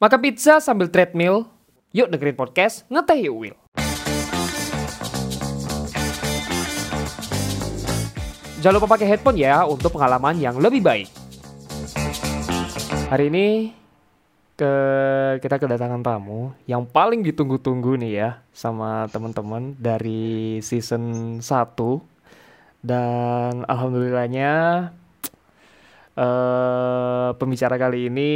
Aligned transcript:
Makan 0.00 0.16
pizza 0.24 0.64
sambil 0.64 0.88
treadmill? 0.88 1.44
Yuk 1.92 2.08
dengerin 2.08 2.32
podcast 2.32 2.88
Ngeteh 2.88 3.20
Yuk 3.28 3.36
Will. 3.36 3.56
Jangan 8.64 8.80
lupa 8.80 8.96
pakai 8.96 9.12
headphone 9.12 9.36
ya 9.36 9.60
untuk 9.68 9.92
pengalaman 9.92 10.40
yang 10.40 10.56
lebih 10.56 10.80
baik. 10.80 11.04
Hari 13.12 13.28
ini 13.28 13.76
ke 14.56 14.72
kita 15.44 15.60
kedatangan 15.60 16.00
tamu 16.00 16.56
yang 16.64 16.88
paling 16.88 17.20
ditunggu-tunggu 17.20 18.00
nih 18.00 18.24
ya 18.24 18.30
sama 18.56 19.04
teman-teman 19.12 19.76
dari 19.76 20.64
season 20.64 21.44
1 21.44 21.76
dan 22.80 23.68
alhamdulillahnya 23.68 24.52
eh 26.16 27.28
pembicara 27.36 27.76
kali 27.76 28.08
ini 28.08 28.30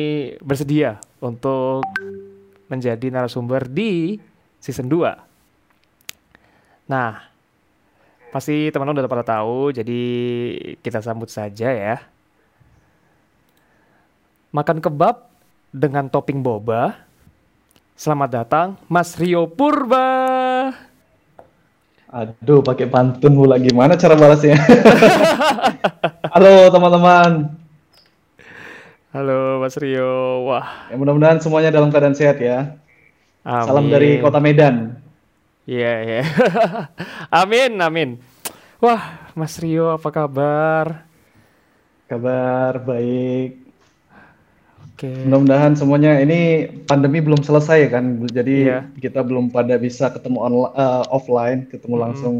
bersedia 0.45 1.01
untuk 1.25 1.81
menjadi 2.69 3.09
narasumber 3.09 3.65
di 3.65 4.21
season 4.61 4.93
2. 4.93 6.93
Nah, 6.93 7.25
pasti 8.29 8.69
teman-teman 8.69 9.01
udah 9.01 9.09
pada 9.09 9.25
tahu, 9.25 9.73
jadi 9.73 10.03
kita 10.85 11.01
sambut 11.01 11.33
saja 11.33 11.73
ya. 11.73 11.97
Makan 14.53 14.85
kebab 14.85 15.25
dengan 15.73 16.13
topping 16.13 16.45
boba. 16.45 17.01
Selamat 17.97 18.45
datang 18.45 18.77
Mas 18.87 19.17
Rio 19.17 19.49
Purba. 19.49 20.13
Aduh, 22.15 22.63
pakai 22.63 22.87
pantun 22.87 23.35
pula 23.35 23.59
gimana 23.59 23.99
cara 23.99 24.15
balasnya? 24.15 24.55
Halo 26.35 26.71
teman-teman. 26.71 27.64
Halo 29.15 29.63
Mas 29.63 29.79
Rio. 29.79 30.43
Wah, 30.51 30.91
Ya, 30.91 30.99
mudah-mudahan 30.99 31.39
semuanya 31.39 31.71
dalam 31.71 31.89
keadaan 31.89 32.19
sehat 32.19 32.43
ya. 32.43 32.77
Salam 33.47 33.87
amin. 33.87 33.93
dari 33.93 34.11
kota 34.19 34.43
Medan. 34.43 34.99
Iya, 35.65 35.93
iya. 36.03 36.23
amin, 37.45 37.73
amin. 37.79 38.11
Wah, 38.83 39.31
Mas 39.33 39.55
Rio 39.63 39.95
apa 39.95 40.11
kabar? 40.11 41.07
Kabar 42.11 42.83
baik. 42.83 43.63
Oke. 44.91 45.09
Mudah-mudahan 45.25 45.79
semuanya 45.79 46.19
ini 46.19 46.67
pandemi 46.85 47.23
belum 47.23 47.41
selesai 47.41 47.87
kan. 47.89 48.27
Jadi 48.29 48.67
Iya. 48.67 48.91
kita 48.99 49.23
belum 49.23 49.49
pada 49.49 49.79
bisa 49.79 50.11
ketemu 50.11 50.39
onla- 50.43 50.75
eh, 50.75 51.05
offline, 51.09 51.71
ketemu 51.71 51.95
Mm-mm. 51.95 52.05
langsung. 52.11 52.35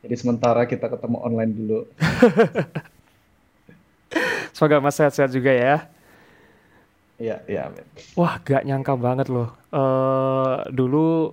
Jadi 0.00 0.14
sementara 0.16 0.64
kita 0.64 0.88
ketemu 0.88 1.16
online 1.20 1.52
dulu. 1.52 1.80
Semoga 4.54 4.78
Mas 4.78 4.94
sehat-sehat 4.94 5.28
juga 5.28 5.50
ya. 5.50 5.90
Iya, 7.18 7.40
iya. 7.46 7.70
amin. 7.70 7.84
Wah, 8.18 8.42
gak 8.42 8.66
nyangka 8.66 8.94
banget 8.98 9.26
loh. 9.30 9.54
Eh 9.70 10.56
dulu 10.74 11.30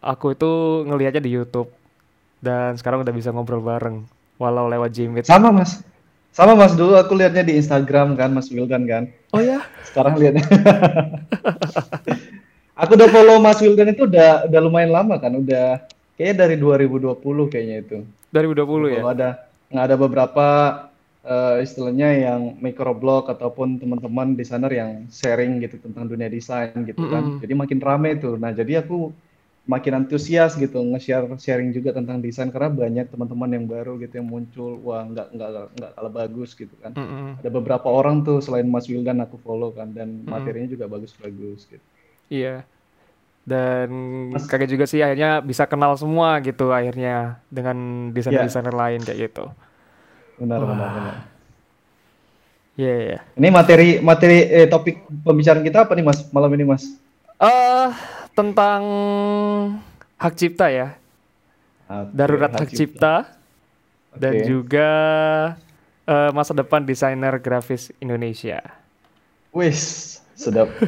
aku 0.00 0.32
itu 0.32 0.50
ngelihatnya 0.86 1.22
di 1.22 1.32
YouTube 1.34 1.68
dan 2.38 2.78
sekarang 2.78 3.02
udah 3.02 3.14
bisa 3.14 3.34
ngobrol 3.34 3.60
bareng 3.60 4.06
walau 4.38 4.70
lewat 4.70 4.94
Jimit. 4.94 5.26
Sama 5.26 5.50
Mas. 5.50 5.82
Sama 6.32 6.54
Mas 6.54 6.78
dulu 6.78 6.94
aku 6.94 7.18
lihatnya 7.18 7.42
di 7.42 7.58
Instagram 7.58 8.14
kan 8.14 8.30
Mas 8.30 8.48
Wildan 8.48 8.86
kan. 8.86 9.10
Oh 9.34 9.42
ya? 9.42 9.64
Sekarang 9.82 10.14
lihatnya. 10.16 10.46
Aku 12.78 12.94
udah 12.94 13.10
follow 13.10 13.42
Mas 13.42 13.58
Wildan 13.58 13.90
itu 13.90 14.06
udah 14.06 14.46
udah 14.46 14.60
lumayan 14.62 14.94
lama 14.94 15.18
kan, 15.18 15.34
udah 15.34 15.82
kayaknya 16.14 16.46
dari 16.46 16.56
2020 16.62 17.18
kayaknya 17.50 17.76
itu. 17.82 18.06
2020 18.30 18.94
ya? 18.94 19.02
Kalau 19.02 19.10
ada 19.10 19.28
nggak 19.68 19.84
ada 19.90 19.96
beberapa 19.98 20.46
eh, 21.32 21.54
istilahnya 21.66 22.08
yang 22.26 22.40
microblog 22.64 23.24
ataupun 23.34 23.68
teman-teman 23.82 24.28
desainer 24.40 24.72
yang 24.80 24.90
sharing 25.20 25.52
gitu 25.64 25.76
tentang 25.84 26.04
dunia 26.12 26.28
desain 26.36 26.72
gitu 26.90 27.04
kan. 27.12 27.22
Mm-mm. 27.22 27.40
Jadi 27.42 27.52
makin 27.62 27.78
rame 27.88 28.10
tuh. 28.22 28.34
Nah, 28.42 28.50
jadi 28.60 28.72
aku 28.82 28.94
makin 29.72 29.92
antusias 30.00 30.52
gitu 30.62 30.78
nge-share 30.90 31.26
sharing 31.44 31.70
juga 31.76 31.90
tentang 31.98 32.18
desain 32.24 32.48
karena 32.54 32.70
banyak 32.82 33.06
teman-teman 33.12 33.50
yang 33.56 33.66
baru 33.74 33.92
gitu 34.02 34.14
yang 34.20 34.28
muncul. 34.34 34.70
Wah, 34.86 35.02
nggak 35.10 35.26
nggak 35.34 35.50
nggak 35.76 35.90
kalah 35.96 36.12
bagus 36.20 36.50
gitu 36.60 36.74
kan 36.82 36.92
Mm-mm. 36.96 37.36
ada 37.38 37.48
beberapa 37.56 37.88
orang 37.98 38.16
tuh 38.26 38.36
selain 38.44 38.66
Mas 38.74 38.86
Wildan 38.90 39.18
aku 39.24 39.36
follow 39.46 39.70
kan 39.78 39.88
dan 39.98 40.08
Mm-mm. 40.26 40.32
materinya 40.32 40.68
juga 40.74 40.84
bagus-bagus 40.94 41.60
gitu. 41.72 41.84
Iya. 42.32 42.48
Dan 43.48 43.88
Mas- 44.32 44.48
kaget 44.50 44.68
juga 44.74 44.84
sih 44.90 45.00
akhirnya 45.04 45.40
bisa 45.50 45.64
kenal 45.72 45.92
semua 46.02 46.28
gitu 46.46 46.68
akhirnya 46.78 47.40
dengan 47.56 47.76
desainer-desainer 48.14 48.74
lain 48.82 49.00
kayak 49.06 49.20
gitu. 49.32 49.40
Benar 50.38 50.62
Wah. 50.62 50.68
benar 50.70 50.88
benar. 50.94 51.16
Iya, 52.78 52.94
iya. 52.94 53.18
Ini 53.34 53.48
materi 53.50 53.88
materi 53.98 54.38
eh, 54.46 54.66
topik 54.70 55.02
pembicaraan 55.26 55.66
kita 55.66 55.82
apa 55.82 55.98
nih 55.98 56.06
Mas 56.06 56.22
malam 56.30 56.50
ini 56.54 56.62
Mas? 56.62 56.86
Eh, 57.42 57.88
tentang 58.38 58.82
hak 60.14 60.34
cipta 60.38 60.70
ya. 60.70 60.94
Oke, 61.90 62.14
Darurat 62.14 62.54
hak 62.54 62.70
cipta 62.70 63.34
dan 64.14 64.34
Oke. 64.38 64.46
juga 64.46 64.90
eh, 66.06 66.30
masa 66.30 66.54
depan 66.54 66.86
desainer 66.86 67.34
grafis 67.42 67.90
Indonesia. 67.98 68.62
Wis, 69.50 70.22
sedap. 70.38 70.70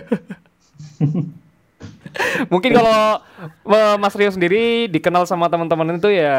Mungkin 2.52 2.70
kalau 2.70 3.18
eh, 3.66 3.96
Mas 3.98 4.14
Rio 4.14 4.30
sendiri 4.30 4.86
dikenal 4.86 5.26
sama 5.26 5.50
teman-teman 5.50 5.98
itu 5.98 6.06
ya 6.14 6.38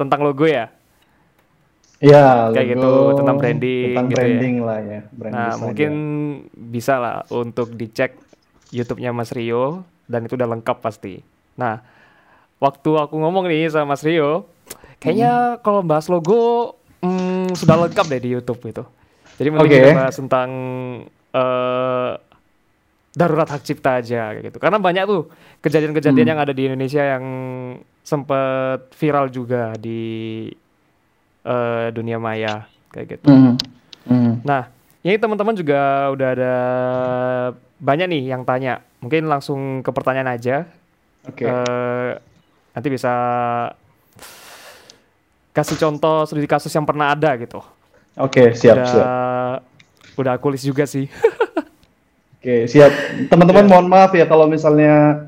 tentang 0.00 0.24
logo 0.24 0.48
ya. 0.48 0.72
Ya, 1.98 2.52
Kayak 2.52 2.76
logo, 2.76 2.82
gitu, 2.84 2.92
tentang 3.16 3.36
branding 3.36 3.84
tentang 3.90 4.06
gitu 4.06 4.12
ya. 4.12 4.20
branding 4.20 4.56
lah 4.60 4.78
ya, 4.78 5.00
brand 5.08 5.32
Nah, 5.32 5.52
mungkin 5.56 5.92
ya. 5.92 6.02
bisa 6.52 6.94
lah 6.96 7.16
untuk 7.30 7.72
dicek 7.72 8.12
YouTube-nya 8.68 9.10
Mas 9.10 9.32
Rio 9.32 9.80
dan 10.04 10.22
itu 10.22 10.36
udah 10.36 10.48
lengkap 10.50 10.76
pasti. 10.78 11.24
Nah, 11.56 11.80
waktu 12.56 12.90
aku 12.92 13.16
ngomong 13.16 13.48
nih 13.48 13.72
sama 13.72 13.92
Mas 13.92 14.04
Rio, 14.04 14.44
kayaknya 14.98 15.56
kalau 15.58 15.80
bahas 15.80 16.04
logo 16.06 16.74
hmm, 17.00 17.54
sudah 17.54 17.80
lengkap 17.80 18.06
deh 18.06 18.20
di 18.20 18.30
YouTube 18.30 18.60
itu. 18.62 18.84
Jadi 19.36 19.48
mending 19.48 19.64
Oke. 19.66 19.78
kita 19.78 19.96
bahas 19.96 20.16
tentang 20.16 20.48
eh, 21.30 22.12
darurat 23.10 23.48
hak 23.48 23.62
cipta 23.62 23.90
aja 23.96 24.32
kayak 24.32 24.44
gitu. 24.46 24.58
Karena 24.58 24.76
banyak 24.76 25.04
tuh 25.04 25.32
kejadian-kejadian 25.60 26.12
Hmm. 26.18 26.30
yang 26.30 26.40
ada 26.40 26.52
di 26.52 26.62
Indonesia 26.66 27.00
yang 27.00 27.24
sempat 28.00 28.92
viral 28.92 29.28
juga 29.28 29.72
di 29.74 30.44
eh, 31.46 31.86
dunia 31.94 32.18
maya 32.18 32.66
kayak 32.90 33.06
gitu. 33.16 33.30
Mhm. 33.30 33.54
Mhm. 34.06 34.32
Nah, 34.42 34.66
ini 35.00 35.14
teman-teman 35.16 35.54
juga 35.54 36.10
udah 36.10 36.28
ada 36.34 36.54
banyak 37.78 38.06
nih 38.10 38.22
yang 38.34 38.42
tanya. 38.42 38.82
Mungkin 38.98 39.30
langsung 39.30 39.80
ke 39.80 39.90
pertanyaan 39.94 40.34
aja. 40.34 40.66
Oke. 41.26 41.46
Eh, 41.46 42.10
nanti 42.74 42.88
bisa 42.90 43.12
kasih 45.54 45.78
contoh 45.80 46.28
studi 46.28 46.44
kasus 46.44 46.68
yang 46.70 46.84
pernah 46.84 47.16
ada 47.16 47.32
gitu. 47.40 47.64
Oke, 48.16 48.52
siap, 48.52 48.76
udah, 48.80 48.88
siap. 48.88 49.06
udah 50.16 50.32
aku 50.36 50.52
list 50.52 50.64
juga 50.64 50.84
sih. 50.88 51.08
Oke, 52.40 52.64
siap. 52.68 52.92
Teman-teman 53.28 53.64
Ya. 53.64 53.70
mohon 53.70 53.88
maaf 53.88 54.12
ya 54.12 54.24
kalau 54.24 54.48
misalnya 54.48 55.26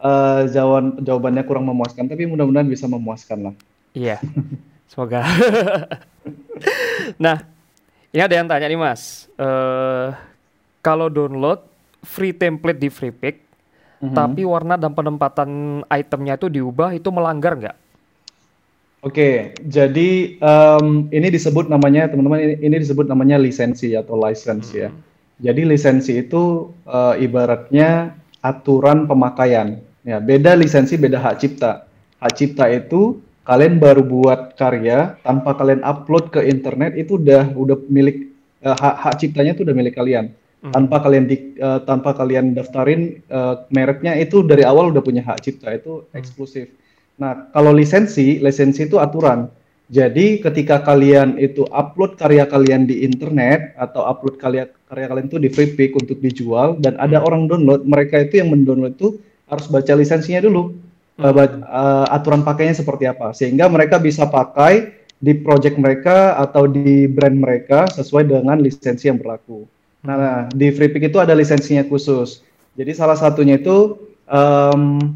eh, 0.00 0.40
jawaban 0.48 0.96
jawabannya 1.04 1.44
kurang 1.44 1.68
memuaskan, 1.68 2.08
tapi 2.08 2.24
mudah-mudahan 2.24 2.64
bisa 2.64 2.88
memuaskan 2.88 3.52
lah. 3.52 3.54
Iya, 3.92 4.16
semoga. 4.90 5.22
nah, 7.24 7.46
ini 8.10 8.20
ada 8.20 8.34
yang 8.34 8.50
tanya 8.50 8.66
nih 8.66 8.74
mas. 8.74 9.30
Eh, 9.38 10.08
kalau 10.82 11.06
download 11.06 11.62
free 12.02 12.34
template 12.34 12.82
di 12.82 12.90
FreePic, 12.90 13.46
Mhm. 14.00 14.16
tapi 14.16 14.42
warna 14.48 14.80
dan 14.80 14.96
penempatan 14.96 15.82
itemnya 15.84 16.40
itu 16.40 16.48
diubah, 16.48 16.96
itu 16.96 17.12
melanggar 17.12 17.52
nggak? 17.52 17.76
Oke, 19.00 19.56
jadi 19.60 20.40
em, 20.40 21.08
ini 21.08 21.28
disebut 21.32 21.68
namanya 21.68 22.08
teman-teman 22.08 22.60
ini, 22.60 22.76
disebut 22.80 23.08
namanya 23.08 23.40
lisensi 23.40 23.96
atau 23.96 24.16
license 24.16 24.72
ya. 24.72 24.88
Jadi 25.40 25.64
lisensi 25.64 26.20
itu 26.20 26.72
eh, 26.84 27.24
ibaratnya 27.24 28.16
aturan 28.40 29.04
pemakaian. 29.04 29.80
Ya, 30.00 30.16
beda 30.16 30.56
lisensi 30.56 30.96
beda 30.96 31.20
hak 31.20 31.36
cipta. 31.40 31.84
Hak 32.20 32.32
cipta 32.36 32.68
itu 32.72 33.20
kalian 33.50 33.82
baru 33.82 34.06
buat 34.06 34.54
karya 34.54 35.18
tanpa 35.26 35.58
kalian 35.58 35.82
upload 35.82 36.30
ke 36.30 36.46
internet 36.46 36.94
itu 36.94 37.18
udah 37.18 37.50
udah 37.58 37.82
milik 37.90 38.30
eh, 38.62 38.76
hak 38.78 38.94
hak 39.02 39.14
ciptanya 39.18 39.58
itu 39.58 39.66
udah 39.66 39.74
milik 39.74 39.98
kalian. 39.98 40.30
Hmm. 40.62 40.70
Tanpa 40.70 41.02
kalian 41.02 41.26
di, 41.26 41.58
eh, 41.58 41.80
tanpa 41.82 42.14
kalian 42.14 42.54
daftarin 42.54 43.18
eh, 43.26 43.54
mereknya 43.74 44.14
itu 44.22 44.46
dari 44.46 44.62
awal 44.62 44.94
udah 44.94 45.02
punya 45.02 45.26
hak 45.26 45.42
cipta 45.42 45.74
itu 45.74 46.06
eksklusif. 46.14 46.70
Nah, 47.18 47.50
kalau 47.50 47.74
lisensi, 47.74 48.38
lisensi 48.38 48.86
itu 48.86 49.02
aturan. 49.02 49.50
Jadi 49.90 50.38
ketika 50.38 50.86
kalian 50.86 51.34
itu 51.42 51.66
upload 51.74 52.14
karya 52.14 52.46
kalian 52.46 52.86
di 52.86 53.02
internet 53.02 53.74
atau 53.74 54.06
upload 54.06 54.38
karya 54.38 54.70
karya 54.86 55.10
kalian 55.10 55.26
itu 55.26 55.42
di 55.42 55.50
Freepik 55.50 55.98
untuk 55.98 56.22
dijual 56.22 56.78
dan 56.78 56.94
ada 57.02 57.18
orang 57.18 57.50
download, 57.50 57.82
mereka 57.82 58.22
itu 58.22 58.38
yang 58.38 58.54
mendownload 58.54 58.94
itu 58.94 59.18
harus 59.50 59.66
baca 59.66 59.92
lisensinya 59.98 60.46
dulu. 60.46 60.78
Eh, 61.20 62.06
aturan 62.08 62.40
pakainya 62.40 62.80
seperti 62.80 63.04
apa 63.04 63.36
sehingga 63.36 63.68
mereka 63.68 64.00
bisa 64.00 64.24
pakai 64.24 65.04
di 65.20 65.36
project 65.36 65.76
mereka 65.76 66.40
atau 66.40 66.64
di 66.64 67.04
brand 67.04 67.36
mereka 67.36 67.84
sesuai 67.92 68.24
dengan 68.24 68.56
lisensi 68.56 69.12
yang 69.12 69.20
berlaku. 69.20 69.68
Nah, 70.00 70.48
di 70.48 70.72
Freepik 70.72 71.12
itu 71.12 71.20
ada 71.20 71.36
lisensinya 71.36 71.84
khusus. 71.84 72.40
Jadi 72.72 72.96
salah 72.96 73.20
satunya 73.20 73.60
itu 73.60 74.00
um, 74.24 75.12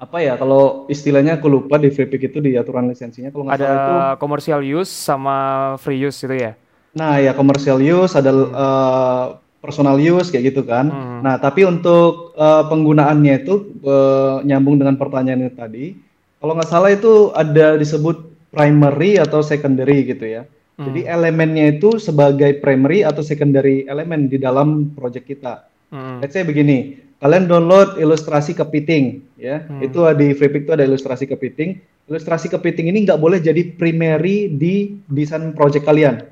apa 0.00 0.16
ya 0.24 0.34
kalau 0.40 0.88
istilahnya 0.88 1.36
aku 1.36 1.46
lupa 1.52 1.76
di 1.76 1.92
free 1.92 2.08
pick 2.08 2.32
itu 2.32 2.40
di 2.40 2.56
aturan 2.56 2.88
lisensinya 2.88 3.28
kalau 3.28 3.44
nggak 3.44 3.60
Ada 3.60 3.66
salah 3.68 3.76
itu 3.76 3.94
commercial 4.16 4.60
use 4.64 4.88
sama 4.88 5.36
free 5.76 6.00
use 6.00 6.24
itu 6.24 6.40
ya. 6.40 6.52
nah 6.96 7.20
ya 7.20 7.36
commercial 7.36 7.76
use 7.84 8.16
ada 8.16 8.32
uh, 8.32 9.24
personal 9.60 10.00
use 10.00 10.32
kayak 10.32 10.52
gitu 10.52 10.64
kan 10.64 10.88
Hmm. 10.88 11.20
nah 11.22 11.36
tapi 11.36 11.64
untuk 11.68 12.32
uh, 12.34 12.64
penggunaannya 12.66 13.44
itu 13.44 13.76
uh, 13.84 14.40
nyambung 14.42 14.80
dengan 14.80 14.96
pertanyaan 14.96 15.52
tadi 15.52 15.94
kalau 16.40 16.56
nggak 16.56 16.70
salah 16.72 16.90
itu 16.90 17.30
ada 17.36 17.76
disebut 17.76 18.26
primary 18.50 19.20
atau 19.20 19.44
secondary 19.44 20.08
gitu 20.08 20.26
ya 20.26 20.42
jadi 20.80 21.12
elemennya 21.12 21.76
itu 21.76 22.00
sebagai 22.00 22.56
primary 22.64 23.04
atau 23.04 23.20
secondary 23.20 23.84
elemen 23.84 24.32
di 24.32 24.40
dalam 24.40 24.96
project 24.96 25.28
kita 25.28 25.68
Hmm. 25.90 26.22
Let's 26.22 26.38
say 26.38 26.46
begini, 26.46 27.02
kalian 27.18 27.50
download 27.50 27.98
ilustrasi 27.98 28.54
kepiting, 28.54 29.26
ya. 29.34 29.66
Itu 29.82 30.06
di 30.14 30.30
FreePic 30.30 30.70
itu 30.70 30.72
ada 30.78 30.86
ilustrasi 30.86 31.26
kepiting. 31.26 31.82
Ilustrasi 32.06 32.46
kepiting 32.46 32.94
ini 32.94 33.02
nggak 33.02 33.18
boleh 33.18 33.42
jadi 33.42 33.74
primary 33.74 34.46
di 34.54 35.02
desain 35.10 35.50
project 35.50 35.82
kalian. 35.82 36.22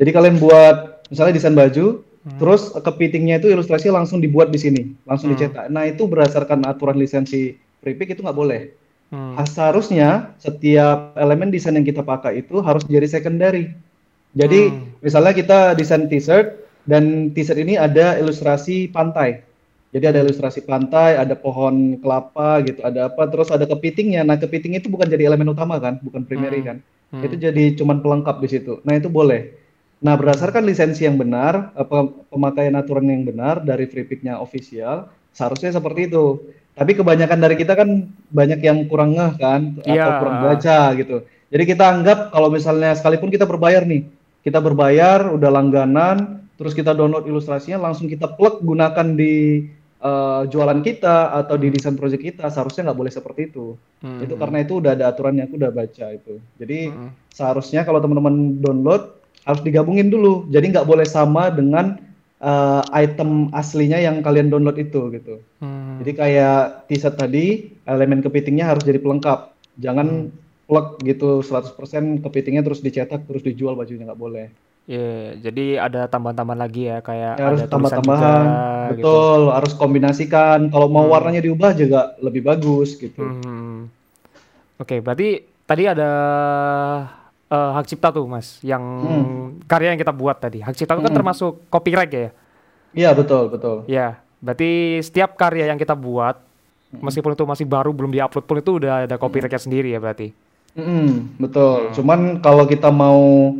Jadi 0.00 0.10
kalian 0.16 0.40
buat 0.40 1.04
misalnya 1.12 1.36
desain 1.36 1.52
baju, 1.52 2.00
terus 2.22 2.70
kepitingnya 2.70 3.42
itu 3.42 3.50
ilustrasi 3.50 3.90
langsung 3.90 4.22
dibuat 4.22 4.54
di 4.54 4.58
sini, 4.58 4.82
langsung 5.02 5.34
dicetak. 5.34 5.66
Nah 5.70 5.90
itu 5.90 6.06
berdasarkan 6.06 6.62
aturan 6.70 6.94
lisensi 6.94 7.58
FreePic 7.82 8.14
itu 8.14 8.20
nggak 8.22 8.38
boleh. 8.38 8.70
Hmm. 9.10 9.36
Seharusnya 9.44 10.32
setiap 10.38 11.18
elemen 11.18 11.50
desain 11.50 11.74
yang 11.74 11.84
kita 11.84 12.00
pakai 12.00 12.46
itu 12.46 12.62
harus 12.62 12.86
jadi 12.86 13.04
secondary. 13.10 13.74
Jadi 14.32 14.72
misalnya 15.04 15.36
kita 15.36 15.58
desain 15.76 16.08
t-shirt 16.08 16.62
dan 16.88 17.34
t-shirt 17.34 17.60
ini 17.60 17.76
ada 17.76 18.16
ilustrasi 18.16 18.88
pantai. 18.88 19.44
Jadi 19.92 20.08
ada 20.08 20.24
ilustrasi 20.24 20.64
pantai, 20.64 21.20
ada 21.20 21.36
pohon 21.36 22.00
kelapa 22.00 22.64
gitu, 22.64 22.80
ada 22.80 23.12
apa, 23.12 23.28
terus 23.28 23.52
ada 23.52 23.68
kepitingnya. 23.68 24.24
Nah 24.24 24.40
kepiting 24.40 24.80
itu 24.80 24.88
bukan 24.88 25.04
jadi 25.04 25.28
elemen 25.28 25.52
utama 25.52 25.76
kan, 25.76 26.00
bukan 26.00 26.24
primary 26.24 26.64
kan. 26.64 26.80
Itu 27.12 27.36
jadi 27.36 27.76
cuman 27.76 28.00
pelengkap 28.00 28.40
di 28.40 28.48
situ. 28.48 28.80
Nah 28.88 28.96
itu 28.96 29.12
boleh. 29.12 29.52
Nah 30.02 30.18
berdasarkan 30.18 30.66
lisensi 30.66 31.06
yang 31.06 31.14
benar, 31.14 31.70
eh, 31.72 31.86
pe- 31.86 32.12
pemakaian 32.28 32.74
aturan 32.74 33.06
yang 33.06 33.22
benar 33.22 33.62
dari 33.62 33.86
FreePic-nya 33.86 34.42
official, 34.42 35.06
seharusnya 35.30 35.70
seperti 35.70 36.10
itu. 36.10 36.42
Tapi 36.74 36.98
kebanyakan 36.98 37.38
dari 37.38 37.54
kita 37.54 37.78
kan 37.78 38.10
banyak 38.32 38.60
yang 38.64 38.82
kurang 38.90 39.14
ngeh 39.14 39.32
kan, 39.38 39.78
atau 39.78 39.92
Iya. 39.94 40.18
kurang 40.18 40.36
baca 40.42 40.78
gitu. 40.98 41.16
Jadi 41.52 41.64
kita 41.68 41.84
anggap 41.86 42.18
kalau 42.32 42.48
misalnya 42.48 42.96
sekalipun 42.96 43.28
kita 43.28 43.44
berbayar 43.44 43.84
nih, 43.84 44.08
kita 44.42 44.58
berbayar 44.58 45.30
udah 45.30 45.50
langganan, 45.52 46.16
terus 46.56 46.72
kita 46.72 46.96
download 46.96 47.28
ilustrasinya 47.28 47.78
langsung 47.78 48.08
kita 48.10 48.26
plug 48.26 48.60
gunakan 48.60 49.06
di 49.14 49.68
eh, 50.02 50.42
jualan 50.50 50.82
kita 50.82 51.30
atau 51.30 51.54
di 51.54 51.70
desain 51.70 51.94
project 51.94 52.26
kita, 52.26 52.50
seharusnya 52.50 52.90
nggak 52.90 52.98
boleh 52.98 53.12
seperti 53.14 53.54
itu. 53.54 53.78
Hmm. 54.02 54.18
Itu 54.18 54.34
karena 54.34 54.58
itu 54.58 54.82
udah 54.82 54.98
ada 54.98 55.14
aturannya, 55.14 55.46
aku 55.46 55.54
udah 55.62 55.70
baca 55.70 56.06
itu. 56.10 56.42
Jadi 56.58 56.90
Hmm. 56.90 57.14
seharusnya 57.30 57.86
kalau 57.86 58.02
teman-teman 58.02 58.58
download 58.58 59.21
harus 59.42 59.62
digabungin 59.62 60.08
dulu. 60.08 60.46
Jadi 60.48 60.70
nggak 60.72 60.86
boleh 60.86 61.06
sama 61.06 61.50
dengan 61.50 61.98
eh, 62.42 62.82
item 62.92 63.50
aslinya 63.54 63.98
yang 63.98 64.18
kalian 64.20 64.50
download 64.50 64.78
itu 64.78 65.10
gitu. 65.14 65.38
Hmm. 65.62 66.02
Jadi 66.02 66.12
kayak 66.18 66.86
t-shirt 66.90 67.14
tadi, 67.14 67.70
elemen 67.86 68.18
kepitingnya 68.18 68.66
harus 68.66 68.82
jadi 68.82 68.98
pelengkap. 68.98 69.54
Jangan 69.78 70.30
plug 70.66 70.98
gitu 71.04 71.42
100% 71.42 72.22
kepitingnya 72.22 72.62
terus 72.64 72.80
dicetak 72.80 73.28
terus 73.28 73.42
dijual 73.44 73.78
bajunya 73.78 74.08
nggak 74.08 74.18
boleh. 74.20 74.46
Iya, 74.82 75.38
jadi 75.38 75.78
ada 75.78 76.10
tambahan-tambahan 76.10 76.58
lagi 76.58 76.90
ya 76.90 76.98
kayak 76.98 77.38
Ya, 77.38 77.44
harus 77.46 77.60
tambah-tambahan. 77.70 78.42
juga 78.42 78.94
gitu. 78.98 79.06
Betul, 79.06 79.40
harus 79.54 79.72
kombinasikan. 79.78 80.58
Kalau 80.74 80.90
mau 80.90 81.06
warnanya 81.06 81.38
diubah 81.38 81.70
juga 81.78 82.18
lebih 82.18 82.42
bagus 82.42 82.98
gitu. 82.98 83.22
Hmm. 83.22 83.86
Oke, 84.82 84.98
berarti 84.98 85.46
tadi 85.62 85.86
ada 85.86 86.10
eh, 87.52 87.70
hak 87.76 87.84
cipta 87.84 88.08
tuh, 88.08 88.24
Mas, 88.24 88.56
yang 88.64 88.80
Hmm. 88.80 89.60
karya 89.68 89.92
yang 89.92 90.00
kita 90.00 90.10
buat 90.10 90.40
tadi. 90.40 90.64
Hak 90.64 90.72
cipta 90.72 90.96
itu 90.96 91.04
kan 91.04 91.12
termasuk 91.12 91.68
copyright 91.68 92.08
ya? 92.08 92.30
Iya, 92.92 93.10
betul, 93.12 93.52
betul. 93.52 93.84
Ya, 93.84 94.20
berarti 94.40 95.00
setiap 95.00 95.36
karya 95.36 95.68
yang 95.68 95.76
kita 95.76 95.92
buat, 95.92 96.40
meskipun 96.92 97.32
itu 97.32 97.44
masih 97.44 97.64
baru 97.64 97.92
belum 97.92 98.08
diupload 98.10 98.44
pun 98.44 98.56
itu 98.56 98.72
udah 98.76 99.04
ada 99.04 99.16
copyrightnya 99.16 99.60
sendiri 99.60 99.92
ya 99.92 100.00
berarti. 100.00 100.32
Mm, 100.72 101.36
betul. 101.36 101.92
Cuman 101.92 102.40
kalau 102.40 102.64
kita 102.64 102.88
mau 102.88 103.52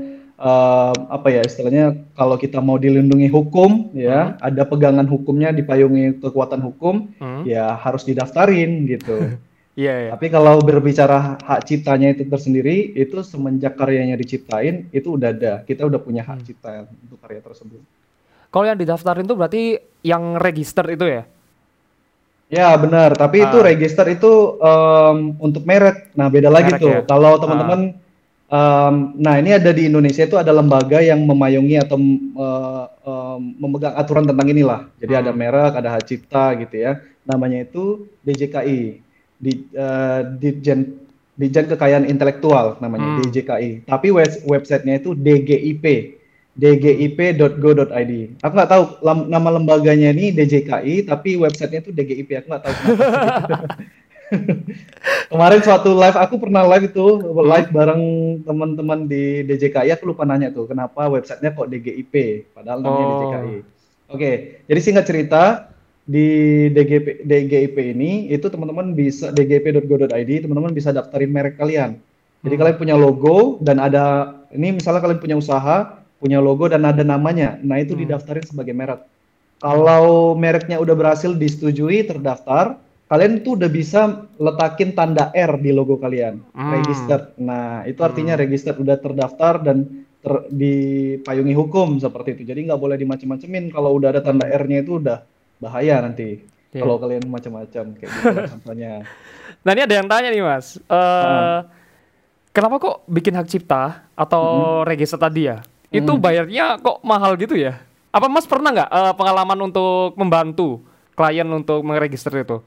eh, 0.42 0.92
apa 1.06 1.28
ya 1.30 1.46
istilahnya 1.46 1.94
kalau 2.18 2.34
kita 2.34 2.58
mau 2.58 2.74
dilindungi 2.74 3.30
hukum 3.30 3.94
ya 3.94 4.34
ada 4.42 4.66
pegangan 4.66 5.06
hukumnya 5.06 5.54
dipayungi 5.54 6.18
kekuatan 6.18 6.58
hukum 6.58 7.14
Hmm. 7.22 7.46
ya 7.46 7.78
harus 7.78 8.02
didaftarin 8.02 8.90
gitu. 8.90 9.38
Iya, 9.72 9.94
iya. 10.04 10.10
Tapi 10.12 10.28
kalau 10.28 10.60
berbicara 10.60 11.40
hak 11.40 11.60
ciptanya 11.64 12.12
itu 12.12 12.28
tersendiri 12.28 12.92
itu 12.92 13.24
semenjak 13.24 13.72
karyanya 13.72 14.20
diciptain 14.20 14.84
itu 14.92 15.16
udah 15.16 15.32
ada. 15.32 15.52
Kita 15.64 15.88
udah 15.88 15.96
punya 15.96 16.20
hak 16.20 16.44
cipta 16.44 16.84
untuk 16.84 17.16
karya 17.24 17.40
tersebut. 17.40 17.80
Kalau 18.52 18.68
yang 18.68 18.76
didaftarin 18.76 19.24
tuh 19.24 19.32
berarti 19.32 19.80
yang 20.04 20.36
register 20.36 20.84
itu 20.92 21.08
ya? 21.08 21.24
Ya 22.52 22.68
benar, 22.76 23.16
tapi 23.16 23.40
itu 23.40 23.56
Ah. 23.56 23.64
register 23.64 24.04
itu 24.12 24.60
em, 24.60 25.40
untuk 25.40 25.64
merek. 25.64 26.12
Nah 26.12 26.28
beda 26.28 26.52
lagi 26.52 26.68
Merek 26.68 26.82
tuh. 26.84 26.92
ya? 26.92 27.00
Kalau 27.08 27.40
teman-teman, 27.40 27.96
em, 28.52 28.94
nah 29.16 29.40
ini 29.40 29.56
ada 29.56 29.72
di 29.72 29.88
Indonesia 29.88 30.20
itu 30.20 30.36
ada 30.36 30.52
lembaga 30.52 31.00
yang 31.00 31.24
memayungi 31.24 31.80
atau 31.80 31.96
eh, 31.96 32.84
em, 33.08 33.40
memegang 33.56 33.96
aturan 33.96 34.28
tentang 34.28 34.44
inilah. 34.44 34.84
Jadi 35.00 35.12
ada 35.16 35.32
merek, 35.32 35.80
ada 35.80 35.96
hak 35.96 36.04
cipta 36.04 36.52
gitu 36.60 36.76
ya. 36.76 37.00
Namanya 37.24 37.64
itu 37.64 38.04
DJKI, 38.20 39.00
di 39.42 39.66
eh, 39.68 40.20
Ditjen 40.38 41.02
Ditjen 41.32 41.66
Kekayaan 41.66 42.06
Intelektual 42.06 42.78
namanya 42.78 43.18
DJKI. 43.18 43.84
Tapi 43.84 44.08
web- 44.08 44.44
websitenya 44.46 45.02
itu 45.02 45.12
DGIP 45.12 45.84
dgip.go.id. 46.52 48.12
Aku 48.38 48.52
nggak 48.52 48.70
tahu 48.70 48.84
lam- 49.00 49.26
nama 49.26 49.48
lembaganya 49.50 50.12
ini 50.12 50.30
DJKI, 50.30 51.08
tapi 51.08 51.34
websitenya 51.34 51.80
itu 51.80 51.90
DGIP. 51.90 52.30
Aku 52.38 52.46
nggak 52.46 52.62
tahu. 52.62 52.74
Kemarin 55.28 55.60
suatu 55.60 55.92
live 55.92 56.14
aku 56.14 56.36
pernah 56.36 56.64
live 56.66 56.88
itu 56.88 57.04
live 57.42 57.68
bareng 57.68 58.02
teman-teman 58.44 59.04
di 59.04 59.42
DJKI. 59.42 59.92
Aku 59.92 60.04
lupa 60.06 60.24
nanya 60.24 60.48
tuh 60.48 60.64
kenapa 60.64 61.08
websitenya 61.08 61.52
kok 61.52 61.68
DGIP, 61.68 62.14
padahal 62.52 62.80
namanya 62.80 63.00
Oh. 63.02 63.10
DJKI. 63.10 63.56
Oke, 64.12 64.30
jadi 64.68 64.80
singkat 64.84 65.08
cerita 65.08 65.71
di 66.02 66.26
DGP, 66.74 67.22
DGIP 67.22 67.76
ini 67.94 68.26
itu 68.28 68.50
teman-teman 68.50 68.90
bisa 68.90 69.30
dgip.go.id 69.30 70.30
teman-teman 70.42 70.74
bisa 70.74 70.90
daftarin 70.90 71.30
merek 71.30 71.54
kalian. 71.54 71.94
Jadi 72.42 72.54
kalian 72.58 72.76
punya 72.78 72.96
logo 72.98 73.62
dan 73.62 73.78
ada 73.78 74.34
ini 74.50 74.74
misalnya 74.74 74.98
kalian 74.98 75.22
punya 75.22 75.38
usaha, 75.38 76.02
punya 76.18 76.42
logo 76.42 76.66
dan 76.66 76.82
ada 76.82 77.06
namanya. 77.06 77.54
Nah, 77.62 77.78
itu 77.78 77.94
didaftarin 77.94 78.42
sebagai 78.42 78.74
merek. 78.74 79.06
Kalau 79.62 80.34
mereknya 80.34 80.82
udah 80.82 80.98
berhasil 80.98 81.38
disetujui, 81.38 82.02
terdaftar, 82.02 82.82
kalian 83.06 83.46
tuh 83.46 83.62
udah 83.62 83.70
bisa 83.70 84.26
letakin 84.42 84.90
tanda 84.90 85.30
R 85.30 85.54
di 85.62 85.70
logo 85.70 86.02
kalian, 86.02 86.42
Hmm. 86.50 86.82
register. 86.82 87.30
Nah, 87.38 87.86
itu 87.86 88.02
artinya 88.02 88.34
register 88.34 88.74
udah 88.74 88.98
terdaftar 88.98 89.62
dan 89.62 90.02
ter- 90.18 90.50
dipayungi 90.50 91.54
hukum 91.54 92.02
seperti 92.02 92.42
itu. 92.42 92.42
Jadi 92.50 92.66
nggak 92.66 92.80
boleh 92.82 92.98
dimacem-macemin. 92.98 93.70
Kalau 93.70 93.94
udah 93.94 94.18
ada 94.18 94.20
tanda 94.26 94.50
R-nya 94.50 94.82
itu 94.82 94.98
udah 94.98 95.22
bahaya 95.62 96.02
nanti. 96.02 96.42
Iya. 96.74 96.82
Kalau 96.82 96.98
kalian 96.98 97.30
macam-macam 97.30 97.84
kayak 97.94 98.10
gitu 98.10 98.26
contohnya. 98.58 99.06
Nah 99.62 99.70
ini 99.78 99.82
ada 99.86 99.94
yang 99.94 100.08
tanya 100.10 100.28
nih 100.34 100.42
mas, 100.42 100.82
Eh 100.90 101.58
kenapa 102.50 102.82
kok 102.82 102.96
bikin 103.06 103.38
hak 103.38 103.48
cipta 103.48 104.08
atau 104.18 104.44
register 104.82 105.20
tadi 105.20 105.46
ya? 105.46 105.62
Itu 105.92 106.16
bayarnya 106.16 106.80
kok 106.80 107.04
mahal 107.04 107.36
gitu 107.36 107.54
ya? 107.54 107.78
Apa 108.12 108.28
mas 108.28 108.48
pernah 108.48 108.72
nggak 108.72 108.90
eh, 108.90 109.12
pengalaman 109.16 109.58
untuk 109.72 110.16
membantu 110.20 110.84
klien 111.16 111.48
untuk 111.48 111.80
meregister 111.84 112.32
itu? 112.36 112.58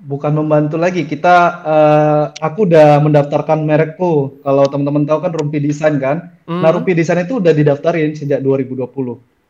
Bukan 0.00 0.32
membantu 0.32 0.80
lagi, 0.80 1.04
kita 1.04 1.36
eh, 1.62 2.24
aku 2.38 2.70
udah 2.70 3.02
mendaftarkan 3.02 3.66
merekku. 3.66 4.42
Kalau 4.42 4.64
teman-teman 4.70 5.04
tahu 5.06 5.18
kan 5.22 5.32
Rumpi 5.34 5.58
Desain 5.62 5.98
kan. 5.98 6.34
Nah, 6.50 6.70
Rumpi 6.74 6.98
Desain 6.98 7.22
itu 7.22 7.38
udah 7.38 7.54
didaftarin 7.54 8.14
sejak 8.14 8.42
2020. 8.42 8.90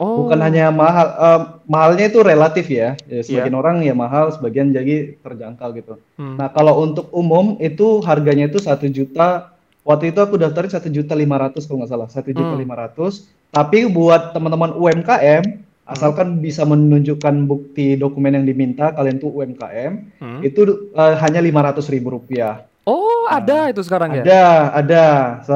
Oh, 0.00 0.25
Bukan 0.25 0.40
hanya 0.40 0.73
mahal, 0.73 1.07
eh, 1.12 1.40
mahalnya 1.69 2.09
itu 2.09 2.25
relatif 2.25 2.73
ya. 2.73 2.97
Ya, 3.04 3.21
Sebagian 3.21 3.52
orang 3.52 3.85
ya 3.85 3.92
mahal, 3.92 4.33
sebagian 4.33 4.73
jadi 4.73 5.21
terjangkau 5.21 5.76
gitu. 5.76 5.95
Hmm. 6.16 6.40
Nah, 6.40 6.49
kalau 6.49 6.80
untuk 6.80 7.12
umum 7.12 7.61
itu 7.61 8.00
harganya 8.00 8.49
itu 8.49 8.57
satu 8.57 8.88
juta. 8.88 9.52
Waktu 9.85 10.16
itu 10.16 10.21
aku 10.25 10.40
daftarin 10.40 10.73
satu 10.73 10.88
juta 10.88 11.12
lima 11.12 11.37
ratus 11.37 11.69
kalau 11.69 11.85
nggak 11.85 11.92
salah, 11.92 12.09
satu 12.09 12.33
juta 12.33 12.57
lima 12.57 12.80
ratus. 12.80 13.28
Tapi 13.52 13.92
buat 13.92 14.33
teman-teman 14.33 14.73
UMKM, 14.73 15.45
asalkan 15.85 16.40
bisa 16.40 16.64
menunjukkan 16.64 17.45
bukti 17.45 18.00
dokumen 18.00 18.40
yang 18.40 18.49
diminta, 18.49 18.97
kalian 18.97 19.21
tuh 19.21 19.28
UMKM, 19.37 20.16
Hmm. 20.16 20.40
itu 20.40 20.64
eh, 20.97 21.14
hanya 21.21 21.45
lima 21.45 21.61
ratus 21.61 21.92
ribu 21.92 22.16
rupiah. 22.16 22.64
oh 22.88 23.28
ada 23.28 23.69
itu 23.69 23.85
sekarang 23.85 24.16
ya? 24.16 24.25
Ada, 24.25 24.42
ada, 24.80 25.04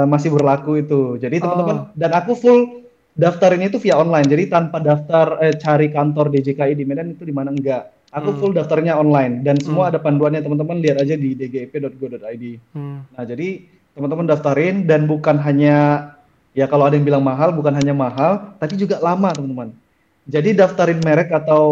masih 0.05 0.29
berlaku 0.31 0.85
itu. 0.85 1.17
Jadi 1.17 1.41
teman-teman, 1.41 1.89
dan 1.97 2.13
aku 2.13 2.37
full 2.37 2.84
daftarinnya 3.15 3.71
itu 3.71 3.79
via 3.81 3.97
online. 3.99 4.27
Jadi 4.27 4.45
tanpa 4.51 4.79
daftar 4.83 5.39
eh, 5.41 5.55
cari 5.57 5.89
kantor 5.91 6.31
DJKI 6.31 6.75
di 6.75 6.85
Medan 6.85 7.15
itu 7.15 7.23
di 7.23 7.35
mana 7.35 7.51
enggak. 7.51 7.91
Aku 8.15 8.31
Hmm. 8.31 8.39
full 8.39 8.53
daftarnya 8.55 8.95
online 8.95 9.43
dan 9.43 9.59
semua 9.59 9.91
Hmm. 9.91 9.91
ada 9.95 9.99
panduannya 9.99 10.39
teman-teman 10.39 10.79
lihat 10.79 11.03
aja 11.03 11.15
di 11.19 11.35
dgip.go.id. 11.35 12.45
Hmm. 12.71 13.03
Nah, 13.11 13.25
jadi 13.27 13.49
teman-teman 13.95 14.27
daftarin 14.27 14.87
dan 14.87 15.07
bukan 15.11 15.35
hanya 15.43 16.11
ya 16.55 16.71
kalau 16.71 16.87
ada 16.87 16.95
yang 16.95 17.03
bilang 17.07 17.27
mahal, 17.27 17.51
bukan 17.51 17.75
hanya 17.75 17.91
mahal, 17.91 18.55
tapi 18.63 18.79
juga 18.79 19.03
lama, 19.03 19.35
teman-teman. 19.35 19.75
Jadi 20.25 20.55
daftarin 20.57 21.03
merek 21.03 21.35
atau 21.35 21.65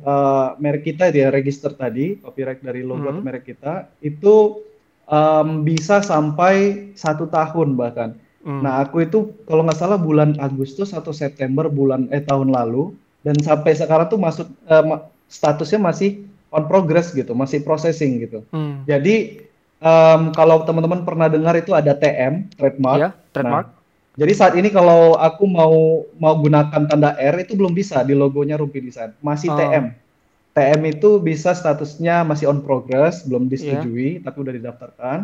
eh, 0.00 0.48
merek 0.56 0.82
kita 0.88 1.12
itu 1.12 1.20
ya, 1.20 1.28
register 1.28 1.76
tadi, 1.76 2.16
copyright 2.18 2.64
dari 2.64 2.80
logo 2.80 3.12
Hmm. 3.12 3.20
merek 3.20 3.44
kita, 3.44 3.92
itu 4.00 4.64
em, 5.10 5.66
bisa 5.66 6.00
sampai 6.00 6.54
satu 6.94 7.26
tahun 7.26 7.74
bahkan. 7.74 8.14
Hmm. 8.40 8.64
Nah, 8.64 8.80
aku 8.84 9.04
itu 9.04 9.36
kalau 9.44 9.62
nggak 9.68 9.76
salah 9.76 10.00
bulan 10.00 10.32
Agustus 10.40 10.96
atau 10.96 11.12
September 11.12 11.68
bulan 11.68 12.08
eh 12.08 12.24
tahun 12.24 12.48
lalu 12.48 12.96
dan 13.20 13.36
sampai 13.36 13.76
sekarang 13.76 14.08
tuh 14.08 14.16
masuk 14.16 14.48
eh, 14.48 14.84
statusnya 15.28 15.80
masih 15.80 16.24
on 16.50 16.66
progress 16.66 17.12
gitu, 17.14 17.36
masih 17.36 17.62
processing 17.62 18.24
gitu. 18.24 18.42
Hmm. 18.50 18.82
Jadi 18.88 19.44
em, 19.78 20.22
kalau 20.34 20.66
teman-teman 20.66 21.06
pernah 21.06 21.30
dengar 21.30 21.54
itu 21.54 21.72
ada 21.76 21.94
TM, 21.94 22.50
trademark. 22.58 22.98
Ya, 22.98 23.10
trademark. 23.30 23.66
Jadi 24.18 24.32
saat 24.34 24.54
ini 24.58 24.68
kalau 24.68 25.14
aku 25.16 25.46
mau 25.46 26.04
mau 26.18 26.34
gunakan 26.36 26.84
tanda 26.90 27.14
R 27.16 27.40
itu 27.40 27.54
belum 27.54 27.72
bisa 27.72 28.02
di 28.02 28.12
logonya 28.12 28.58
Rumpi 28.58 28.82
Design, 28.82 29.14
masih 29.22 29.48
Oh. 29.54 29.56
TM. 29.56 29.94
TM 30.50 30.82
itu 30.90 31.22
bisa 31.22 31.54
statusnya 31.54 32.26
masih 32.26 32.50
on 32.50 32.58
progress, 32.60 33.22
belum 33.22 33.46
disetujui 33.46 34.18
tapi 34.26 34.36
udah 34.42 34.54
didaftarkan. 34.58 35.18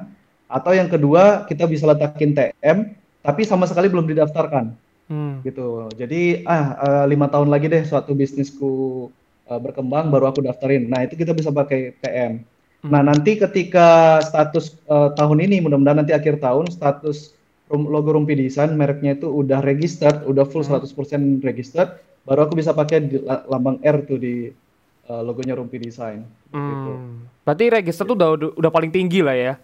Atau 0.47 0.79
yang 0.79 0.87
kedua 0.87 1.43
kita 1.51 1.67
bisa 1.67 1.91
letakin 1.91 2.31
TM 2.31 2.95
tapi 3.27 3.43
sama 3.43 3.67
sekali 3.67 3.91
belum 3.91 4.07
didaftarkan 4.07 4.71
Hmm. 5.07 5.39
gitu. 5.43 5.87
Jadi 5.95 6.43
ah 6.43 6.75
eh, 6.77 7.05
lima 7.07 7.27
tahun 7.27 7.47
lagi 7.47 7.67
deh 7.67 7.83
suatu 7.83 8.11
bisnisku 8.11 9.07
eh, 9.47 9.55
berkembang 9.55 10.11
baru 10.11 10.31
aku 10.31 10.43
daftarin. 10.43 10.87
Nah 10.87 11.07
itu 11.07 11.15
kita 11.15 11.31
bisa 11.31 11.51
pakai 11.51 11.95
TM. 11.97 12.43
Hmm. 12.83 12.91
Nah 12.91 13.03
nanti 13.05 13.39
ketika 13.39 14.19
status 14.19 14.75
eh, 14.83 15.11
tahun 15.15 15.47
ini 15.47 15.63
mudah-mudahan 15.63 16.03
nanti 16.03 16.11
akhir 16.11 16.43
tahun 16.43 16.71
status 16.71 17.35
logo 17.71 18.15
Rumpi 18.15 18.35
Design 18.35 18.75
mereknya 18.75 19.15
itu 19.15 19.27
udah 19.27 19.59
registered, 19.59 20.23
udah 20.23 20.43
full 20.43 20.63
Hmm. 20.63 20.83
100% 20.83 21.43
registered, 21.43 21.99
baru 22.23 22.47
aku 22.47 22.59
bisa 22.59 22.71
pakai 22.71 23.03
di- 23.03 23.23
la- 23.23 23.43
lambang 23.47 23.79
R 23.83 24.03
tuh 24.03 24.19
di 24.19 24.51
eh, 25.07 25.23
logonya 25.23 25.55
Rumpi. 25.55 25.79
Gitu. 25.87 26.11
Hmm. 26.51 27.31
Berarti 27.47 27.65
register 27.71 28.03
tuh 28.03 28.19
udah 28.19 28.59
udah 28.59 28.71
paling 28.75 28.91
tinggi 28.91 29.23
lah 29.23 29.39
ya. 29.39 29.55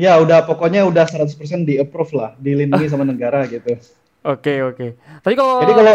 Ya 0.00 0.16
udah 0.16 0.48
pokoknya 0.48 0.88
udah 0.88 1.04
100% 1.04 1.68
di 1.68 1.76
approve 1.76 2.16
lah, 2.16 2.30
dilindungi 2.40 2.88
sama 2.88 3.04
negara 3.04 3.44
gitu. 3.52 3.76
Oke, 4.24 4.64
oke. 4.64 4.86
Tapi 5.20 5.34
kalau 5.36 5.60
Jadi 5.60 5.72
kalau 5.76 5.94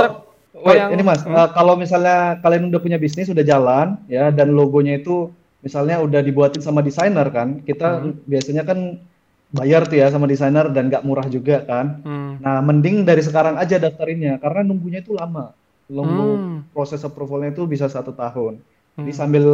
wait, 0.62 0.78
yang- 0.78 0.94
ini 0.94 1.02
Mas, 1.02 1.22
hmm? 1.26 1.34
eh, 1.34 1.50
kalau 1.58 1.74
misalnya 1.74 2.38
kalian 2.42 2.70
udah 2.70 2.82
punya 2.82 2.98
bisnis 3.02 3.34
udah 3.34 3.42
jalan 3.42 3.98
ya 4.06 4.30
dan 4.30 4.54
logonya 4.54 5.02
itu 5.02 5.34
misalnya 5.66 5.98
udah 6.06 6.22
dibuatin 6.22 6.62
sama 6.62 6.86
desainer 6.86 7.26
kan, 7.34 7.66
kita 7.66 8.06
Hmm. 8.06 8.22
biasanya 8.30 8.62
kan 8.62 9.02
bayar 9.50 9.90
tuh 9.90 9.98
ya 9.98 10.14
sama 10.14 10.30
desainer 10.30 10.70
dan 10.70 10.94
nggak 10.94 11.02
murah 11.02 11.26
juga 11.26 11.66
kan. 11.66 12.06
Hmm. 12.06 12.38
Nah, 12.38 12.62
mending 12.62 13.02
dari 13.10 13.26
sekarang 13.26 13.58
aja 13.58 13.82
daftarinnya 13.82 14.38
karena 14.38 14.62
nunggunya 14.62 15.02
itu 15.02 15.18
lama. 15.18 15.58
Nunggu 15.90 16.30
Hmm. 16.38 16.60
proses 16.74 17.02
approvalnya 17.02 17.54
itu 17.54 17.66
bisa 17.66 17.86
satu 17.90 18.14
tahun. 18.14 18.62
Jadi 18.98 19.12
Hmm. 19.14 19.18
sambil 19.18 19.46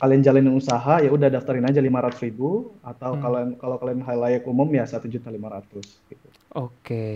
kalian 0.00 0.24
jalanin 0.24 0.52
usaha 0.52 0.98
ya 0.98 1.08
udah 1.08 1.28
daftarin 1.28 1.62
aja 1.62 1.78
500 1.78 2.24
ribu 2.24 2.72
atau 2.80 3.12
Hmm. 3.12 3.20
kalau 3.20 3.40
kalau 3.54 3.76
kalian 3.76 4.00
layak 4.02 4.44
umum 4.44 4.66
ya 4.66 4.84
satu 4.84 5.06
juta 5.06 5.28
lima 5.28 5.52
ratus. 5.52 6.00
Gitu. 6.08 6.26
Oke. 6.50 7.06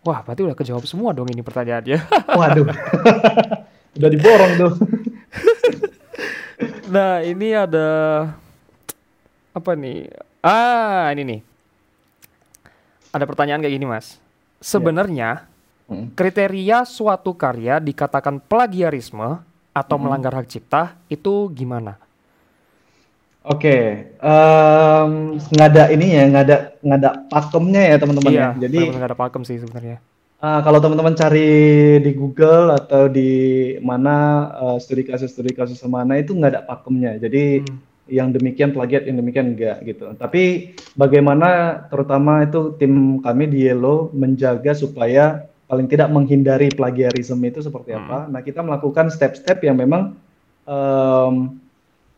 Wah, 0.00 0.22
berarti 0.22 0.46
udah 0.46 0.54
kejawab 0.54 0.86
semua 0.86 1.10
dong 1.10 1.26
ini 1.28 1.42
pertanyaannya. 1.42 1.98
Waduh, 2.38 2.66
udah 3.98 4.10
diborong 4.10 4.52
tuh. 4.56 4.72
Nah, 6.86 7.18
ini 7.20 7.50
ada 7.50 7.88
apa 9.50 9.74
nih? 9.74 10.06
Ah, 10.38 11.10
ini 11.10 11.22
nih. 11.26 11.40
Ada 13.10 13.26
pertanyaan 13.26 13.58
kayak 13.58 13.74
gini, 13.74 13.86
Mas. 13.86 14.22
Sebenarnya 14.62 15.50
Hmm. 15.86 16.10
kriteria 16.14 16.82
suatu 16.82 17.34
karya 17.34 17.78
dikatakan 17.78 18.42
plagiarisme 18.42 19.38
atau 19.76 19.96
Mhm. 20.00 20.02
melanggar 20.08 20.32
hak 20.32 20.48
cipta 20.48 20.96
itu 21.12 21.52
gimana? 21.52 22.00
Oke, 23.46 23.76
em, 24.18 25.10
nggak 25.38 25.68
ada 25.70 25.84
ini 25.94 26.18
ya, 26.18 26.24
nggak 26.26 26.44
ada 26.50 26.56
nggak 26.82 26.98
ada 26.98 27.10
pakemnya 27.30 27.82
ya 27.94 27.96
teman-teman 28.02 28.32
Iya, 28.34 28.42
ya. 28.42 28.48
Jadi 28.66 28.78
nggak 28.90 29.10
ada 29.14 29.18
pakem 29.18 29.42
sih 29.46 29.60
sebenarnya. 29.62 30.02
ah, 30.36 30.60
kalau 30.60 30.82
teman-teman 30.82 31.14
cari 31.14 31.48
di 32.02 32.12
Google 32.12 32.74
atau 32.74 33.06
di 33.06 33.30
mana 33.80 34.14
eh, 34.50 34.76
studi 34.82 35.06
kasus 35.06 35.30
studi 35.30 35.54
kasus 35.54 35.78
mana 35.86 36.18
itu 36.18 36.34
nggak 36.34 36.52
ada 36.58 36.62
pakemnya. 36.66 37.22
Jadi 37.22 37.62
Hmm. 37.62 37.78
yang 38.06 38.30
demikian 38.30 38.70
plagiat, 38.70 39.06
yang 39.06 39.18
demikian 39.18 39.54
enggak 39.54 39.78
gitu. 39.82 40.10
Tapi 40.14 40.74
bagaimana 40.94 41.48
terutama 41.86 42.42
itu 42.42 42.74
tim 42.78 43.18
kami 43.18 43.46
di 43.46 43.66
Yellow 43.66 44.10
menjaga 44.10 44.74
supaya 44.74 45.46
paling 45.66 45.86
tidak 45.90 46.08
menghindari 46.14 46.70
plagiarisme 46.70 47.42
itu 47.42 47.58
seperti 47.58 47.90
Hmm. 47.92 48.00
apa. 48.06 48.18
Nah 48.30 48.40
kita 48.40 48.62
melakukan 48.62 49.10
step-step 49.10 49.58
yang 49.62 49.76
memang 49.78 50.14
em, 50.66 51.34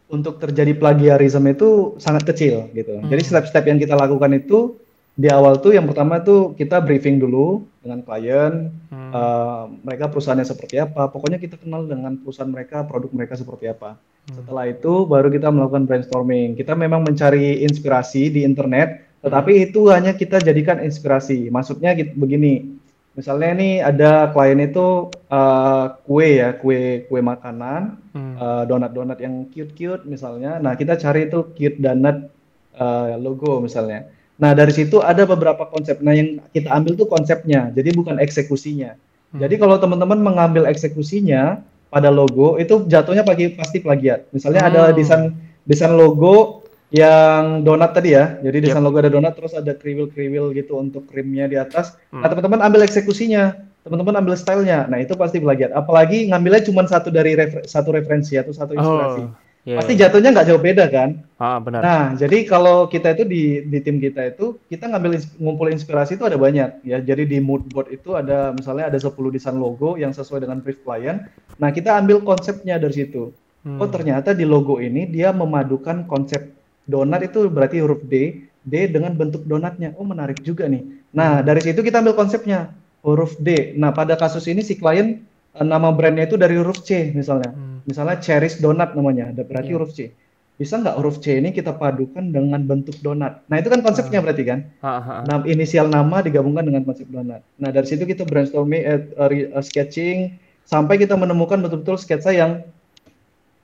untuk 0.08 0.40
terjadi 0.40 0.72
plagiarisme 0.72 1.44
itu 1.52 2.00
sangat 2.00 2.24
kecil 2.24 2.72
gitu. 2.72 2.96
Jadi 3.04 3.22
Hmm. 3.24 3.30
step-step 3.36 3.64
yang 3.68 3.76
kita 3.76 3.92
lakukan 3.92 4.32
itu 4.32 4.80
di 5.12 5.28
awal 5.28 5.60
tuh 5.60 5.76
yang 5.76 5.84
pertama 5.84 6.22
tuh 6.22 6.56
kita 6.56 6.80
briefing 6.80 7.20
dulu 7.20 7.66
dengan 7.84 8.00
klien, 8.00 8.72
Hmm. 8.88 9.12
eh, 9.12 9.64
mereka 9.84 10.08
perusahaannya 10.08 10.48
seperti 10.48 10.80
apa. 10.80 11.12
Pokoknya 11.12 11.36
kita 11.36 11.60
kenal 11.60 11.84
dengan 11.84 12.16
perusahaan 12.16 12.48
mereka, 12.48 12.88
produk 12.88 13.12
mereka 13.12 13.36
seperti 13.36 13.68
apa. 13.68 14.00
Hmm. 14.00 14.34
Setelah 14.40 14.64
itu 14.72 15.04
baru 15.04 15.28
kita 15.28 15.52
melakukan 15.52 15.84
brainstorming. 15.84 16.56
Kita 16.56 16.72
memang 16.72 17.04
mencari 17.04 17.60
inspirasi 17.66 18.32
di 18.32 18.48
internet, 18.48 19.04
tetapi 19.20 19.68
itu 19.68 19.92
hanya 19.92 20.14
kita 20.16 20.40
jadikan 20.40 20.80
inspirasi. 20.80 21.50
Maksudnya 21.52 21.92
begini, 22.16 22.77
misalnya 23.18 23.50
nih 23.58 23.72
ada 23.82 24.30
klien 24.30 24.62
itu 24.62 25.10
eh, 25.26 25.84
kue 26.06 26.28
ya, 26.38 26.54
kue 26.54 27.02
kue 27.10 27.20
makanan, 27.20 27.98
Hmm. 28.14 28.34
eh, 28.38 28.62
donat-donat 28.70 29.18
yang 29.18 29.50
cute-cute 29.50 30.06
misalnya. 30.06 30.62
Nah 30.62 30.78
kita 30.78 30.94
cari 30.94 31.26
itu 31.26 31.50
cute 31.58 31.82
donut 31.82 32.30
eh, 32.78 33.18
logo 33.18 33.58
misalnya. 33.58 34.06
Nah 34.38 34.54
dari 34.54 34.70
situ 34.70 35.02
ada 35.02 35.26
beberapa 35.26 35.66
konsep. 35.66 35.98
Nah 35.98 36.14
yang 36.14 36.38
kita 36.54 36.70
ambil 36.70 36.94
tuh 36.94 37.10
konsepnya, 37.10 37.74
jadi 37.74 37.90
bukan 37.90 38.22
eksekusinya. 38.22 38.94
Hmm. 39.34 39.42
Jadi 39.42 39.58
kalau 39.58 39.82
teman-teman 39.82 40.22
mengambil 40.22 40.70
eksekusinya 40.70 41.58
pada 41.90 42.08
logo 42.14 42.54
itu 42.62 42.86
jatuhnya 42.86 43.26
pagi 43.26 43.50
pasti 43.58 43.82
plagiat. 43.82 44.30
Misalnya 44.30 44.62
ada 44.70 44.82
Hmm. 44.88 44.94
desain 44.94 45.22
desain 45.66 45.90
logo 45.92 46.62
yang 46.88 47.64
donat 47.64 47.92
tadi 47.92 48.16
ya. 48.16 48.40
Jadi 48.40 48.68
desain 48.68 48.80
logo 48.80 48.96
ada 48.96 49.12
donat 49.12 49.36
terus 49.36 49.52
ada 49.52 49.76
kriwil-kriwil 49.76 50.56
gitu 50.56 50.80
untuk 50.80 51.04
krimnya 51.08 51.44
di 51.44 51.60
atas. 51.60 51.96
Hmm. 52.08 52.24
Nah, 52.24 52.28
teman-teman 52.32 52.60
ambil 52.64 52.80
eksekusinya, 52.88 53.60
teman-teman 53.84 54.24
ambil 54.24 54.34
stylenya. 54.36 54.88
Nah, 54.88 54.96
itu 55.00 55.12
pasti 55.12 55.36
plagiat. 55.36 55.76
Apalagi 55.76 56.32
ngambilnya 56.32 56.64
cuma 56.64 56.88
satu 56.88 57.12
dari 57.12 57.36
refer- 57.36 57.68
satu 57.68 57.92
referensi 57.92 58.40
atau 58.40 58.56
satu 58.56 58.72
inspirasi. 58.72 59.22
Oh, 59.28 59.28
iya, 59.68 59.76
Pasti 59.76 59.92
iya. 60.00 60.08
jatuhnya 60.08 60.32
nggak 60.32 60.48
jauh 60.48 60.62
beda 60.64 60.84
kan? 60.88 61.08
Ah, 61.36 61.60
benar. 61.60 61.80
Nah, 61.84 62.04
jadi 62.16 62.48
kalau 62.48 62.88
kita 62.88 63.12
itu 63.12 63.24
di 63.28 63.42
di 63.68 63.78
tim 63.84 64.00
kita 64.00 64.32
itu 64.32 64.56
kita 64.72 64.88
ngambil 64.88 65.20
ngumpul 65.36 65.68
inspirasi 65.68 66.16
itu 66.16 66.24
ada 66.24 66.40
banyak 66.40 66.88
ya. 66.88 67.04
Jadi 67.04 67.28
di 67.28 67.36
mood 67.36 67.68
board 67.68 67.92
itu 67.92 68.16
ada 68.16 68.56
misalnya 68.56 68.88
ada 68.88 68.96
10 68.96 69.12
desain 69.28 69.60
logo 69.60 70.00
yang 70.00 70.16
sesuai 70.16 70.40
dengan 70.40 70.64
brief 70.64 70.80
klien. 70.80 71.28
Nah, 71.60 71.68
kita 71.68 72.00
ambil 72.00 72.24
konsepnya 72.24 72.80
dari 72.80 72.96
situ. 72.96 73.28
Hmm. 73.66 73.76
Oh, 73.76 73.90
ternyata 73.92 74.32
di 74.32 74.48
logo 74.48 74.80
ini 74.80 75.04
dia 75.04 75.34
memadukan 75.36 76.08
konsep 76.08 76.57
donat 76.88 77.20
itu 77.28 77.52
berarti 77.52 77.84
huruf 77.84 78.00
D, 78.08 78.48
D 78.64 78.74
dengan 78.88 79.12
bentuk 79.12 79.44
donatnya. 79.44 79.92
Oh, 80.00 80.08
menarik 80.08 80.40
juga 80.40 80.64
nih. 80.66 81.04
Nah, 81.12 81.44
dari 81.44 81.60
situ 81.60 81.84
kita 81.84 82.00
ambil 82.00 82.16
konsepnya 82.16 82.72
huruf 83.04 83.36
D. 83.36 83.76
Nah, 83.76 83.92
pada 83.92 84.16
kasus 84.16 84.48
ini 84.48 84.64
si 84.64 84.80
klien 84.80 85.20
eh, 85.54 85.66
nama 85.68 85.92
brandnya 85.92 86.24
itu 86.24 86.40
dari 86.40 86.56
huruf 86.56 86.80
C 86.82 87.12
misalnya. 87.12 87.52
Hmm. 87.52 87.84
Misalnya 87.84 88.16
Cherish 88.20 88.58
Donat 88.64 88.96
namanya, 88.96 89.32
ada 89.32 89.44
berarti 89.44 89.70
Iya. 89.72 89.76
huruf 89.76 89.92
C. 89.92 90.16
Bisa 90.58 90.74
nggak 90.74 90.98
huruf 90.98 91.22
C 91.22 91.38
ini 91.38 91.54
kita 91.54 91.70
padukan 91.78 92.34
dengan 92.34 92.58
bentuk 92.66 92.98
donat? 92.98 93.46
Nah, 93.46 93.62
itu 93.62 93.70
kan 93.70 93.78
konsepnya 93.78 94.18
berarti 94.18 94.42
kan? 94.42 94.66
Ah, 94.82 94.98
ah. 94.98 95.22
Nah, 95.22 95.36
inisial 95.46 95.86
nama 95.86 96.18
digabungkan 96.18 96.66
dengan 96.66 96.82
konsep 96.82 97.06
donat. 97.06 97.46
Nah, 97.62 97.70
dari 97.70 97.86
situ 97.86 98.02
kita 98.02 98.26
brainstorming, 98.26 98.82
re- 99.14 99.54
eh, 99.54 99.62
sketching, 99.62 100.34
sampai 100.66 100.98
kita 100.98 101.14
menemukan 101.14 101.62
betul-betul 101.62 101.96
sketsa 101.96 102.34
yang 102.34 102.66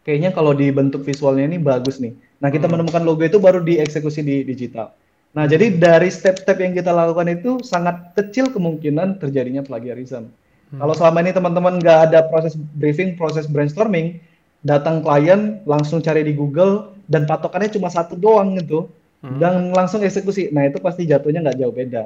kayaknya 0.07 0.31
kalau 0.33 0.55
dibentuk 0.55 1.03
visualnya 1.05 1.51
ini 1.51 1.59
bagus 1.61 2.01
nih. 2.01 2.15
Nah, 2.43 2.49
kita 2.51 2.67
Hmm. 2.67 2.79
menemukan 2.79 3.03
logo 3.03 3.23
itu 3.23 3.39
baru 3.39 3.63
dieksekusi 3.63 4.21
di 4.23 4.47
digital. 4.47 4.95
Nah, 5.35 5.51
jadi 5.51 5.75
dari 5.75 6.15
step-step 6.15 6.63
yang 6.63 6.79
kita 6.79 6.95
lakukan 6.95 7.27
itu 7.27 7.59
sangat 7.67 8.15
kecil 8.15 8.55
kemungkinan 8.55 9.19
terjadinya 9.19 9.67
plagiarisme. 9.67 10.31
Hmm. 10.31 10.79
Kalau 10.79 10.95
selama 10.95 11.27
ini 11.27 11.35
teman-teman 11.35 11.83
nggak 11.83 11.99
ada 12.11 12.23
proses 12.31 12.55
briefing, 12.55 13.19
proses 13.19 13.51
brainstorming, 13.51 14.23
datang 14.63 15.03
klien 15.03 15.59
langsung 15.67 15.99
cari 15.99 16.23
di 16.23 16.33
Google 16.39 16.95
dan 17.11 17.27
patokannya 17.27 17.69
cuma 17.75 17.91
satu 17.91 18.15
doang 18.15 18.55
gitu, 18.63 18.87
Hmm. 19.27 19.43
dan 19.43 19.75
langsung 19.75 20.07
eksekusi. 20.07 20.55
Nah 20.55 20.71
itu 20.71 20.79
pasti 20.79 21.03
jatuhnya 21.05 21.43
nggak 21.43 21.59
jauh 21.59 21.75
beda. 21.75 22.05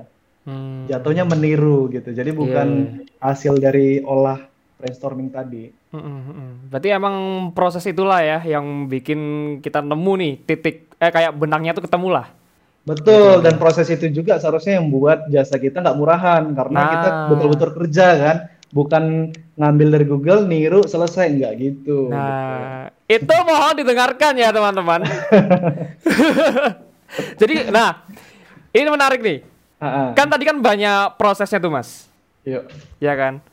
Hmm. 0.48 0.88
Jatuhnya 0.88 1.28
meniru 1.28 1.92
gitu. 1.92 2.08
Jadi 2.08 2.32
bukan 2.32 2.68
yeah. 3.04 3.20
hasil 3.20 3.60
dari 3.60 4.00
olah 4.00 4.47
brainstorming 4.78 5.28
tadi. 5.34 5.74
Hmm, 5.90 6.00
hmm, 6.00 6.22
hmm. 6.22 6.50
Berarti 6.70 6.88
emang 6.94 7.14
proses 7.52 7.82
itulah 7.84 8.22
ya 8.22 8.38
yang 8.46 8.86
bikin 8.86 9.20
kita 9.58 9.82
nemu 9.82 10.12
nih 10.22 10.32
titik 10.46 10.94
eh 11.02 11.10
kayak 11.10 11.34
benangnya 11.34 11.74
tuh 11.74 11.84
ketemu 11.84 12.08
lah. 12.14 12.26
Betul, 12.88 13.42
gitu. 13.42 13.44
dan 13.44 13.54
proses 13.60 13.84
itu 13.92 14.06
juga 14.08 14.40
seharusnya 14.40 14.80
yang 14.80 14.88
buat 14.88 15.28
jasa 15.28 15.60
kita 15.60 15.84
nggak 15.84 15.98
murahan 15.98 16.42
karena 16.56 16.78
nah. 16.80 16.88
kita 16.94 17.08
betul-betul 17.28 17.70
kerja 17.76 18.06
kan, 18.16 18.36
bukan 18.72 19.04
ngambil 19.60 19.88
dari 19.92 20.06
Google, 20.08 20.40
niru, 20.48 20.80
selesai 20.88 21.28
nggak 21.36 21.52
gitu. 21.60 22.08
Nah, 22.08 22.88
gitu. 23.04 23.28
itu 23.28 23.34
mohon 23.44 23.74
didengarkan 23.76 24.32
ya 24.40 24.48
teman-teman. 24.48 25.04
Jadi, 27.40 27.68
nah 27.68 28.08
ini 28.72 28.88
menarik 28.88 29.20
nih. 29.20 29.38
Uh-uh. 29.78 30.16
Kan 30.16 30.26
tadi 30.32 30.44
kan 30.48 30.56
banyak 30.58 31.20
prosesnya 31.20 31.60
tuh 31.60 31.68
mas. 31.68 32.08
Iya. 32.42 32.64
Ya 32.98 33.12
kan. 33.14 33.44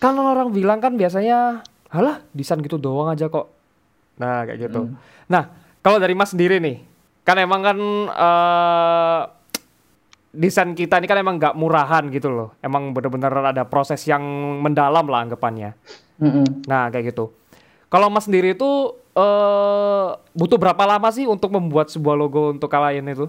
Kan 0.00 0.16
orang 0.16 0.48
bilang 0.50 0.80
kan 0.80 0.96
biasanya, 0.96 1.60
halah 1.92 2.24
desain 2.32 2.58
gitu 2.64 2.80
doang 2.80 3.12
aja 3.12 3.28
kok. 3.28 3.52
Nah 4.16 4.48
kayak 4.48 4.58
gitu. 4.66 4.88
Hmm. 4.88 4.96
Nah 5.28 5.52
kalau 5.84 6.00
dari 6.00 6.16
mas 6.16 6.32
sendiri 6.32 6.56
nih, 6.56 6.80
kan 7.22 7.36
emang 7.36 7.60
kan 7.60 7.78
uh, 8.08 9.20
desain 10.30 10.72
kita 10.72 11.02
ini 11.02 11.06
kan 11.10 11.18
emang 11.20 11.36
nggak 11.36 11.54
murahan 11.58 12.08
gitu 12.08 12.32
loh. 12.32 12.48
Emang 12.64 12.96
bener-bener 12.96 13.30
ada 13.30 13.62
proses 13.68 14.00
yang 14.08 14.22
mendalam 14.62 15.04
lah 15.04 15.26
anggapannya. 15.26 15.74
Mm-hmm. 16.22 16.46
Nah 16.64 16.88
kayak 16.88 17.12
gitu. 17.12 17.34
Kalau 17.90 18.06
Mas 18.06 18.30
sendiri 18.30 18.54
itu 18.54 18.94
uh, 19.18 20.14
butuh 20.30 20.56
berapa 20.56 20.78
lama 20.86 21.10
sih 21.10 21.26
untuk 21.26 21.50
membuat 21.50 21.90
sebuah 21.90 22.14
logo 22.14 22.54
untuk 22.54 22.70
klien 22.70 23.02
itu? 23.02 23.26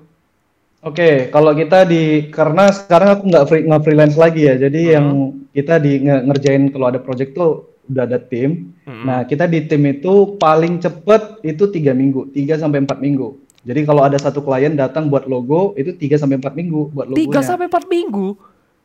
Oke, 0.81 0.97
okay, 0.97 1.15
kalau 1.29 1.53
kita 1.53 1.85
di 1.85 2.33
karena 2.33 2.73
sekarang 2.73 3.09
aku 3.13 3.23
nggak 3.29 3.45
free, 3.45 3.63
nggak 3.69 3.83
freelance 3.85 4.17
lagi 4.17 4.50
ya, 4.50 4.57
jadi 4.57 4.81
mm-hmm. 4.81 4.95
yang 4.97 5.07
kita 5.53 5.77
di 5.77 5.93
ngerjain 6.01 6.73
kalau 6.73 6.89
ada 6.89 6.97
project 6.97 7.38
tuh 7.38 7.77
udah 7.85 8.09
ada 8.09 8.17
tim. 8.17 8.73
Mm-hmm. 8.89 9.05
Nah 9.05 9.19
kita 9.29 9.45
di 9.45 9.69
tim 9.69 9.85
itu 9.85 10.41
paling 10.41 10.81
cepet 10.81 11.45
itu 11.45 11.69
tiga 11.69 11.93
minggu, 11.93 12.33
tiga 12.33 12.57
sampai 12.57 12.81
empat 12.81 12.97
minggu. 12.97 13.38
Jadi 13.61 13.85
kalau 13.85 14.01
ada 14.01 14.17
satu 14.17 14.41
klien 14.41 14.73
datang 14.73 15.05
buat 15.05 15.29
logo 15.29 15.77
itu 15.77 15.93
3 15.93 16.17
sampai 16.17 16.41
4 16.41 16.57
minggu 16.57 16.89
buat 16.97 17.05
logonya. 17.13 17.45
3 17.45 17.45
sampai 17.45 17.65
4 17.69 17.85
minggu. 17.85 18.27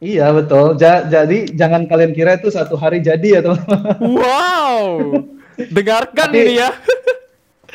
Iya 0.04 0.28
betul. 0.36 0.76
Ja 0.76 1.08
jadi 1.08 1.48
jangan 1.56 1.88
kalian 1.88 2.12
kira 2.12 2.36
itu 2.36 2.52
satu 2.52 2.76
hari 2.76 3.00
jadi 3.00 3.40
ya 3.40 3.40
teman-teman. 3.40 3.96
Wow. 4.04 4.84
Dengarkan 5.76 6.28
tapi, 6.28 6.44
ini 6.44 6.60
ya. 6.60 6.68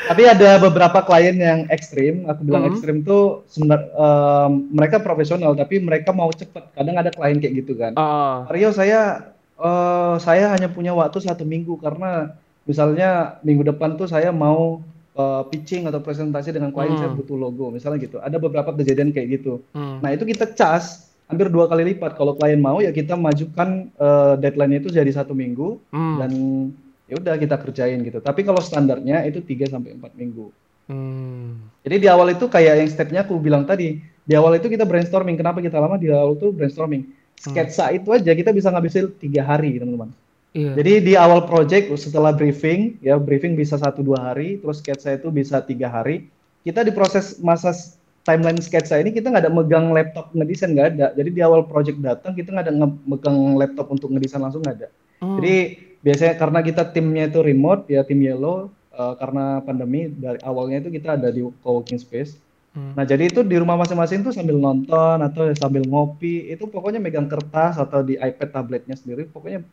Tapi 0.09 0.25
ada 0.25 0.57
beberapa 0.57 1.01
klien 1.05 1.37
yang 1.37 1.59
ekstrim. 1.69 2.25
Aku 2.25 2.41
bilang 2.47 2.65
hmm. 2.65 2.71
ekstrim 2.73 2.97
tuh 3.05 3.45
sebenarnya 3.51 3.89
um, 3.93 4.71
mereka 4.73 4.97
profesional 5.01 5.53
tapi 5.53 5.77
mereka 5.77 6.09
mau 6.15 6.29
cepet. 6.33 6.73
Kadang 6.73 6.95
ada 6.97 7.13
klien 7.13 7.37
kayak 7.37 7.53
gitu 7.65 7.73
kan. 7.77 7.93
Uh. 7.93 8.47
Rio 8.49 8.73
saya 8.73 9.33
uh, 9.61 10.15
saya 10.17 10.49
hanya 10.51 10.67
punya 10.73 10.91
waktu 10.91 11.21
satu 11.21 11.45
minggu 11.45 11.77
karena 11.77 12.33
misalnya 12.65 13.41
minggu 13.45 13.65
depan 13.73 13.97
tuh 13.97 14.09
saya 14.09 14.33
mau 14.33 14.81
uh, 15.17 15.43
pitching 15.49 15.87
atau 15.89 16.01
presentasi 16.01 16.53
dengan 16.53 16.73
klien 16.73 16.93
hmm. 16.93 17.01
saya 17.01 17.11
butuh 17.13 17.37
logo 17.37 17.73
misalnya 17.73 17.99
gitu 18.01 18.17
ada 18.21 18.37
beberapa 18.37 18.73
kejadian 18.75 19.13
kayak 19.13 19.41
gitu 19.41 19.61
hmm. 19.73 20.05
nah 20.05 20.13
itu 20.13 20.23
kita 20.27 20.45
cas 20.53 21.09
hampir 21.25 21.47
dua 21.47 21.65
kali 21.65 21.95
lipat 21.95 22.19
kalau 22.19 22.35
klien 22.35 22.59
mau 22.59 22.83
ya 22.83 22.91
kita 22.91 23.15
majukan 23.15 23.89
uh, 23.97 24.35
deadline 24.37 24.83
itu 24.83 24.91
jadi 24.91 25.09
satu 25.09 25.31
minggu 25.33 25.79
hmm. 25.89 26.15
dan 26.19 26.31
ya 27.11 27.19
udah 27.19 27.35
kita 27.35 27.59
kerjain 27.59 27.99
gitu 28.07 28.23
tapi 28.23 28.47
kalau 28.47 28.63
standarnya 28.63 29.27
itu 29.27 29.43
3 29.43 29.67
sampai 29.67 29.99
empat 29.99 30.15
minggu 30.15 30.47
hmm. 30.87 31.83
jadi 31.83 31.95
di 31.99 32.07
awal 32.07 32.31
itu 32.31 32.47
kayak 32.47 32.79
yang 32.79 32.87
stepnya 32.87 33.27
aku 33.27 33.35
bilang 33.35 33.67
tadi 33.67 33.99
di 33.99 34.33
awal 34.39 34.55
itu 34.55 34.71
kita 34.71 34.87
brainstorming 34.87 35.35
kenapa 35.35 35.59
kita 35.59 35.75
lama 35.75 35.99
di 35.99 36.07
awal 36.07 36.39
itu 36.39 36.55
brainstorming 36.55 37.11
sketsa 37.35 37.91
hmm. 37.91 37.97
itu 37.99 38.07
aja 38.15 38.31
kita 38.31 38.55
bisa 38.55 38.71
ngabisin 38.71 39.11
tiga 39.19 39.43
hari 39.43 39.75
teman-teman 39.75 40.15
Iya. 40.51 40.83
Jadi 40.83 40.93
di 41.07 41.13
awal 41.15 41.47
project 41.47 41.87
setelah 41.95 42.35
briefing 42.35 42.99
ya 42.99 43.15
briefing 43.15 43.55
bisa 43.55 43.79
satu 43.79 44.03
dua 44.03 44.19
hari, 44.31 44.59
terus 44.59 44.83
sketsa 44.83 45.15
itu 45.15 45.31
bisa 45.31 45.63
tiga 45.63 45.87
hari. 45.87 46.27
Kita 46.67 46.83
di 46.83 46.91
proses 46.91 47.39
masa 47.39 47.71
timeline 48.27 48.59
sketsa 48.59 48.99
ini 48.99 49.15
kita 49.15 49.31
nggak 49.31 49.47
ada 49.47 49.53
megang 49.53 49.95
laptop 49.95 50.27
ngedesain 50.35 50.75
nggak 50.75 50.87
ada. 50.95 51.07
Jadi 51.15 51.29
di 51.31 51.41
awal 51.41 51.63
project 51.71 52.03
datang 52.03 52.35
kita 52.35 52.51
nggak 52.51 52.67
ada 52.67 52.73
megang 53.07 53.55
laptop 53.55 53.87
untuk 53.95 54.11
ngedesain 54.11 54.43
langsung 54.43 54.59
nggak 54.59 54.75
ada. 54.83 54.87
Hmm. 55.23 55.39
Jadi 55.39 55.55
biasanya 56.01 56.33
karena 56.37 56.59
kita 56.65 56.83
timnya 56.93 57.29
itu 57.29 57.39
remote 57.41 57.89
ya 57.89 58.01
tim 58.05 58.21
yellow 58.21 58.69
uh, 58.93 59.13
karena 59.17 59.61
pandemi 59.61 60.09
dari 60.09 60.37
awalnya 60.41 60.81
itu 60.85 60.89
kita 60.93 61.17
ada 61.17 61.29
di 61.29 61.45
co-working 61.61 62.01
space. 62.01 62.37
Hmm. 62.71 62.95
Nah 62.95 63.03
jadi 63.03 63.27
itu 63.27 63.43
di 63.43 63.59
rumah 63.59 63.75
masing-masing 63.75 64.23
tuh 64.23 64.33
sambil 64.33 64.55
nonton 64.55 65.17
atau 65.19 65.51
sambil 65.55 65.83
ngopi 65.83 66.51
itu 66.51 66.65
pokoknya 66.67 67.03
megang 67.03 67.27
kertas 67.27 67.75
atau 67.75 67.99
di 68.01 68.15
iPad 68.15 68.49
tabletnya 68.49 68.95
sendiri 68.95 69.27
pokoknya 69.27 69.63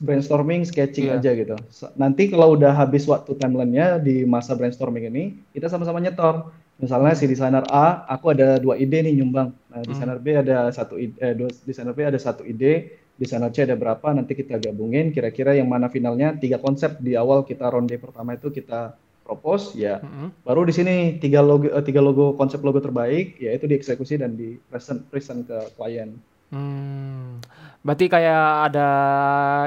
brainstorming, 0.00 0.62
sketching 0.64 1.10
yeah. 1.10 1.18
aja 1.18 1.30
gitu. 1.34 1.56
Nanti 1.98 2.30
kalau 2.30 2.54
udah 2.56 2.72
habis 2.72 3.04
waktu 3.04 3.34
timelinenya 3.36 3.98
di 3.98 4.22
masa 4.22 4.54
brainstorming 4.54 5.10
ini, 5.10 5.24
kita 5.52 5.66
sama-sama 5.68 5.98
nyetor. 5.98 6.48
Misalnya 6.80 7.14
si 7.14 7.30
desainer 7.30 7.62
A, 7.70 8.06
aku 8.10 8.34
ada 8.34 8.58
dua 8.58 8.74
ide 8.80 9.04
nih 9.04 9.22
nyumbang. 9.22 9.54
Nah, 9.70 9.80
desainer 9.86 10.18
B 10.18 10.34
ada 10.34 10.66
satu 10.72 10.98
ide, 10.98 11.14
eh, 11.20 11.34
dua, 11.36 11.50
desainer 11.62 11.94
B 11.94 12.00
ada 12.02 12.18
satu 12.18 12.42
ide, 12.42 12.98
desainer 13.20 13.52
C 13.52 13.64
ada 13.68 13.76
berapa, 13.76 14.12
nanti 14.14 14.32
kita 14.36 14.58
gabungin. 14.58 15.12
Kira-kira 15.12 15.56
yang 15.56 15.68
mana 15.68 15.88
finalnya 15.92 16.36
tiga 16.36 16.58
konsep 16.58 16.98
di 16.98 17.16
awal 17.16 17.44
kita 17.44 17.68
ronde 17.68 17.96
pertama 17.96 18.34
itu 18.34 18.48
kita 18.48 18.96
propose 19.22 19.78
ya. 19.78 20.02
Hmm. 20.02 20.34
Baru 20.42 20.66
di 20.66 20.74
sini 20.74 21.16
tiga 21.22 21.40
logo 21.40 21.70
eh, 21.70 21.84
tiga 21.86 22.02
logo 22.02 22.34
konsep 22.34 22.58
logo 22.60 22.82
terbaik, 22.82 23.38
yaitu 23.38 23.70
dieksekusi 23.70 24.18
dan 24.18 24.34
di 24.34 24.58
present 24.66 25.06
present 25.08 25.46
ke 25.46 25.58
klien. 25.78 26.18
Hmm. 26.52 27.40
Berarti 27.82 28.06
kayak 28.12 28.70
ada 28.70 28.88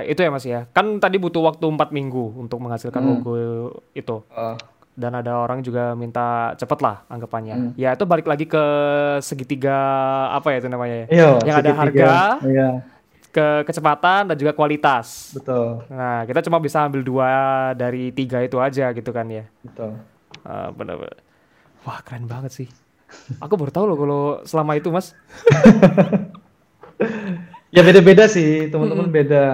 itu 0.06 0.22
ya 0.22 0.30
Mas 0.30 0.46
ya. 0.46 0.70
Kan 0.72 1.02
tadi 1.02 1.18
butuh 1.18 1.42
waktu 1.44 1.66
empat 1.66 1.90
minggu 1.90 2.36
untuk 2.38 2.62
menghasilkan 2.62 3.02
hmm. 3.02 3.10
logo 3.10 3.34
itu. 3.96 4.22
Uh. 4.32 4.56
Dan 4.96 5.12
ada 5.12 5.44
orang 5.44 5.60
juga 5.60 5.92
minta 5.92 6.56
cepet 6.56 6.80
lah 6.80 7.04
anggapannya. 7.12 7.56
Hmm. 7.56 7.72
Ya 7.76 7.92
itu 7.92 8.08
balik 8.08 8.32
lagi 8.32 8.48
ke 8.48 8.64
segitiga 9.20 9.76
apa 10.32 10.56
ya 10.56 10.58
itu 10.64 10.70
namanya 10.72 10.96
ya. 10.96 11.08
Iya, 11.12 11.30
yang 11.44 11.58
ada 11.60 11.72
harga, 11.76 12.12
iya. 12.48 12.70
Ke 13.36 13.68
kecepatan 13.68 14.32
dan 14.32 14.36
juga 14.40 14.56
kualitas. 14.56 15.36
Betul. 15.36 15.84
Nah 15.92 16.24
kita 16.24 16.40
cuma 16.48 16.64
bisa 16.64 16.88
ambil 16.88 17.04
dua 17.04 17.32
dari 17.76 18.16
tiga 18.16 18.40
itu 18.40 18.56
aja 18.64 18.96
gitu 18.96 19.12
kan 19.12 19.28
ya. 19.28 19.44
Betul. 19.60 20.00
Uh, 20.48 20.72
benar-benar. 20.72 21.20
Wah 21.84 22.00
keren 22.00 22.32
banget 22.32 22.56
sih. 22.56 22.68
Aku 23.44 23.60
baru 23.60 23.76
tahu 23.76 23.86
loh 23.92 23.98
kalau 24.00 24.24
selama 24.48 24.80
itu 24.80 24.88
mas. 24.88 25.12
ya 27.76 27.84
beda-beda 27.84 28.32
sih 28.32 28.72
teman-teman 28.72 29.12
hmm. 29.12 29.18
beda 29.20 29.46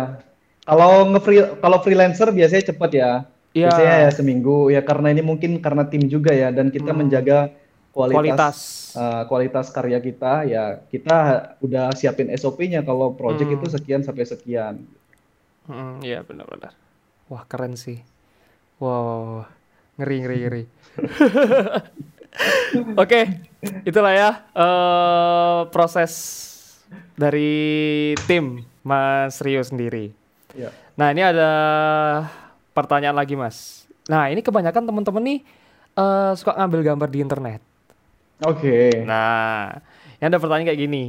kalau 0.62 1.10
nge 1.10 1.20
kalau 1.58 1.78
freelancer 1.82 2.30
biasanya 2.30 2.70
cepat 2.70 2.92
ya 2.94 3.10
ya. 3.50 3.66
biasanya 3.66 3.96
ya 4.06 4.10
seminggu 4.14 4.70
ya 4.70 4.86
karena 4.86 5.10
ini 5.10 5.26
mungkin 5.26 5.58
karena 5.58 5.90
tim 5.90 6.06
juga 6.06 6.30
ya 6.30 6.54
dan 6.54 6.70
kita 6.70 6.94
hmm. 6.94 7.00
menjaga 7.02 7.50
kualitas 7.92 8.18
kualitas. 8.18 8.58
Uh, 8.96 9.24
kualitas 9.28 9.68
karya 9.72 10.00
kita 10.00 10.48
ya 10.48 10.80
kita 10.88 11.18
udah 11.60 11.92
siapin 11.96 12.32
SOP-nya 12.32 12.84
kalau 12.84 13.14
project 13.16 13.52
hmm. 13.52 13.58
itu 13.60 13.68
sekian 13.72 14.02
sampai 14.02 14.26
sekian 14.26 14.84
hmm, 15.68 16.04
ya 16.04 16.24
benar-benar 16.24 16.72
wah 17.28 17.44
keren 17.48 17.76
sih 17.76 18.00
wow 18.80 19.44
ngeri 20.00 20.18
ngeri 20.24 20.38
ngeri 20.44 20.64
oke 22.96 23.08
okay, 23.08 23.24
itulah 23.84 24.14
ya 24.16 24.30
uh, 24.56 25.68
proses 25.70 26.48
dari 27.16 28.14
tim 28.26 28.66
Mas 28.82 29.38
Rio 29.46 29.62
sendiri. 29.62 30.12
Ya. 30.58 30.74
Nah 30.98 31.14
ini 31.14 31.22
ada 31.24 31.52
pertanyaan 32.74 33.16
lagi 33.16 33.38
Mas. 33.38 33.88
Nah 34.10 34.28
ini 34.28 34.42
kebanyakan 34.42 34.84
teman-teman 34.90 35.24
nih 35.24 35.40
uh, 35.96 36.34
suka 36.34 36.58
ngambil 36.58 36.82
gambar 36.94 37.10
di 37.14 37.20
internet. 37.22 37.62
Oke. 38.42 38.62
Okay. 38.62 38.92
Nah, 39.06 39.78
yang 40.18 40.34
ada 40.34 40.42
pertanyaan 40.42 40.74
kayak 40.74 40.82
gini. 40.82 41.06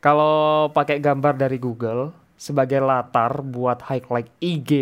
Kalau 0.00 0.68
pakai 0.72 0.96
gambar 0.96 1.36
dari 1.36 1.60
Google 1.60 2.08
sebagai 2.40 2.80
latar 2.80 3.44
buat 3.44 3.84
highlight 3.84 4.32
IG 4.40 4.72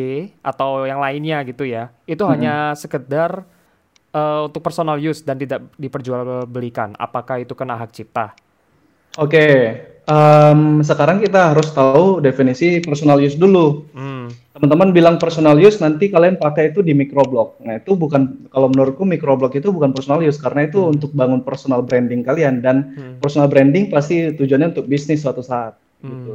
atau 0.46 0.86
yang 0.86 1.02
lainnya 1.02 1.42
gitu 1.42 1.66
ya, 1.66 1.90
itu 2.06 2.22
hmm. 2.22 2.30
hanya 2.30 2.54
sekedar 2.78 3.42
uh, 4.14 4.46
untuk 4.46 4.62
personal 4.62 4.94
use 4.94 5.26
dan 5.26 5.42
tidak 5.42 5.66
diperjualbelikan. 5.74 6.94
Apakah 6.94 7.42
itu 7.42 7.58
kena 7.58 7.74
hak 7.74 7.90
cipta? 7.90 8.38
Oke, 9.18 9.34
okay. 9.34 9.58
Um, 10.08 10.80
sekarang 10.80 11.20
kita 11.20 11.52
harus 11.54 11.68
tahu 11.70 12.24
definisi 12.24 12.80
personal 12.80 13.20
use 13.20 13.36
dulu. 13.36 13.84
Hmm. 13.92 14.32
Teman-teman 14.56 14.90
bilang 14.90 15.16
personal 15.22 15.54
use, 15.54 15.78
nanti 15.78 16.10
kalian 16.10 16.34
pakai 16.34 16.74
itu 16.74 16.82
di 16.82 16.90
microblog. 16.90 17.62
Nah 17.62 17.78
itu 17.78 17.94
bukan, 17.94 18.50
kalau 18.50 18.66
menurutku 18.66 19.06
microblog 19.06 19.54
itu 19.54 19.70
bukan 19.70 19.94
personal 19.94 20.18
use, 20.24 20.40
karena 20.40 20.66
itu 20.66 20.82
hmm. 20.82 20.98
untuk 20.98 21.10
bangun 21.14 21.46
personal 21.46 21.84
branding 21.86 22.26
kalian. 22.26 22.58
Dan 22.58 22.76
hmm. 22.96 23.14
personal 23.22 23.46
branding 23.46 23.86
pasti 23.92 24.34
tujuannya 24.34 24.74
untuk 24.74 24.90
bisnis 24.90 25.22
suatu 25.22 25.44
saat. 25.44 25.78
Hmm. 26.02 26.10
Gitu. 26.10 26.34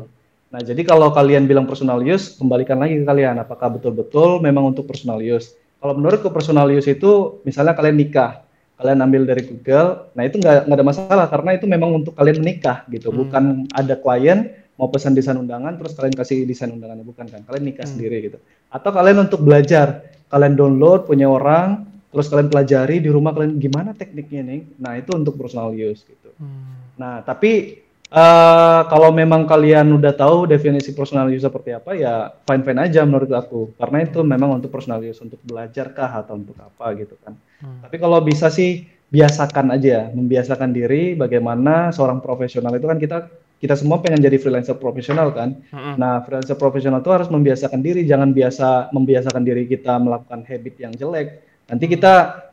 Nah 0.54 0.62
jadi 0.62 0.82
kalau 0.86 1.10
kalian 1.12 1.50
bilang 1.50 1.66
personal 1.66 2.00
use, 2.00 2.38
kembalikan 2.38 2.80
lagi 2.80 3.02
ke 3.02 3.04
kalian, 3.04 3.42
apakah 3.42 3.74
betul-betul 3.74 4.40
memang 4.40 4.72
untuk 4.72 4.86
personal 4.88 5.20
use. 5.20 5.58
Kalau 5.84 6.00
menurutku 6.00 6.32
personal 6.32 6.72
use 6.72 6.88
itu, 6.88 7.44
misalnya 7.44 7.76
kalian 7.76 8.00
nikah, 8.00 8.46
kalian 8.84 9.00
ambil 9.00 9.24
dari 9.24 9.48
Google. 9.48 10.12
Nah 10.12 10.24
itu 10.28 10.36
nggak 10.38 10.67
ada 10.67 10.84
masalah 10.84 11.26
karena 11.32 11.56
itu 11.56 11.65
memang 11.65 12.04
untuk 12.04 12.13
kalian 12.13 12.43
menikah 12.43 12.84
gitu, 12.91 13.10
Hmm. 13.10 13.17
bukan 13.24 13.43
ada 13.72 13.96
klien 13.96 14.52
mau 14.76 14.91
pesan 14.91 15.15
desain 15.15 15.38
undangan 15.39 15.78
terus 15.80 15.96
kalian 15.96 16.17
kasih 16.17 16.43
desain 16.43 16.67
undangannya 16.67 17.08
bukan 17.08 17.26
kan? 17.32 17.41
Kalian 17.48 17.63
nikah 17.63 17.88
Hmm. 17.88 17.93
sendiri 17.96 18.17
gitu. 18.28 18.38
Atau 18.67 18.91
kalian 18.91 19.24
untuk 19.24 19.39
belajar, 19.39 20.04
kalian 20.28 20.60
download 20.60 21.08
punya 21.08 21.32
orang, 21.32 21.88
terus 22.12 22.28
kalian 22.28 22.50
pelajari 22.52 23.00
di 23.00 23.10
rumah 23.10 23.32
kalian 23.32 23.58
gimana 23.58 23.96
tekniknya 23.96 24.41
nih. 24.46 24.62
Nah 24.78 25.00
itu 25.00 25.13
untuk 25.15 25.39
personal 25.39 25.72
use 25.74 26.04
gitu. 26.06 26.30
Hmm. 26.38 26.84
Nah, 26.93 27.26
tapi 27.26 27.82
eh, 28.13 28.82
kalau 28.86 29.10
memang 29.10 29.49
kalian 29.49 29.89
udah 29.97 30.13
tahu 30.13 30.45
definisi 30.45 30.93
personal 30.93 31.34
use 31.34 31.41
seperti 31.41 31.73
apa, 31.73 31.97
ya 31.97 32.30
fine-fine 32.45 32.86
aja 32.86 33.02
menurut 33.04 33.34
aku. 33.34 33.73
Karena 33.76 34.06
itu 34.06 34.21
memang 34.21 34.62
untuk 34.62 34.69
personal 34.69 35.02
use, 35.02 35.17
untuk 35.26 35.41
belajar 35.41 35.89
kah 35.91 36.21
atau 36.21 36.38
untuk 36.38 36.54
apa 36.62 36.93
gitu 36.93 37.17
kan. 37.26 37.34
Hmm. 37.60 37.82
Tapi 37.82 37.97
kalau 37.97 38.21
bisa 38.21 38.54
sih 38.54 38.86
biasakan 39.13 39.73
aja, 39.73 40.10
membiasakan 40.13 40.73
diri 40.73 41.13
bagaimana 41.13 41.93
seorang 41.93 42.21
profesional 42.21 42.73
itu 42.73 42.89
kan 42.89 42.97
kita 42.97 43.17
kita 43.63 43.80
semua 43.80 44.04
pengen 44.04 44.19
jadi 44.19 44.36
freelancer 44.36 44.76
profesional 44.76 45.32
kan. 45.32 45.56
Mm-mm. 45.71 45.95
Nah, 45.95 46.19
freelancer 46.28 46.60
profesional 46.60 46.99
itu 46.99 47.15
harus 47.15 47.32
membiasakan 47.32 47.80
diri, 47.80 48.04
jangan 48.04 48.36
biasa 48.36 48.91
membiasakan 48.91 49.39
diri 49.39 49.63
kita 49.71 50.04
melakukan 50.04 50.43
habit 50.43 50.76
yang 50.84 50.91
jelek. 50.91 51.47
Nanti 51.71 51.88
kita 51.88 52.43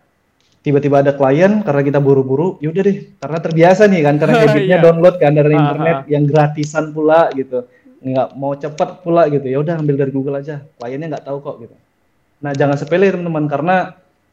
tiba-tiba 0.60 1.00
ada 1.00 1.16
klien 1.16 1.64
karena 1.64 1.80
kita 1.80 1.98
buru-buru, 2.04 2.60
yaudah 2.60 2.82
deh, 2.84 3.16
karena 3.16 3.38
terbiasa 3.40 3.88
nih 3.88 4.00
kan, 4.04 4.14
karena 4.20 4.34
habitnya 4.44 4.76
Iya. 4.76 4.84
download 4.84 5.16
kan 5.16 5.32
dari 5.32 5.56
internet 5.56 5.96
ah. 6.04 6.08
yang 6.08 6.24
gratisan 6.28 6.92
pula 6.92 7.32
gitu, 7.32 7.64
nggak 8.04 8.28
mau 8.36 8.52
cepat 8.52 9.00
pula 9.00 9.24
gitu, 9.32 9.46
ya 9.48 9.58
udah 9.64 9.80
ambil 9.80 9.96
dari 9.96 10.12
Google 10.12 10.36
aja, 10.40 10.60
kliennya 10.76 11.16
nggak 11.16 11.24
tahu 11.24 11.38
kok 11.40 11.56
gitu. 11.64 11.74
Nah 12.44 12.52
jangan 12.52 12.76
sepele 12.76 13.08
teman-teman 13.08 13.44
karena 13.48 13.76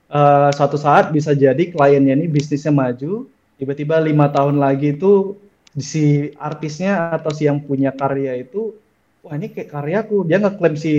eh, 0.08 0.50
suatu 0.52 0.76
saat 0.76 1.12
bisa 1.12 1.32
jadi 1.32 1.64
kliennya 1.72 2.16
ini 2.20 2.28
bisnisnya 2.28 2.76
maju, 2.76 3.28
tiba-tiba 3.56 4.00
lima 4.04 4.28
tahun 4.28 4.60
lagi 4.60 5.00
itu 5.00 5.36
si 5.76 6.32
artisnya 6.36 7.16
atau 7.16 7.32
si 7.32 7.48
yang 7.48 7.64
punya 7.64 7.96
karya 7.96 8.36
itu, 8.40 8.76
wah 9.24 9.36
ini 9.36 9.48
kayak 9.48 9.70
karyaku, 9.72 10.28
dia 10.28 10.44
nggak 10.44 10.60
klaim 10.60 10.76
si 10.76 10.92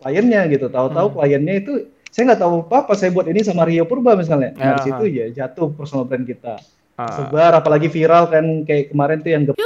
kliennya 0.00 0.48
gitu, 0.52 0.68
tahu-tahu 0.68 1.12
Hmm. 1.12 1.16
kliennya 1.20 1.54
itu 1.60 1.72
saya 2.10 2.22
nggak 2.26 2.40
tahu 2.40 2.54
apa-apa, 2.64 2.92
saya 2.92 3.10
buat 3.10 3.24
ini 3.24 3.40
sama 3.40 3.62
Rio 3.62 3.84
Purba 3.84 4.14
misalnya, 4.14 4.50
nah 4.52 4.74
di 4.74 4.80
Ya, 4.80 4.84
situ 4.84 5.04
ya 5.08 5.26
jatuh 5.32 5.70
personal 5.70 6.04
brand 6.04 6.22
kita, 6.22 6.58
Ah, 6.94 7.08
sebar 7.16 7.54
apalagi 7.54 7.86
viral 7.86 8.28
kan 8.28 8.44
kayak 8.62 8.90
kemarin 8.90 9.18
tuh 9.18 9.30
yang 9.30 9.42
gep- 9.44 9.56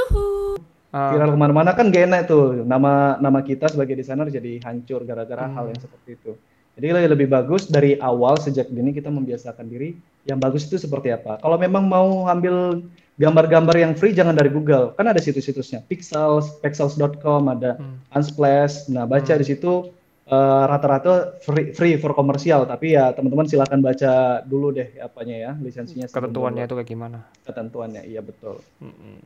ah. 0.89 1.11
viral 1.11 1.29
ke 1.29 1.37
mana-mana 1.37 1.71
kan 1.71 1.89
gak 1.89 2.05
enak 2.05 2.21
tuh 2.25 2.63
nama 2.63 3.17
nama 3.17 3.39
kita 3.41 3.67
sebagai 3.67 3.93
desainer 3.93 4.29
jadi 4.29 4.63
hancur 4.63 5.03
gara-gara 5.03 5.43
Hmm. 5.43 5.53
hal 5.53 5.65
yang 5.67 5.81
seperti 5.81 6.15
itu. 6.15 6.31
Jadi 6.75 6.87
lebih, 6.91 7.09
lebih 7.09 7.27
bagus 7.29 7.65
dari 7.65 7.95
awal 7.97 8.35
sejak 8.35 8.67
dini 8.67 8.91
kita 8.91 9.07
membiasakan 9.07 9.63
diri 9.65 9.95
yang 10.23 10.35
bagus 10.37 10.63
itu 10.63 10.75
seperti 10.77 11.07
apa. 11.09 11.39
Kalau 11.39 11.55
memang 11.55 11.83
mau 11.83 12.23
ambil 12.25 12.83
gambar-gambar 13.15 13.75
yang 13.75 13.93
free 13.93 14.11
jangan 14.11 14.31
dari 14.31 14.47
Google, 14.47 14.91
kan 14.91 15.03
ada 15.05 15.15
situs-situsnya 15.17 15.83
Pixels, 15.83 16.59
pixels.com, 16.59 17.47
ada 17.49 17.75
Hmm. 17.75 17.99
Unsplash. 18.11 18.87
Nah 18.87 19.03
baca 19.03 19.23
Hmm. 19.25 19.39
di 19.39 19.45
situ 19.45 19.87
eh, 20.25 20.63
rata-rata 20.65 21.37
free, 21.39 21.71
free 21.71 21.95
for 22.01 22.13
komersial, 22.13 22.65
tapi 22.65 22.97
ya 22.97 23.13
teman-teman 23.13 23.45
silahkan 23.45 23.77
baca 23.77 24.41
dulu 24.41 24.73
deh 24.73 24.97
apanya 24.97 25.35
ya 25.37 25.51
lisensinya. 25.61 26.09
Ketentuannya 26.09 26.65
itu 26.65 26.75
kayak 26.75 26.89
gimana? 26.89 27.19
Ketentuannya, 27.45 28.01
iya 28.09 28.21
betul. 28.25 28.57
Mm-mm. 28.81 29.17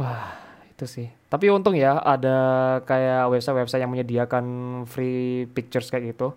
Wah, 0.00 0.32
itu 0.72 0.84
sih. 0.88 1.06
Tapi 1.28 1.52
untung 1.52 1.76
ya 1.76 2.00
ada 2.00 2.36
kayak 2.88 3.28
website-website 3.28 3.82
yang 3.84 3.92
menyediakan 3.92 4.44
free 4.88 5.46
pictures 5.52 5.92
kayak 5.92 6.16
gitu. 6.16 6.32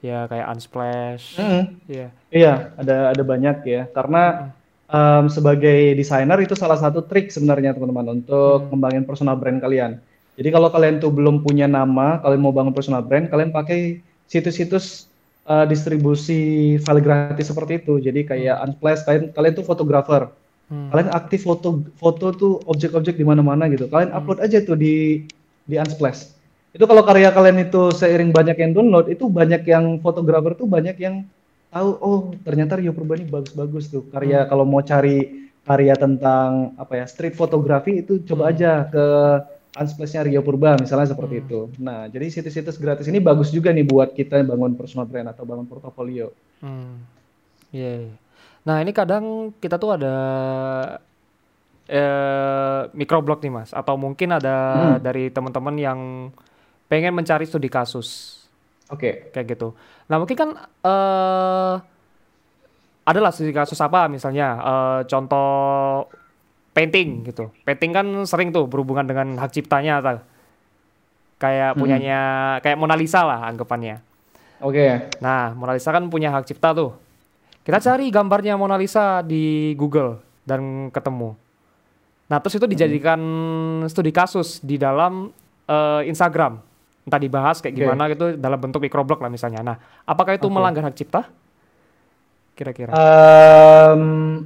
Ya 0.00 0.24
kayak 0.30 0.48
Unsplash. 0.48 1.36
Mm-mm. 1.36 1.64
Iya. 1.84 2.08
Iya, 2.32 2.52
ada 2.78 3.12
ada 3.12 3.22
banyak 3.26 3.56
ya. 3.66 3.82
Karena 3.92 4.54
em, 4.88 5.28
sebagai 5.28 5.92
desainer 5.92 6.38
itu 6.40 6.56
salah 6.56 6.78
satu 6.80 7.04
trik 7.04 7.28
sebenarnya 7.28 7.76
teman-teman 7.76 8.22
untuk 8.22 8.64
Hmm. 8.64 8.68
ngembangin 8.72 9.04
personal 9.04 9.36
brand 9.36 9.60
kalian. 9.60 10.00
Jadi 10.40 10.48
kalau 10.56 10.72
kalian 10.72 11.04
tuh 11.04 11.12
belum 11.12 11.44
punya 11.44 11.68
nama, 11.68 12.16
kalian 12.24 12.40
mau 12.40 12.48
bangun 12.56 12.72
personal 12.72 13.04
brand, 13.04 13.28
kalian 13.28 13.52
pakai 13.52 14.00
situs-situs 14.24 15.04
eh, 15.44 15.64
distribusi 15.68 16.40
file 16.80 17.04
gratis 17.04 17.52
seperti 17.52 17.84
itu. 17.84 18.00
Jadi 18.00 18.24
kayak 18.24 18.56
Unsplash, 18.64 19.04
kalian 19.04 19.24
kalian 19.36 19.52
tuh 19.52 19.66
fotografer. 19.68 20.32
Hmm. 20.72 20.88
Kalian 20.88 21.12
aktif 21.12 21.44
foto 21.44 21.84
foto 22.00 22.32
tuh 22.32 22.52
objek-objek 22.64 23.20
di 23.20 23.24
mana-mana 23.28 23.68
gitu. 23.68 23.84
Kalian 23.92 24.16
upload 24.16 24.40
aja 24.40 24.64
tuh 24.64 24.80
di 24.80 25.28
di 25.68 25.76
Unsplash. 25.76 26.32
Itu 26.72 26.88
kalau 26.88 27.04
karya 27.04 27.34
kalian 27.36 27.60
itu 27.68 27.92
seiring 27.92 28.32
banyak 28.32 28.56
yang 28.56 28.72
download, 28.72 29.12
itu 29.12 29.28
banyak 29.28 29.66
yang 29.68 30.00
fotografer 30.00 30.56
tuh 30.56 30.64
banyak 30.70 30.96
yang 31.02 31.26
tahu 31.68 31.88
oh 32.00 32.18
ternyata 32.46 32.80
Rio 32.80 32.96
Purba 32.96 33.20
ini 33.20 33.28
bagus-bagus 33.28 33.92
tuh. 33.92 34.08
Karya 34.08 34.48
kalau 34.48 34.64
mau 34.64 34.80
cari 34.80 35.50
karya 35.68 35.94
tentang 35.98 36.72
apa 36.80 37.04
ya 37.04 37.04
street 37.04 37.36
fotografi 37.36 38.00
itu 38.00 38.24
coba 38.24 38.48
Hmm. 38.48 38.52
aja 38.56 38.72
ke 38.88 39.04
Unsplash-nya 39.70 40.26
Rio 40.26 40.42
Purba 40.42 40.74
misalnya 40.74 41.06
seperti 41.06 41.38
Hmm. 41.38 41.42
itu. 41.46 41.60
Nah, 41.78 42.10
jadi 42.10 42.26
situs-situs 42.26 42.74
gratis 42.74 43.06
ini 43.06 43.22
bagus 43.22 43.54
juga 43.54 43.70
nih 43.70 43.86
buat 43.86 44.10
kita 44.10 44.42
bangun 44.42 44.74
personal 44.74 45.06
brand 45.06 45.30
atau 45.30 45.46
bangun 45.46 45.62
portofolio. 45.64 46.34
Hmm. 46.58 47.06
Iya. 47.70 48.10
iya. 48.10 48.14
Nah, 48.66 48.82
ini 48.82 48.90
kadang 48.90 49.54
kita 49.56 49.78
tuh 49.78 49.94
ada 49.94 50.14
eh 51.86 52.82
microblog 52.94 53.42
nih, 53.42 53.50
Mas, 53.50 53.70
atau 53.70 53.94
mungkin 53.94 54.30
ada 54.30 54.54
Hmm. 54.74 54.98
dari 54.98 55.30
teman-teman 55.30 55.74
yang 55.74 56.00
pengen 56.86 57.14
mencari 57.14 57.46
studi 57.46 57.70
kasus 57.70 58.42
Oke. 58.90 59.30
kayak 59.30 59.54
gitu. 59.54 59.74
Nah, 60.06 60.18
mungkin 60.18 60.34
kan 60.34 60.50
eh 60.82 61.74
adalah 63.00 63.30
studi 63.30 63.50
kasus 63.50 63.78
apa 63.78 64.06
misalnya 64.06 64.48
eh 64.58 65.00
contoh 65.06 66.06
painting 66.70 67.26
gitu. 67.26 67.50
Painting 67.62 67.90
kan 67.90 68.06
sering 68.24 68.50
tuh 68.50 68.66
berhubungan 68.66 69.04
dengan 69.04 69.34
hak 69.36 69.50
ciptanya 69.50 69.98
atau 69.98 70.22
kayak 71.36 71.74
Hmm. 71.74 71.78
punyanya 71.78 72.20
kayak 72.60 72.76
Mona 72.76 72.94
Lisa 72.94 73.24
lah 73.24 73.48
anggapannya. 73.48 73.98
Oke. 74.60 75.08
Nah, 75.18 75.56
Mona 75.56 75.72
Lisa 75.72 75.88
kan 75.88 76.04
punya 76.06 76.28
hak 76.30 76.46
cipta 76.46 76.76
tuh. 76.76 76.92
Kita 77.60 77.80
cari 77.80 78.08
gambarnya 78.08 78.54
Mona 78.54 78.76
Lisa 78.76 79.20
di 79.20 79.72
Google 79.74 80.20
dan 80.44 80.88
ketemu. 80.88 81.32
Nah, 82.28 82.38
terus 82.38 82.56
itu 82.56 82.66
dijadikan 82.68 83.18
studi 83.88 84.12
kasus 84.12 84.60
di 84.60 84.76
dalam 84.76 85.32
eh, 85.64 86.02
Instagram. 86.06 86.60
Entah 87.06 87.16
dibahas 87.16 87.58
kayak 87.58 87.72
Oke. 87.72 87.80
gimana 87.80 88.02
gitu 88.06 88.36
dalam 88.36 88.58
bentuk 88.58 88.82
microblog 88.82 89.18
lah 89.18 89.30
misalnya. 89.30 89.64
Nah, 89.64 89.76
apakah 90.04 90.34
itu 90.34 90.44
Oke. 90.44 90.52
melanggar 90.52 90.84
hak 90.84 90.94
cipta? 90.94 91.30
Kira-kira. 92.52 92.92
Em, 92.92 94.44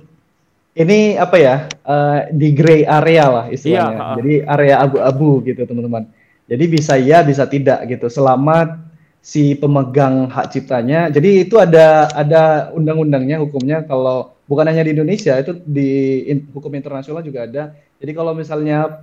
ini 0.74 1.14
apa 1.14 1.36
ya 1.38 1.56
eh, 1.70 2.20
di 2.34 2.50
gray 2.50 2.82
area 2.82 3.24
lah 3.30 3.46
istilahnya. 3.50 3.94
Iya. 3.94 4.14
Jadi 4.18 4.34
area 4.42 4.74
abu-abu 4.82 5.42
gitu 5.46 5.62
teman-teman. 5.64 6.10
Jadi 6.44 6.64
bisa 6.68 6.98
ya 6.98 7.22
bisa 7.24 7.46
tidak 7.46 7.86
gitu. 7.88 8.10
Selama 8.10 8.84
si 9.24 9.56
pemegang 9.56 10.28
hak 10.28 10.52
ciptanya. 10.52 11.08
Jadi 11.08 11.48
itu 11.48 11.56
ada 11.56 12.12
ada 12.12 12.68
undang-undangnya 12.76 13.40
hukumnya 13.40 13.80
kalau 13.88 14.36
bukan 14.44 14.68
hanya 14.68 14.84
di 14.84 14.92
Indonesia 14.92 15.32
itu 15.40 15.56
di 15.64 16.20
in- 16.28 16.50
hukum 16.52 16.68
internasional 16.76 17.24
juga 17.24 17.48
ada. 17.48 17.72
Jadi 17.96 18.12
kalau 18.12 18.36
misalnya 18.36 19.00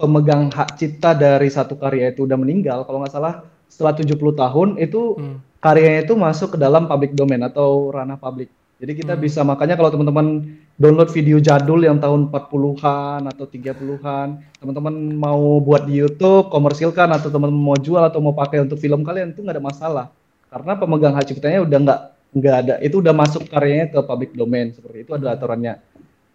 pemegang 0.00 0.48
hak 0.48 0.78
cipta 0.80 1.12
dari 1.12 1.50
satu 1.52 1.76
karya 1.76 2.14
itu 2.14 2.24
udah 2.24 2.38
meninggal, 2.38 2.86
kalau 2.86 3.02
nggak 3.02 3.12
salah 3.12 3.44
setelah 3.68 3.92
70 3.98 4.32
tahun 4.32 4.68
itu 4.80 5.18
Hmm. 5.18 5.36
karyanya 5.60 6.08
itu 6.08 6.14
masuk 6.16 6.54
ke 6.54 6.58
dalam 6.62 6.88
public 6.88 7.12
domain 7.12 7.42
atau 7.44 7.92
ranah 7.92 8.16
publik. 8.16 8.48
Jadi 8.78 8.92
kita 8.94 9.18
Hmm. 9.18 9.22
bisa 9.26 9.42
makanya 9.42 9.74
kalau 9.74 9.90
teman-teman 9.90 10.54
download 10.78 11.10
video 11.10 11.42
jadul 11.42 11.82
yang 11.82 11.98
tahun 11.98 12.30
40-an 12.30 13.26
atau 13.26 13.42
30-an, 13.50 14.38
teman-teman 14.62 14.94
mau 15.18 15.58
buat 15.58 15.82
di 15.82 15.98
YouTube, 15.98 16.46
komersilkan 16.54 17.10
atau 17.10 17.26
teman-teman 17.26 17.74
mau 17.74 17.78
jual 17.78 17.98
atau 17.98 18.22
mau 18.22 18.30
pakai 18.30 18.62
untuk 18.62 18.78
film 18.78 19.02
kalian 19.02 19.34
itu 19.34 19.42
nggak 19.42 19.58
ada 19.58 19.64
masalah. 19.64 20.06
Karena 20.46 20.78
pemegang 20.78 21.14
hak 21.18 21.26
ciptanya 21.26 21.66
udah 21.66 21.78
nggak 21.82 22.00
nggak 22.28 22.54
ada, 22.54 22.74
itu 22.84 23.00
udah 23.02 23.10
masuk 23.16 23.50
karyanya 23.50 23.88
ke 23.90 23.98
public 24.04 24.36
domain 24.36 24.70
seperti 24.70 25.02
itu 25.02 25.10
ada 25.16 25.34
aturannya. 25.34 25.80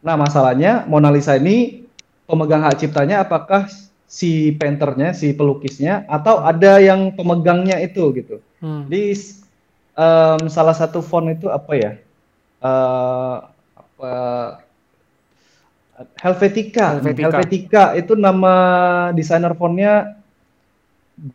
Nah 0.03 0.15
masalahnya 0.19 0.83
Mona 0.89 1.13
Lisa 1.13 1.39
ini 1.39 1.87
pemegang 2.27 2.65
hak 2.65 2.75
ciptanya 2.81 3.23
apakah 3.23 3.71
si 4.03 4.51
painternya, 4.57 5.15
si 5.15 5.31
pelukisnya, 5.31 6.03
atau 6.11 6.43
ada 6.43 6.81
yang 6.81 7.15
pemegangnya 7.15 7.79
itu 7.79 8.03
gitu. 8.19 8.43
Hmm. 8.59 8.83
Jadi 8.91 9.15
em, 9.95 10.41
salah 10.51 10.75
satu 10.75 10.99
font 10.99 11.29
itu 11.31 11.47
apa 11.47 11.73
ya? 11.77 11.91
Eh, 12.63 13.35
apa 13.75 14.13
Helvetica. 16.17 16.97
Helvetica. 16.97 17.27
Helvetica 17.29 17.83
itu 17.93 18.13
nama 18.17 18.55
desainer 19.13 19.53
fontnya 19.53 20.17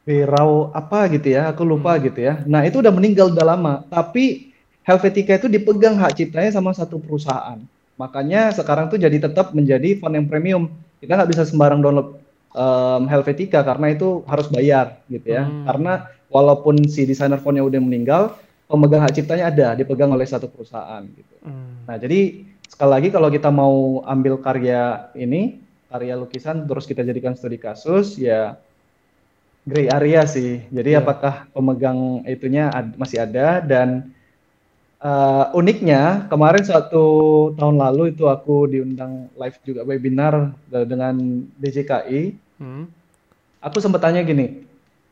Berau 0.02 0.74
apa 0.74 1.06
gitu 1.06 1.38
ya, 1.38 1.54
aku 1.54 1.62
lupa 1.62 1.94
Hmm. 1.94 2.10
gitu 2.10 2.18
ya. 2.26 2.42
Nah 2.50 2.66
itu 2.66 2.82
udah 2.82 2.90
meninggal 2.90 3.30
udah 3.30 3.46
lama, 3.46 3.74
tapi 3.86 4.50
Helvetica 4.82 5.38
itu 5.38 5.46
dipegang 5.46 5.94
hak 6.02 6.18
ciptanya 6.18 6.50
sama 6.50 6.74
satu 6.74 6.98
perusahaan. 6.98 7.62
Makanya 7.94 8.50
sekarang 8.50 8.90
tuh 8.90 8.98
jadi 8.98 9.22
tetap 9.22 9.54
menjadi 9.54 9.94
font 10.02 10.10
yang 10.10 10.26
premium. 10.26 10.66
Kita 10.98 11.14
nggak 11.14 11.30
bisa 11.30 11.46
sembarang 11.46 11.78
download 11.78 12.18
em, 12.58 13.02
Helvetica 13.06 13.62
karena 13.62 13.94
itu 13.94 14.26
harus 14.26 14.50
bayar 14.50 14.98
gitu 15.06 15.30
ya. 15.30 15.46
Hmm. 15.46 15.62
Karena 15.62 15.92
walaupun 16.26 16.82
si 16.90 17.06
desainer 17.06 17.38
fontnya 17.38 17.62
udah 17.62 17.78
meninggal, 17.78 18.34
pemegang 18.68 19.00
hak 19.00 19.16
ciptanya 19.16 19.48
ada, 19.48 19.68
dipegang 19.72 20.12
oleh 20.12 20.28
satu 20.28 20.46
perusahaan 20.46 21.00
gitu. 21.08 21.34
Hmm. 21.40 21.88
Nah, 21.88 21.96
jadi 21.96 22.44
sekali 22.68 22.90
lagi 22.92 23.08
kalau 23.08 23.32
kita 23.32 23.48
mau 23.48 24.04
ambil 24.04 24.36
karya 24.44 25.08
ini, 25.16 25.64
karya 25.88 26.14
lukisan 26.20 26.68
terus 26.68 26.84
kita 26.84 27.00
jadikan 27.00 27.32
studi 27.32 27.56
kasus, 27.56 28.20
ya 28.20 28.60
gray 29.64 29.88
area 29.88 30.28
sih. 30.28 30.68
Jadi 30.68 30.92
Iya. 30.92 31.00
apakah 31.00 31.48
pemegang 31.56 32.24
itunya 32.28 32.68
ad- 32.68 32.96
masih 33.00 33.24
ada 33.24 33.64
dan 33.64 34.12
eh, 34.98 35.44
uniknya 35.54 36.26
kemarin 36.26 36.66
suatu 36.66 37.06
tahun 37.54 37.78
lalu 37.78 38.18
itu 38.18 38.26
aku 38.26 38.66
diundang 38.66 39.30
live 39.32 39.58
juga 39.64 39.86
webinar 39.86 40.58
de- 40.68 40.84
dengan 40.84 41.14
DJKI. 41.56 42.34
Hmm. 42.60 42.90
Aku 43.64 43.78
sempat 43.78 44.02
tanya 44.02 44.20
gini, 44.26 44.67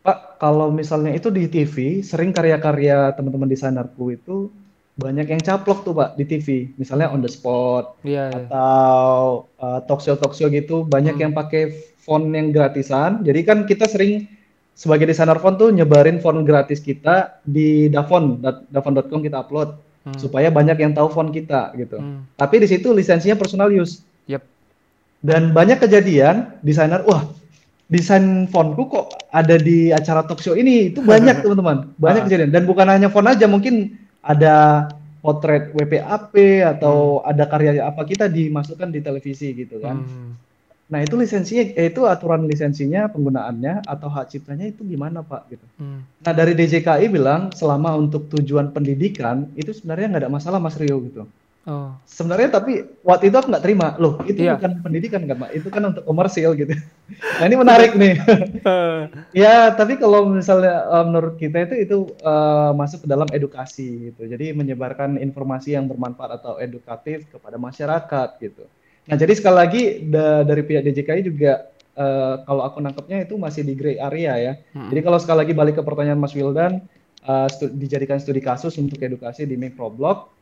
Pak, 0.06 0.38
kalau 0.38 0.70
misalnya 0.70 1.10
itu 1.10 1.28
di 1.28 1.50
TV, 1.50 1.98
sering 2.00 2.30
karya-karya 2.30 3.10
teman-teman 3.12 3.50
desainerku 3.50 4.14
itu 4.14 4.54
banyak 4.94 5.26
yang 5.28 5.42
caplok 5.42 5.82
tuh 5.82 5.92
Pak 5.92 6.14
di 6.14 6.24
TV, 6.24 6.70
misalnya 6.78 7.10
on 7.10 7.20
the 7.20 7.28
spot 7.28 7.98
Iya, 8.00 8.30
iya. 8.30 8.46
atau 8.46 9.44
uh, 9.58 9.82
talk 9.84 10.00
show 10.00 10.14
talk 10.14 10.32
show 10.32 10.46
gitu 10.46 10.86
banyak 10.86 11.18
Hmm. 11.18 11.22
yang 11.26 11.32
pakai 11.34 11.74
font 11.98 12.22
yang 12.30 12.48
gratisan. 12.48 13.20
Jadi 13.20 13.40
kan 13.42 13.66
kita 13.66 13.84
sering 13.84 14.30
sebagai 14.72 15.04
desainer 15.04 15.36
font 15.36 15.58
tuh 15.58 15.68
nyebarin 15.68 16.22
font 16.22 16.38
gratis 16.46 16.78
kita 16.78 17.42
di 17.42 17.90
Davon, 17.90 18.38
da- 18.38 18.62
davon.com 18.70 19.20
kita 19.20 19.42
upload 19.42 19.74
Hmm. 20.06 20.14
supaya 20.16 20.48
banyak 20.48 20.78
yang 20.78 20.94
tahu 20.94 21.10
font 21.10 21.28
kita 21.28 21.74
gitu. 21.74 21.98
Hmm. 21.98 22.22
Tapi 22.32 22.62
di 22.62 22.70
situ 22.70 22.94
lisensinya 22.94 23.34
personal 23.34 23.68
use. 23.68 24.06
Yep. 24.30 24.42
Dan 25.18 25.50
banyak 25.50 25.82
kejadian 25.82 26.56
desainer, 26.62 27.02
wah 27.02 27.26
desain 27.86 28.50
fontku 28.50 28.90
kok 28.90 29.06
ada 29.30 29.54
di 29.56 29.90
acara 29.90 30.26
talk 30.26 30.42
show 30.42 30.54
ini. 30.54 30.90
Itu 30.90 31.02
banyak 31.02 31.40
teman-teman, 31.42 31.94
banyak 31.96 32.22
Ah. 32.22 32.26
kejadian. 32.26 32.50
Dan 32.50 32.66
bukan 32.66 32.86
hanya 32.90 33.08
font 33.08 33.26
aja, 33.26 33.46
mungkin 33.46 33.94
ada 34.22 34.86
potret 35.22 35.74
WPAP 35.74 36.34
atau 36.62 37.22
ada 37.22 37.46
karya 37.46 37.82
apa 37.82 38.06
kita 38.06 38.30
dimasukkan 38.30 38.94
di 38.94 39.02
televisi 39.02 39.54
gitu 39.54 39.82
kan. 39.82 40.02
Hmm. 40.02 40.38
Nah 40.86 41.02
itu 41.02 41.18
lisensinya, 41.18 41.74
eh, 41.74 41.90
itu 41.90 42.06
aturan 42.06 42.46
lisensinya, 42.46 43.10
penggunaannya 43.10 43.82
atau 43.82 44.06
hak 44.06 44.30
ciptanya 44.30 44.70
itu 44.70 44.86
gimana 44.86 45.26
Pak? 45.26 45.50
Gitu. 45.50 45.66
Hmm. 45.82 46.06
Nah 46.22 46.30
dari 46.30 46.54
DJKI 46.54 47.10
bilang 47.10 47.50
selama 47.50 47.98
untuk 47.98 48.30
tujuan 48.30 48.70
pendidikan 48.70 49.50
itu 49.58 49.74
sebenarnya 49.74 50.14
nggak 50.14 50.22
ada 50.22 50.30
masalah 50.30 50.62
Mas 50.62 50.78
Rio 50.78 51.02
gitu. 51.02 51.26
Oh. 51.66 51.90
Sebenarnya 52.06 52.62
tapi 52.62 52.78
waktu 53.02 53.26
itu 53.26 53.36
aku 53.42 53.50
nggak 53.50 53.64
terima. 53.66 53.98
Loh, 53.98 54.22
itu 54.22 54.38
Iya. 54.38 54.54
bukan 54.54 54.86
pendidikan 54.86 55.26
kan, 55.26 55.34
Pak? 55.34 55.50
Itu 55.50 55.68
kan 55.74 55.82
untuk 55.90 56.06
komersil 56.06 56.54
gitu. 56.54 56.70
Nah, 57.38 57.46
ini 57.46 57.56
menarik 57.58 57.92
nih. 57.94 58.18
ya, 59.42 59.70
tapi 59.74 59.98
kalau 59.98 60.26
misalnya 60.26 60.86
eh, 60.86 61.04
menurut 61.06 61.34
kita 61.38 61.66
itu 61.66 61.74
itu 61.82 61.96
eh, 62.22 62.70
masuk 62.74 63.02
ke 63.02 63.08
dalam 63.10 63.26
edukasi 63.30 64.10
gitu. 64.10 64.26
Jadi 64.26 64.54
menyebarkan 64.54 65.18
informasi 65.18 65.74
yang 65.74 65.90
bermanfaat 65.90 66.38
atau 66.42 66.58
edukatif 66.58 67.26
kepada 67.30 67.58
masyarakat 67.58 68.28
gitu. 68.38 68.64
Nah, 69.06 69.16
jadi 69.18 69.32
sekali 69.34 69.56
lagi 69.56 69.82
da- 70.06 70.42
dari 70.42 70.62
pihak 70.62 70.82
DJKI 70.82 71.22
juga 71.22 71.52
eh, 71.96 72.34
kalau 72.46 72.62
aku 72.62 72.78
nangkepnya 72.78 73.24
itu 73.24 73.34
masih 73.38 73.62
di 73.64 73.74
gray 73.74 73.96
area 73.98 74.32
ya. 74.36 74.52
Hmm. 74.70 74.90
Jadi 74.92 75.00
kalau 75.02 75.18
sekali 75.18 75.38
lagi 75.46 75.54
balik 75.54 75.74
ke 75.78 75.82
pertanyaan 75.82 76.20
Mas 76.20 76.34
Wildan, 76.34 76.84
eh, 77.22 77.48
stu- 77.50 77.72
dijadikan 77.72 78.18
studi 78.18 78.38
kasus 78.38 78.76
untuk 78.76 78.98
edukasi 79.00 79.46
di 79.46 79.56
microblog, 79.56 80.35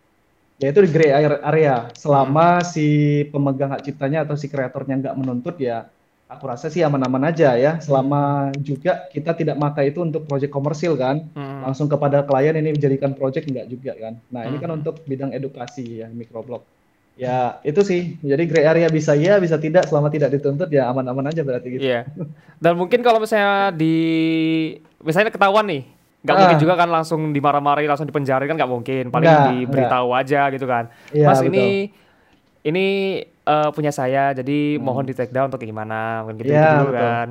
yaitu 0.59 0.85
di 0.87 0.91
gray 0.91 1.11
area. 1.43 1.91
Selama 1.99 2.63
si 2.63 2.87
pemegang 3.29 3.75
hak 3.75 3.83
ciptanya 3.83 4.23
atau 4.23 4.39
si 4.39 4.47
kreatornya 4.47 5.01
nggak 5.03 5.17
menuntut 5.19 5.57
ya, 5.59 5.91
aku 6.31 6.47
rasa 6.47 6.71
sih 6.71 6.83
aman-aman 6.83 7.31
aja 7.31 7.59
ya. 7.59 7.79
Selama 7.83 8.53
juga 8.63 9.07
kita 9.11 9.35
tidak 9.35 9.57
pakai 9.59 9.91
itu 9.91 10.01
untuk 10.01 10.25
proyek 10.25 10.51
komersil 10.51 10.95
kan, 10.95 11.27
Hmm. 11.35 11.67
langsung 11.67 11.91
kepada 11.91 12.23
klien 12.23 12.55
ini 12.55 12.75
dijadikan 12.75 13.13
proyek 13.13 13.51
nggak 13.51 13.67
juga 13.67 13.93
kan. 13.99 14.15
Nah 14.31 14.47
ini 14.47 14.57
kan 14.63 14.71
Hmm. 14.71 14.79
untuk 14.83 15.03
bidang 15.05 15.35
edukasi 15.35 16.03
ya 16.03 16.09
microblog. 16.09 16.63
Ya 17.15 17.63
itu 17.63 17.79
sih. 17.87 18.19
Jadi 18.27 18.43
gray 18.51 18.67
area 18.67 18.91
bisa 18.91 19.15
ya, 19.15 19.39
bisa 19.39 19.55
tidak. 19.55 19.87
Selama 19.87 20.11
tidak 20.11 20.35
dituntut 20.35 20.67
ya 20.67 20.91
aman-aman 20.91 21.31
aja 21.31 21.47
berarti 21.47 21.79
gitu. 21.79 21.87
Iya. 21.87 22.11
Dan 22.59 22.75
mungkin 22.75 23.07
kalau 23.07 23.23
misalnya 23.23 23.71
di 23.71 23.95
misalnya 24.99 25.31
ketahuan 25.31 25.63
nih, 25.63 25.83
nggak 26.25 26.33
Ah. 26.33 26.41
mungkin 26.41 26.59
juga 26.59 26.75
kan 26.75 26.89
langsung 26.89 27.21
dimarah-marahi, 27.31 27.85
langsung 27.85 28.05
dipenjara 28.05 28.43
kan 28.43 28.57
nggak 28.57 28.73
mungkin. 28.73 29.05
Paling 29.09 29.29
Nggak, 29.29 29.45
diberitahu 29.53 30.09
aja 30.11 30.41
gitu 30.49 30.65
kan. 30.65 30.89
Iya, 31.11 31.29
Mas 31.29 31.39
betul. 31.39 31.53
ini 31.53 31.67
ini 32.63 32.87
eh, 33.45 33.71
punya 33.71 33.93
saya, 33.93 34.33
jadi 34.33 34.59
Hmm. 34.75 34.83
mohon 34.83 35.05
di 35.05 35.13
take 35.13 35.29
down 35.29 35.53
untuk 35.53 35.61
gimana, 35.61 36.25
mungkin 36.25 36.41
gitu, 36.41 36.49
dulu 36.49 36.89
betul. 36.89 36.97
kan. 36.99 37.29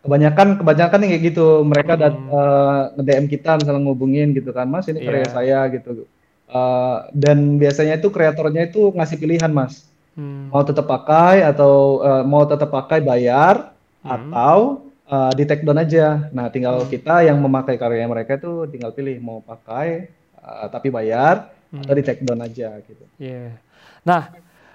kebanyakan 0.00 0.48
kebanyakan 0.56 0.98
yang 0.98 1.10
kayak 1.12 1.24
gitu 1.28 1.46
mereka 1.60 1.92
dat 1.94 2.16
Hmm. 2.16 2.32
eh, 2.32 2.82
nge-DM 2.96 3.26
kita 3.28 3.50
misalnya 3.54 3.84
ngubungin 3.84 4.32
gitu 4.32 4.48
kan 4.48 4.64
mas 4.64 4.88
ini 4.88 4.96
karya 4.98 5.20
Iya. 5.20 5.30
saya 5.30 5.58
gitu 5.70 6.08
Eh, 6.48 6.96
dan 7.14 7.38
biasanya 7.54 7.94
itu 7.94 8.08
kreatornya 8.08 8.66
itu 8.66 8.90
ngasih 8.90 9.16
pilihan 9.16 9.52
mas 9.52 9.86
Hmm. 10.12 10.48
mau 10.48 10.64
tetap 10.64 10.82
pakai 10.84 11.44
atau 11.44 12.00
eh, 12.00 12.24
mau 12.24 12.42
tetap 12.42 12.72
pakai 12.72 12.98
bayar 13.00 13.76
Hmm. 14.00 14.32
atau 14.32 14.88
eh, 15.10 15.32
di 15.34 15.44
take 15.44 15.60
down 15.60 15.76
aja 15.76 16.30
nah 16.30 16.46
tinggal 16.46 16.80
Hmm. 16.80 16.88
kita 16.88 17.22
yang 17.22 17.36
memakai 17.36 17.74
karya 17.74 18.06
mereka 18.06 18.34
itu 18.34 18.66
tinggal 18.66 18.90
pilih 18.90 19.18
mau 19.18 19.38
pakai 19.40 20.06
eh, 20.36 20.66
tapi 20.68 20.88
bayar 20.88 21.50
Hmm. 21.68 21.82
atau 21.82 21.94
di 21.94 22.02
take 22.02 22.20
down 22.20 22.40
aja 22.40 22.78
gitu 22.80 23.04
Iya. 23.16 23.54
Nah, 24.00 24.32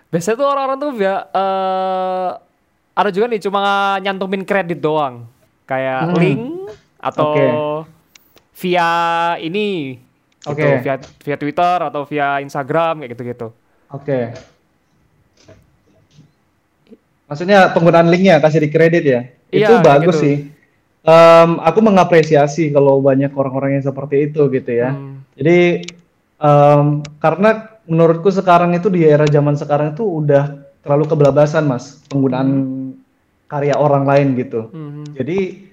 biasanya 0.07 0.37
tuh 0.37 0.47
orang-orang 0.47 0.77
tuh 0.77 0.91
ya 0.95 1.15
eh, 1.25 2.29
ada 2.93 3.09
juga 3.09 3.27
nih 3.27 3.41
cuma 3.41 3.61
nyantumin 3.99 4.43
kredit 4.43 4.79
doang, 4.79 5.27
kayak 5.65 6.01
Hmm. 6.05 6.15
link 6.15 6.41
atau 6.95 7.27
Oke. 7.27 7.47
via 8.55 8.89
ini, 9.37 9.99
gitu, 10.39 10.55
Oke. 10.55 10.79
via 10.79 10.95
via 10.95 11.35
Twitter 11.35 11.77
atau 11.83 12.01
via 12.05 12.39
Instagram 12.39 13.03
kayak 13.03 13.11
gitu-gitu. 13.11 13.47
Oke. 13.91 14.31
Maksudnya 17.25 17.73
penggunaan 17.73 18.07
linknya 18.07 18.37
kasih 18.37 18.61
di 18.61 18.69
kredit 18.69 19.03
ya? 19.03 19.21
Iya, 19.49 19.67
itu 19.67 19.73
bagus 19.81 20.15
gitu. 20.17 20.23
sih. 20.25 20.35
Em, 21.05 21.49
aku 21.61 21.79
mengapresiasi 21.81 22.69
kalau 22.69 22.97
banyak 22.97 23.29
orang-orang 23.33 23.77
yang 23.77 23.85
seperti 23.85 24.29
itu 24.29 24.49
gitu 24.49 24.71
ya. 24.73 24.93
Hmm. 24.93 25.21
Jadi 25.37 25.85
em, 26.37 26.85
karena 27.17 27.49
menurutku 27.85 28.29
sekarang 28.29 28.73
itu 28.73 28.89
di 28.89 29.05
era 29.05 29.25
zaman 29.25 29.53
sekarang 29.53 29.93
itu 29.93 30.01
udah 30.01 30.57
terlalu 30.81 31.05
kebelabasan 31.05 31.65
mas 31.65 32.01
penggunaan 32.09 32.49
karya 33.45 33.77
orang 33.77 34.05
lain 34.05 34.33
gitu. 34.37 34.69
Hmm. 34.73 35.05
Jadi 35.13 35.69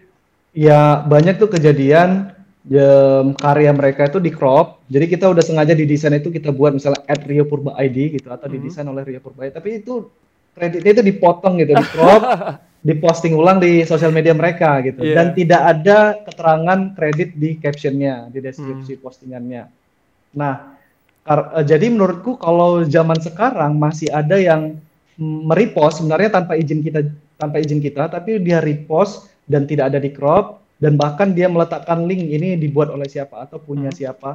ya 0.52 1.00
banyak 1.04 1.40
tuh 1.40 1.48
kejadian 1.48 2.32
em, 2.68 3.32
karya 3.32 3.72
mereka 3.72 4.08
itu 4.08 4.20
di 4.20 4.28
crop. 4.28 4.84
Jadi 4.88 5.04
kita 5.08 5.32
udah 5.32 5.40
sengaja 5.40 5.72
di 5.72 5.88
desain 5.88 6.12
itu 6.12 6.28
kita 6.28 6.52
buat 6.52 6.76
misalnya 6.76 7.00
at 7.08 7.24
Rio 7.24 7.48
Purba 7.48 7.72
ID 7.76 8.20
gitu 8.20 8.28
atau 8.28 8.48
Mhm. 8.48 8.54
didesain 8.56 8.84
oleh 8.84 9.04
Rio 9.04 9.20
Purba 9.20 9.48
ID. 9.48 9.56
Tapi 9.56 9.80
itu 9.80 10.12
kreditnya 10.52 11.00
itu 11.00 11.04
dipotong 11.04 11.60
gitu, 11.60 11.72
di 11.74 11.86
crop, 11.90 12.22
diposting 12.88 13.34
ulang 13.34 13.62
di 13.62 13.86
sosial 13.86 14.10
media 14.10 14.34
mereka 14.34 14.82
gitu. 14.82 15.00
Iya. 15.02 15.14
Dan 15.16 15.26
tidak 15.32 15.62
ada 15.62 15.98
keterangan 16.26 16.80
kredit 16.94 17.34
di 17.38 17.56
captionnya, 17.56 18.26
di 18.28 18.38
deskripsi 18.42 18.98
postingannya. 18.98 19.64
Nah, 20.36 20.76
eh, 21.24 21.62
jadi 21.62 21.86
menurutku 21.88 22.36
kalau 22.36 22.82
zaman 22.84 23.18
sekarang 23.20 23.78
masih 23.78 24.10
ada 24.10 24.36
yang 24.36 24.76
merepost 25.20 26.00
sebenarnya 26.00 26.32
tanpa 26.32 26.56
izin 26.56 26.80
kita 26.82 27.00
tanpa 27.36 27.60
izin 27.60 27.78
kita, 27.78 28.08
tapi 28.08 28.38
dia 28.40 28.58
repost 28.58 29.30
dan 29.46 29.66
tidak 29.66 29.92
ada 29.92 29.98
di 29.98 30.10
crop 30.10 30.62
dan 30.78 30.98
bahkan 30.98 31.30
dia 31.30 31.46
meletakkan 31.46 32.06
link 32.06 32.26
ini 32.26 32.58
dibuat 32.58 32.90
oleh 32.90 33.06
siapa 33.06 33.46
atau 33.46 33.62
punya 33.62 33.90
Hmm. 33.90 33.98
siapa. 33.98 34.30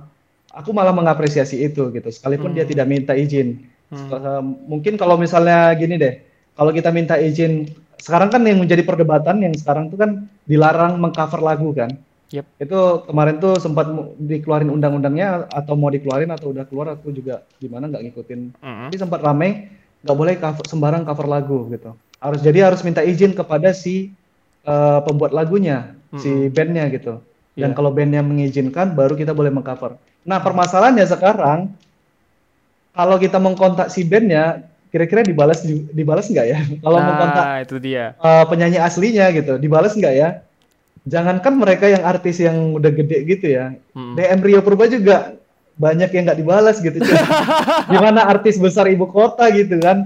Aku 0.56 0.71
malah 0.71 0.95
mengapresiasi 0.95 1.60
itu 1.60 1.91
gitu, 1.91 2.08
sekalipun 2.08 2.56
dia 2.56 2.63
Hmm. 2.63 2.71
tidak 2.71 2.88
minta 2.88 3.13
izin. 3.13 3.67
Hmm. 3.88 4.60
Mungkin 4.67 5.00
kalau 5.00 5.15
misalnya 5.15 5.71
gini 5.80 5.95
deh, 5.95 6.19
kalau 6.60 6.76
kita 6.76 6.91
minta 6.91 7.15
izin, 7.15 7.71
sekarang 8.02 8.28
kan 8.28 8.43
yang 8.43 8.60
menjadi 8.60 8.84
perdebatan 8.84 9.39
yang 9.41 9.54
sekarang 9.56 9.88
itu 9.88 9.97
kan 9.97 10.28
dilarang 10.43 11.00
mengcover 11.00 11.39
lagu 11.39 11.71
kan. 11.71 11.95
Yep. 12.28 12.45
Itu 12.60 12.80
kemarin 13.08 13.39
tuh 13.39 13.56
sempat 13.56 13.88
dikeluarin 14.19 14.67
undang-undangnya 14.67 15.47
atau 15.47 15.80
mau 15.80 15.88
dikeluarin 15.88 16.28
atau 16.28 16.52
udah 16.52 16.67
keluar 16.67 17.00
aku 17.00 17.15
juga 17.15 17.47
gimana 17.63 17.88
nggak 17.88 18.04
ngikutin. 18.12 18.39
Hmm. 18.60 18.91
Tapi 18.91 18.97
sempat 19.00 19.23
rame 19.23 19.71
nggak 20.04 20.17
boleh 20.17 20.36
cover, 20.36 20.65
sembarang 20.67 21.04
cover 21.08 21.28
lagu 21.28 21.71
gitu. 21.71 21.95
Harus 22.19 22.43
jadi 22.43 22.67
harus 22.67 22.84
minta 22.84 23.00
izin 23.00 23.32
kepada 23.32 23.71
si 23.71 24.12
eh, 24.67 25.00
pembuat 25.08 25.32
lagunya, 25.32 25.95
si 26.19 26.28
Mm-mm. 26.28 26.52
bandnya 26.52 26.91
gitu. 26.91 27.23
Dan 27.56 27.71
Iya. 27.71 27.76
kalau 27.80 27.89
bandnya 27.95 28.19
mengizinkan, 28.21 28.93
baru 28.93 29.15
kita 29.15 29.32
boleh 29.32 29.50
mengcover. 29.50 29.95
Nah 30.28 30.43
permasalahannya 30.43 31.08
sekarang 31.08 31.71
kalau 32.97 33.15
kita 33.15 33.38
mengkontak 33.38 33.88
si 33.88 34.01
bandnya, 34.01 34.65
kira-kira 34.89 35.21
dibalas 35.21 35.62
dibalas 35.93 36.25
nggak 36.25 36.45
ya? 36.47 36.57
Kalau 36.86 36.97
mengkontak 36.97 37.45
Nah, 37.45 37.57
itu 37.62 37.75
dia. 37.77 38.17
eh, 38.17 38.43
penyanyi 38.45 38.81
aslinya 38.81 39.29
gitu, 39.29 39.55
dibalas 39.55 39.93
nggak 39.93 40.13
ya? 40.13 40.29
Jangankan 41.05 41.53
mereka 41.55 41.86
yang 41.86 42.03
artis 42.03 42.36
yang 42.38 42.73
udah 42.73 42.89
gede 42.89 43.23
gitu 43.23 43.47
ya, 43.47 43.77
Hmm. 43.93 44.17
DM 44.17 44.41
Rio 44.41 44.60
Purba 44.60 44.89
juga 44.89 45.38
banyak 45.77 46.10
yang 46.10 46.25
nggak 46.25 46.39
dibalas 46.41 46.81
gitu. 46.81 46.97
Gimana 47.93 48.25
artis 48.25 48.57
besar 48.57 48.89
ibu 48.89 49.05
kota 49.05 49.47
gitu 49.47 49.77
kan? 49.77 50.03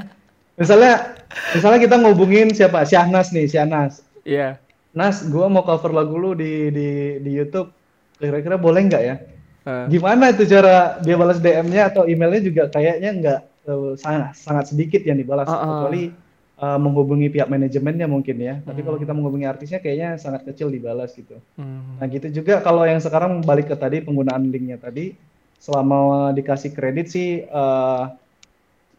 Misalnya, 0.54 1.16
misalnya 1.56 1.80
kita 1.80 1.96
ngubungin 1.96 2.52
siapa? 2.52 2.84
Syahnas 2.84 3.32
nih, 3.32 3.48
Syahnas. 3.48 4.04
Iya. 4.22 4.60
Nas, 4.92 5.24
gua 5.26 5.48
mau 5.48 5.64
cover 5.64 5.90
lagu 5.90 6.14
lu 6.14 6.36
di 6.36 6.68
di 6.70 6.90
di 7.18 7.32
YouTube. 7.32 7.72
Kira-kira 8.20 8.60
boleh 8.60 8.86
nggak 8.86 9.02
ya? 9.02 9.16
Eh. 9.62 9.86
Gimana 9.94 10.34
itu 10.34 10.44
cara 10.50 10.98
dia 11.00 11.14
balas 11.14 11.38
DM-nya 11.38 11.94
atau 11.94 12.10
emailnya 12.10 12.42
juga 12.42 12.64
kayaknya 12.68 13.10
nggak 13.14 13.40
eh, 13.70 13.92
sangat 13.96 14.34
sangat 14.34 14.66
sedikit 14.74 15.06
yang 15.06 15.22
dibalas 15.22 15.46
Ah, 15.46 15.54
ah. 15.54 15.62
kecuali 15.62 16.10
eh, 16.58 16.80
menghubungi 16.82 17.30
pihak 17.30 17.46
manajemennya 17.46 18.10
mungkin 18.10 18.38
ya. 18.38 18.58
Tapi 18.62 18.82
kalau 18.82 18.98
Hmm. 18.98 19.04
kita 19.06 19.14
menghubungi 19.14 19.46
artisnya 19.46 19.78
kayaknya 19.78 20.18
sangat 20.18 20.46
kecil 20.46 20.70
dibalas 20.70 21.14
gitu. 21.14 21.38
Hmm. 21.58 21.98
Nah 22.02 22.06
gitu 22.06 22.30
juga 22.32 22.62
kalau 22.62 22.86
yang 22.86 22.98
sekarang 22.98 23.42
balik 23.42 23.70
ke 23.70 23.78
tadi 23.78 24.02
penggunaan 24.02 24.50
linknya 24.50 24.78
tadi, 24.78 25.14
selama 25.58 26.34
dikasih 26.34 26.74
kredit 26.74 27.10
sih 27.10 27.46
eh, 27.46 28.04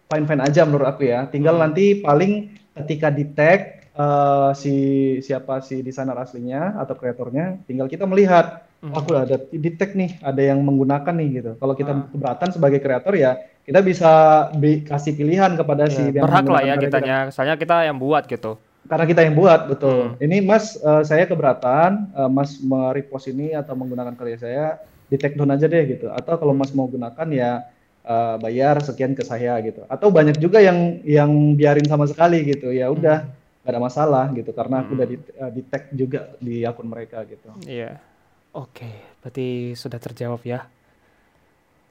fine-fine 0.06 0.42
aja 0.42 0.62
menurut 0.62 0.86
aku 0.86 1.06
ya. 1.06 1.26
Tinggal 1.26 1.58
Hmm. 1.58 1.62
nanti 1.66 1.98
paling 1.98 2.32
ketika 2.78 3.10
di 3.10 3.24
tag 3.30 3.60
eh, 3.92 4.50
si 4.56 4.74
siapa 5.20 5.60
si 5.60 5.82
desainer 5.82 6.16
aslinya 6.16 6.78
atau 6.78 6.94
kreatornya, 6.94 7.60
tinggal 7.66 7.86
kita 7.86 8.06
melihat, 8.06 8.64
Hmm. 8.82 8.98
aku 8.98 9.14
ada 9.14 9.38
di 9.38 9.70
tag 9.72 9.94
nih, 9.94 10.18
ada 10.18 10.42
yang 10.42 10.58
menggunakan 10.58 11.14
nih 11.14 11.28
gitu. 11.38 11.50
Kalau 11.54 11.74
kita 11.78 11.92
Ah. 11.94 12.02
keberatan 12.10 12.48
sebagai 12.50 12.82
kreator 12.82 13.14
ya 13.14 13.38
kita 13.62 13.78
bisa 13.78 14.10
bi- 14.52 14.82
kasih 14.82 15.14
pilihan 15.14 15.54
kepada 15.54 15.86
si 15.86 16.02
Ya, 16.10 16.18
yang 16.18 16.26
berhak 16.26 16.50
lah 16.50 16.60
ya 16.60 16.74
karya 16.74 16.82
kita. 16.82 16.98
kitanya, 16.98 17.18
soalnya 17.30 17.54
kita 17.54 17.76
yang 17.86 17.94
buat 17.96 18.26
gitu. 18.26 18.58
Karena 18.82 19.06
kita 19.06 19.22
yang 19.22 19.38
buat, 19.38 19.60
betul. 19.70 20.18
Hmm. 20.18 20.18
Ini 20.18 20.42
Mas, 20.42 20.74
eh, 20.74 21.02
saya 21.06 21.30
keberatan, 21.30 22.10
eh, 22.10 22.26
Mas 22.26 22.58
merepost 22.58 23.30
ini 23.30 23.54
atau 23.54 23.78
menggunakan 23.78 24.18
karya 24.18 24.36
saya, 24.36 24.66
di 25.06 25.14
take 25.14 25.38
down 25.38 25.54
aja 25.54 25.70
deh 25.70 25.86
gitu. 25.86 26.10
Atau 26.10 26.34
kalau 26.34 26.50
Mas 26.50 26.74
mau 26.74 26.90
gunakan 26.90 27.28
ya 27.30 27.62
eh, 28.02 28.36
bayar 28.42 28.82
sekian 28.82 29.14
ke 29.14 29.22
saya 29.22 29.54
gitu. 29.62 29.86
Atau 29.86 30.10
banyak 30.10 30.34
juga 30.36 30.58
yang 30.58 30.98
yang 31.06 31.30
biarin 31.54 31.86
sama 31.86 32.10
sekali 32.10 32.42
gitu. 32.42 32.74
Ya 32.74 32.90
udah, 32.90 33.30
nggak 33.62 33.70
ada 33.70 33.78
masalah 33.78 34.26
gitu. 34.34 34.50
Karena 34.50 34.82
aku 34.82 34.98
udah 34.98 35.06
di, 35.06 35.16
eh, 35.22 35.50
di 35.54 35.62
tag 35.62 35.86
juga 35.94 36.34
di 36.42 36.66
akun 36.66 36.90
mereka 36.90 37.22
gitu. 37.22 37.54
Iya. 37.62 38.02
Oke, 38.52 39.16
berarti 39.24 39.72
sudah 39.72 39.96
terjawab 39.96 40.44
ya. 40.44 40.68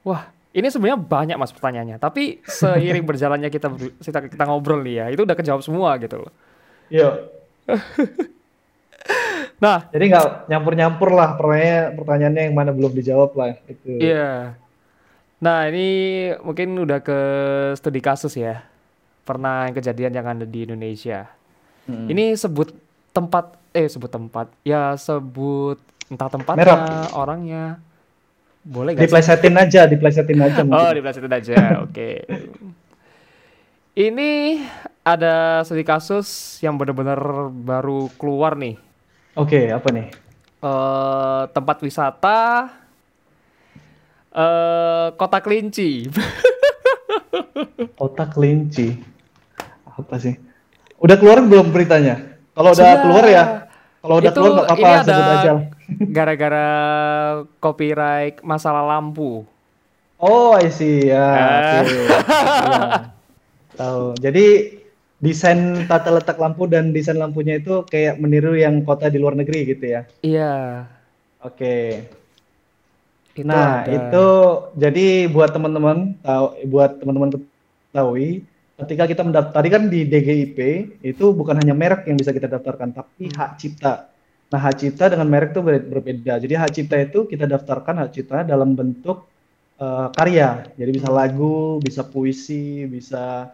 Wah, 0.06 0.30
ini 0.54 0.68
sebenarnya 0.70 1.00
banyak 1.02 1.38
mas 1.42 1.54
pertanyaannya. 1.54 1.98
Tapi 1.98 2.46
seiring 2.46 3.06
berjalannya 3.10 3.50
kita 3.50 3.68
kita, 3.98 4.20
kita 4.30 4.44
ngobrol 4.46 4.86
nih 4.86 4.96
ya, 5.02 5.06
itu 5.10 5.26
udah 5.26 5.38
kejawab 5.38 5.62
semua 5.66 5.98
gitu 5.98 6.28
loh. 6.28 6.34
Yuk. 6.94 7.14
Nah, 9.62 9.86
Jadi 9.94 10.10
nggak 10.10 10.50
nyampur-nyampur 10.50 11.14
lah 11.14 11.38
pertanyaan 11.38 11.94
pertanyaannya 11.94 12.42
yang 12.50 12.56
mana 12.58 12.74
belum 12.74 12.98
dijawab 12.98 13.30
lah 13.38 13.54
itu. 13.70 14.02
iya. 14.02 14.58
Nah, 15.38 15.70
ini 15.70 15.88
mungkin 16.42 16.78
udah 16.82 17.02
ke 17.02 17.20
studi 17.78 18.02
kasus 18.02 18.34
ya. 18.38 18.66
Pernah 19.22 19.70
kejadian 19.70 20.18
yang 20.18 20.26
ada 20.26 20.46
di 20.50 20.66
Indonesia. 20.66 21.30
Mm. 21.86 22.10
Ini 22.10 22.26
sebut 22.38 22.74
tempat, 23.14 23.54
eh 23.74 23.86
sebut 23.86 24.10
tempat, 24.10 24.50
ya 24.66 24.98
sebut 24.98 25.78
entah 26.12 26.28
tempatnya, 26.28 27.08
orangnya. 27.16 27.80
Boleh 28.62 28.94
gak 28.94 29.00
sih? 29.00 29.06
Diplesetin 29.10 29.56
aja, 29.58 29.82
diplesetin 29.88 30.38
aja 30.38 30.62
Oh, 30.62 30.68
mungkin. 30.68 30.94
diplesetin 31.00 31.34
aja. 31.34 31.56
Oke. 31.88 32.28
Ini 33.92 34.62
ada 35.02 35.64
studi 35.64 35.82
kasus 35.82 36.60
yang 36.62 36.78
benar-benar 36.78 37.18
baru 37.50 38.08
keluar 38.16 38.54
nih. 38.56 38.78
Oke, 39.34 39.72
apa 39.72 39.88
nih? 39.90 40.08
Eh 40.62 41.44
tempat 41.50 41.82
wisata 41.82 42.70
eh 44.32 45.08
Kota 45.18 45.40
Kelinci. 45.42 46.06
Kota 48.00 48.26
kelinci. 48.26 48.94
Apa 49.86 50.18
sih? 50.18 50.34
Udah 50.98 51.18
keluar 51.18 51.42
belum 51.42 51.70
beritanya? 51.70 52.38
Kalau 52.54 52.74
udah 52.74 53.02
keluar 53.02 53.26
ya. 53.26 53.44
Kalau 54.02 54.16
udah 54.18 54.28
Itu- 54.28 54.36
keluar 54.36 54.52
nggak 54.52 54.68
apa-apa 54.68 54.88
ini 54.90 55.00
ada. 55.00 55.54
Gara-gara 56.10 56.68
copyright 57.58 58.42
masalah 58.42 58.82
lampu. 58.88 59.46
Oh, 60.18 60.54
I 60.54 60.70
see. 60.70 61.06
Ya, 61.08 61.22
Ah. 61.22 61.82
oke. 61.82 61.94
Iya. 62.62 62.82
Tahu. 63.74 64.04
Jadi 64.18 64.46
desain 65.18 65.60
tata 65.86 66.10
letak 66.10 66.38
lampu 66.38 66.66
dan 66.66 66.90
desain 66.90 67.16
lampunya 67.16 67.58
itu 67.58 67.82
kayak 67.84 68.18
meniru 68.18 68.54
yang 68.54 68.82
kota 68.82 69.06
di 69.06 69.18
luar 69.18 69.34
negeri 69.34 69.66
gitu 69.68 69.86
ya. 69.88 70.02
Iya. 70.22 70.86
Oke. 71.40 72.06
Itu 73.32 73.48
Nah, 73.48 73.82
ada. 73.82 73.90
itu 73.90 74.26
jadi 74.76 75.06
buat 75.26 75.50
teman-teman 75.50 76.20
tahu 76.20 76.46
buat 76.68 77.00
teman-teman 77.00 77.30
ketahui 77.32 78.44
ketika 78.86 79.04
kita 79.12 79.22
mendaftar 79.28 79.54
tadi 79.62 79.70
kan 79.74 79.84
di 79.94 80.00
DGIP 80.12 80.60
itu 81.04 81.26
bukan 81.40 81.56
hanya 81.62 81.74
merek 81.78 82.06
yang 82.10 82.18
bisa 82.22 82.32
kita 82.36 82.48
daftarkan 82.52 82.90
tapi 82.96 83.30
Hmm. 83.30 83.36
hak 83.38 83.52
cipta. 83.62 83.94
Nah, 84.52 84.60
hak 84.60 84.76
cipta 84.82 85.06
dengan 85.14 85.28
merek 85.32 85.56
itu 85.56 85.62
ber- 85.64 85.88
berbeda. 85.88 86.34
Jadi 86.44 86.54
hak 86.60 86.72
cipta 86.76 86.96
itu 87.00 87.20
kita 87.32 87.46
daftarkan 87.48 87.96
hak 88.04 88.10
cipta 88.16 88.38
dalam 88.48 88.76
bentuk 88.80 89.32
eh, 89.82 90.08
karya. 90.14 90.70
Jadi 90.78 90.92
bisa 90.94 91.10
Hmm. 91.10 91.18
lagu, 91.20 91.82
bisa 91.82 92.06
puisi, 92.06 92.86
bisa 92.86 93.50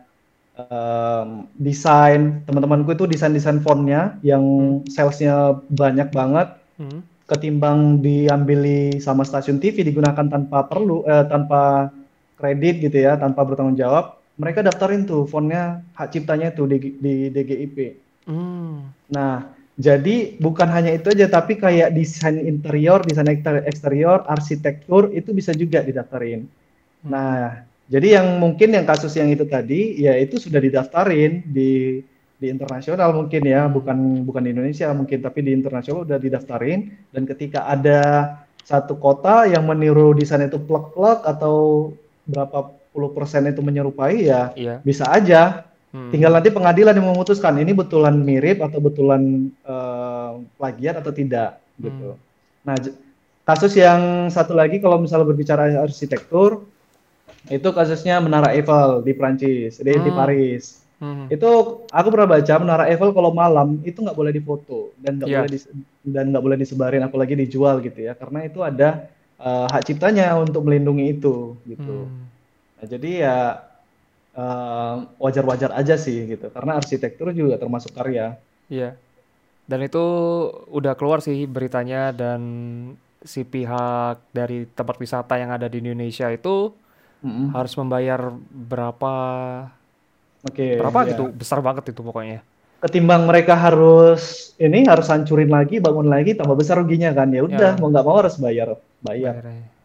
em, 0.57 1.29
desain. 1.57 2.43
Teman-temanku 2.47 2.89
itu 2.97 3.05
desain-desain 3.09 3.61
fontnya 3.61 4.17
yang 4.25 4.43
salesnya 4.89 5.61
banyak 5.69 6.09
banget 6.13 6.47
Hmm. 6.77 7.01
ketimbang 7.27 7.99
diambili 8.05 8.97
sama 9.03 9.27
stasiun 9.27 9.59
TV 9.59 9.83
digunakan 9.83 10.25
tanpa 10.29 10.65
perlu 10.71 11.03
eh, 11.07 11.25
tanpa 11.27 11.91
kredit 12.39 12.75
gitu 12.89 12.97
ya, 13.01 13.17
tanpa 13.19 13.43
bertanggung 13.43 13.75
jawab, 13.77 14.16
mereka 14.37 14.61
daftarin 14.61 15.03
tuh 15.03 15.25
fontnya 15.25 15.81
hak 15.97 16.13
ciptanya 16.13 16.53
tuh 16.53 16.69
di, 16.69 16.93
di 16.97 17.33
DGIP. 17.33 17.77
Hmm. 18.29 18.93
Nah, 19.09 19.49
jadi 19.77 20.37
bukan 20.37 20.69
hanya 20.69 20.93
itu 20.93 21.09
aja, 21.09 21.25
tapi 21.25 21.57
kayak 21.57 21.93
desain 21.93 22.37
interior, 22.37 23.01
desain 23.01 23.25
ekster- 23.25 23.65
eksterior, 23.65 24.25
arsitektur 24.29 25.09
itu 25.13 25.33
bisa 25.33 25.53
juga 25.57 25.81
didaftarin. 25.81 26.45
Hmm. 26.45 27.09
Nah, 27.09 27.65
jadi 27.89 28.21
yang 28.21 28.37
mungkin 28.37 28.77
yang 28.77 28.85
kasus 28.85 29.17
yang 29.17 29.33
itu 29.33 29.49
tadi, 29.49 29.97
ya 29.97 30.13
itu 30.21 30.37
sudah 30.37 30.61
didaftarin 30.61 31.41
di 31.49 32.01
di 32.37 32.53
internasional 32.53 33.17
mungkin 33.17 33.41
ya, 33.41 33.65
bukan 33.65 34.21
bukan 34.21 34.45
di 34.45 34.49
Indonesia 34.53 34.93
mungkin, 34.93 35.17
tapi 35.25 35.41
di 35.41 35.51
internasional 35.57 36.05
udah 36.05 36.21
didaftarin. 36.21 36.93
Dan 37.09 37.25
ketika 37.25 37.65
ada 37.65 38.01
satu 38.61 38.99
kota 39.01 39.49
yang 39.49 39.65
meniru 39.65 40.13
desain 40.13 40.45
itu 40.45 40.61
plek-plek 40.61 41.25
atau 41.25 41.89
berapa 42.29 42.76
puluh 42.97 43.13
persen 43.13 43.45
itu 43.45 43.61
menyerupai, 43.61 44.25
ya 44.25 44.49
Iya. 44.57 44.81
bisa 44.81 45.05
aja. 45.05 45.69
Hmm. 45.87 46.09
Tinggal 46.09 46.33
nanti 46.33 46.49
pengadilan 46.49 46.97
yang 46.97 47.13
memutuskan 47.13 47.55
ini 47.55 47.71
betulan 47.71 48.17
mirip 48.17 48.57
atau 48.59 48.81
betulan 48.81 49.21
eh, 49.61 50.31
plagiat 50.57 50.97
atau 50.97 51.13
tidak 51.13 51.61
gitu. 51.77 52.17
Nah, 52.65 52.75
j- 52.75 52.97
kasus 53.45 53.71
yang 53.71 54.27
satu 54.27 54.51
lagi 54.51 54.81
kalau 54.81 54.97
misalnya 54.97 55.23
berbicara 55.23 55.69
arsitektur 55.79 56.65
itu 57.47 57.69
kasusnya 57.71 58.19
Menara 58.19 58.51
Eiffel 58.51 58.99
di 59.01 59.13
Prancis, 59.13 59.79
di, 59.79 59.93
di 59.93 60.11
Hmm. 60.11 60.17
Paris. 60.17 60.83
Hmm. 60.97 61.29
Itu 61.29 61.49
aku 61.87 62.07
pernah 62.09 62.27
baca 62.27 62.53
Menara 62.57 62.83
Eiffel 62.89 63.13
kalau 63.13 63.31
malam 63.31 63.79
itu 63.85 64.01
nggak 64.01 64.17
boleh 64.17 64.33
difoto 64.33 64.91
dan 64.97 65.15
nggak 65.15 65.29
Iya. 65.29 65.37
boleh 65.39 65.51
dis- 65.53 65.69
dan 66.03 66.25
nggak 66.33 66.43
boleh 66.43 66.57
disebarin 66.57 67.05
apalagi 67.05 67.37
dijual 67.37 67.79
gitu 67.79 68.01
ya 68.01 68.11
karena 68.11 68.43
itu 68.43 68.59
ada 68.59 69.07
eh, 69.37 69.67
hak 69.69 69.85
ciptanya 69.85 70.33
untuk 70.35 70.65
melindungi 70.65 71.13
itu 71.13 71.55
gitu. 71.63 72.09
Hmm. 72.09 72.25
Nah, 72.77 72.85
jadi 72.85 73.09
ya 73.25 73.37
wajar-wajar 75.17 75.73
aja 75.73 75.97
sih 75.97 76.29
gitu, 76.29 76.53
karena 76.53 76.77
arsitektur 76.77 77.33
juga 77.33 77.57
termasuk 77.57 77.89
karya. 77.97 78.37
Iya. 78.69 78.93
Dan 79.67 79.83
itu 79.83 80.03
udah 80.71 80.93
keluar 80.95 81.19
sih 81.19 81.43
beritanya 81.49 82.15
dan 82.15 82.41
si 83.19 83.43
pihak 83.43 84.21
dari 84.31 84.63
tempat 84.71 84.95
wisata 85.01 85.35
yang 85.35 85.51
ada 85.51 85.67
di 85.67 85.83
Indonesia 85.83 86.31
itu 86.31 86.71
Mm-mm. 87.25 87.51
harus 87.51 87.73
membayar 87.75 88.31
berapa 88.53 89.13
Oke, 90.47 90.79
berapa 90.79 90.99
ya. 91.03 91.09
gitu 91.11 91.23
besar 91.33 91.59
banget 91.59 91.91
itu 91.91 91.99
pokoknya. 91.99 92.39
Ketimbang 92.77 93.25
mereka 93.25 93.57
harus 93.57 94.53
ini 94.61 94.85
harus 94.85 95.09
hancurin 95.09 95.49
lagi, 95.49 95.81
bangun 95.81 96.07
lagi, 96.07 96.37
tambah 96.37 96.53
besar 96.53 96.77
ruginya 96.77 97.09
kan. 97.11 97.33
Ya 97.33 97.41
udah, 97.41 97.73
Ya. 97.75 97.81
mau 97.81 97.89
nggak 97.89 98.05
mau 98.05 98.21
harus 98.21 98.37
bayar, 98.37 98.77
bayar. 99.01 99.41
Bayarnya. 99.41 99.76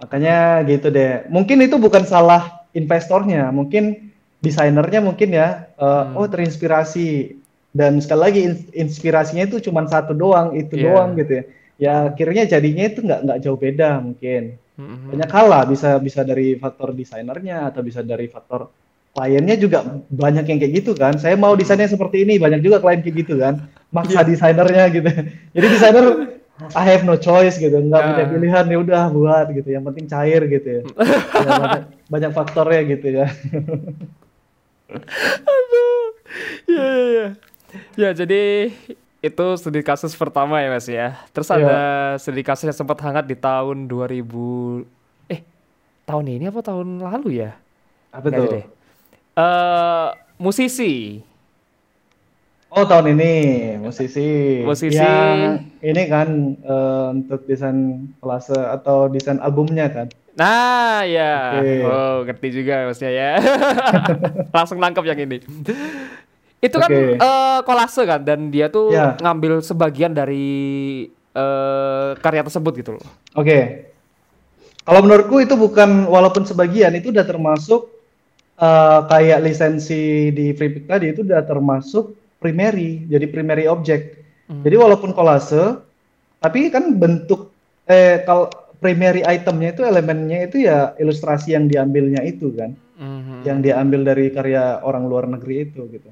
Makanya 0.00 0.36
gitu 0.64 0.88
deh. 0.88 1.28
Mungkin 1.28 1.60
itu 1.60 1.76
bukan 1.76 2.04
salah 2.04 2.64
investornya, 2.72 3.52
mungkin 3.52 4.12
desainernya 4.40 5.04
mungkin 5.04 5.28
ya, 5.30 5.68
eh, 5.76 5.84
Hmm. 5.84 6.16
oh 6.16 6.26
terinspirasi. 6.26 7.36
Dan 7.70 8.02
sekali 8.02 8.20
lagi 8.20 8.40
ins- 8.50 8.70
inspirasinya 8.74 9.46
itu 9.46 9.62
cuma 9.62 9.86
satu 9.86 10.10
doang, 10.10 10.58
itu 10.58 10.74
Iya. 10.74 10.84
doang 10.90 11.10
gitu 11.14 11.32
ya. 11.38 11.44
Ya 11.80 11.92
akhirnya 12.10 12.44
jadinya 12.44 12.84
itu 12.84 13.00
nggak 13.00 13.20
nggak 13.24 13.38
jauh 13.40 13.56
beda 13.56 14.00
mungkin. 14.00 14.58
Mm-mm. 14.80 15.12
banyak 15.12 15.28
hal 15.28 15.44
lah 15.44 15.62
bisa 15.68 16.00
bisa 16.00 16.24
dari 16.24 16.56
faktor 16.56 16.96
desainernya 16.96 17.68
atau 17.68 17.84
bisa 17.84 18.00
dari 18.00 18.32
faktor 18.32 18.72
kliennya 19.12 19.60
juga 19.60 19.84
banyak 20.08 20.48
yang 20.48 20.56
kayak 20.56 20.72
gitu 20.80 20.96
kan 20.96 21.20
saya 21.20 21.36
mau 21.36 21.52
desainnya 21.52 21.84
seperti 21.84 22.24
ini 22.24 22.40
banyak 22.40 22.64
juga 22.64 22.80
klien 22.80 23.04
kayak 23.04 23.16
gitu 23.20 23.36
kan 23.36 23.68
maksa 23.92 24.24
desainernya 24.24 24.88
gitu 24.88 25.04
jadi 25.52 25.66
desainer 25.68 26.04
I 26.70 26.84
have 26.86 27.02
no 27.02 27.16
choice 27.16 27.56
gitu 27.56 27.72
nggak 27.72 27.96
Ya. 27.96 28.08
punya 28.10 28.24
pilihan 28.28 28.64
ya 28.66 28.78
udah 28.78 29.02
buat 29.08 29.46
gitu 29.50 29.68
yang 29.68 29.82
penting 29.82 30.06
cair 30.06 30.42
gitu 30.44 30.68
ya, 30.68 30.82
Ya, 31.40 31.50
banyak, 31.56 31.82
banyak 32.06 32.30
faktornya 32.32 32.82
gitu 32.90 33.06
ya 33.10 33.26
Aduh. 35.42 36.04
Ya, 36.66 36.84
ya, 36.84 37.06
ya. 37.10 37.28
Ya, 37.96 38.10
jadi 38.12 38.74
itu 39.20 39.46
studi 39.54 39.80
kasus 39.80 40.10
pertama 40.12 40.58
ya 40.58 40.68
Mas 40.68 40.86
ya. 40.86 41.14
Terus 41.30 41.48
Iya. 41.48 41.56
ada 41.60 41.78
studi 42.18 42.42
kasus 42.42 42.66
yang 42.66 42.74
sempat 42.76 42.98
hangat 43.00 43.24
di 43.24 43.36
tahun 43.36 43.86
2000 43.86 44.82
eh 45.28 45.40
tahun 46.04 46.26
ini 46.28 46.44
apa 46.48 46.60
tahun 46.60 46.98
lalu 46.98 47.40
ya? 47.40 47.54
Apa 48.10 48.26
tuh? 48.28 48.50
Eh 49.36 50.08
musisi. 50.36 51.22
Oh 52.70 52.86
tahun 52.86 53.18
ini 53.18 53.32
musisi. 53.82 54.62
Musisi. 54.62 54.94
Yang 54.94 55.66
ini 55.82 56.02
kan 56.06 56.28
eh, 56.54 57.06
untuk 57.10 57.42
desain 57.44 58.06
kolase 58.22 58.54
atau 58.54 59.10
desain 59.10 59.42
albumnya 59.42 59.90
kan. 59.90 60.06
Nah, 60.38 61.02
ya. 61.02 61.58
Oke. 61.58 61.74
Oh, 61.82 62.16
ngerti 62.22 62.48
juga 62.54 62.86
Masnya 62.86 63.10
ya. 63.10 63.30
Langsung 64.56 64.78
nangkep 64.78 65.02
yang 65.02 65.18
ini. 65.18 65.42
Itu 66.62 66.76
kan 66.78 66.86
Oke. 66.86 67.18
eh, 67.18 67.58
kolase 67.66 68.06
kan 68.06 68.22
dan 68.22 68.54
dia 68.54 68.70
tuh 68.70 68.94
Ya. 68.94 69.18
ngambil 69.18 69.58
sebagian 69.60 70.14
dari 70.14 71.10
eh, 71.10 72.10
karya 72.16 72.46
tersebut 72.46 72.72
gitu 72.78 72.90
loh. 72.94 73.06
Oke. 73.34 73.90
Kalau 74.80 75.02
menurutku 75.02 75.42
itu 75.42 75.58
bukan 75.58 76.06
walaupun 76.06 76.46
sebagian 76.46 76.94
itu 76.94 77.10
udah 77.10 77.26
termasuk 77.26 77.90
eh, 78.56 79.00
kayak 79.10 79.42
lisensi 79.42 80.30
di 80.30 80.54
FreePic 80.54 80.86
tadi 80.86 81.10
itu 81.10 81.26
udah 81.26 81.42
termasuk 81.42 82.14
primary, 82.40 83.04
jadi 83.06 83.28
primary 83.28 83.68
object. 83.68 84.18
Hmm. 84.48 84.64
Jadi 84.64 84.74
walaupun 84.80 85.12
kolase, 85.12 85.78
tapi 86.40 86.72
kan 86.72 86.96
bentuk 86.96 87.52
eh 87.86 88.24
kalau 88.24 88.48
primary 88.80 89.20
itemnya 89.20 89.76
itu 89.76 89.84
elemennya 89.84 90.48
itu 90.48 90.64
ya 90.64 90.96
ilustrasi 90.96 91.52
yang 91.52 91.68
diambilnya 91.68 92.24
itu 92.24 92.48
kan, 92.56 92.72
Mhm. 92.96 93.44
yang 93.44 93.58
diambil 93.60 94.00
dari 94.02 94.32
karya 94.32 94.80
orang 94.80 95.04
luar 95.04 95.28
negeri 95.28 95.68
itu 95.68 95.84
gitu. 95.92 96.08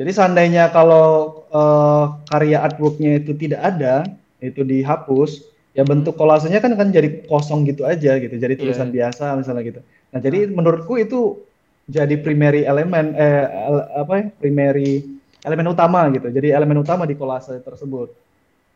Jadi 0.00 0.10
seandainya 0.16 0.72
kalau 0.72 1.44
eh, 1.52 2.04
karya 2.32 2.64
artworknya 2.64 3.20
itu 3.20 3.36
tidak 3.36 3.60
ada, 3.60 4.08
itu 4.40 4.64
dihapus, 4.64 5.44
ya 5.76 5.84
bentuk 5.84 6.16
kolasenya 6.16 6.64
kan 6.64 6.72
kan 6.72 6.88
jadi 6.88 7.28
kosong 7.28 7.68
gitu 7.68 7.84
aja 7.84 8.16
gitu, 8.16 8.32
jadi 8.34 8.56
Iya. 8.56 8.60
tulisan 8.64 8.88
biasa 8.88 9.36
misalnya 9.36 9.62
gitu. 9.68 9.80
Nah 10.10 10.18
jadi 10.24 10.48
menurutku 10.48 10.96
itu 10.96 11.44
jadi 11.84 12.16
primary 12.22 12.64
elemen, 12.64 13.12
eh 13.12 13.44
apa 13.92 14.12
ya, 14.16 14.24
primary 14.40 15.19
elemen 15.44 15.68
utama 15.70 16.06
gitu. 16.12 16.28
Jadi 16.28 16.52
elemen 16.52 16.80
utama 16.80 17.08
di 17.08 17.16
kolase 17.16 17.58
tersebut. 17.60 18.12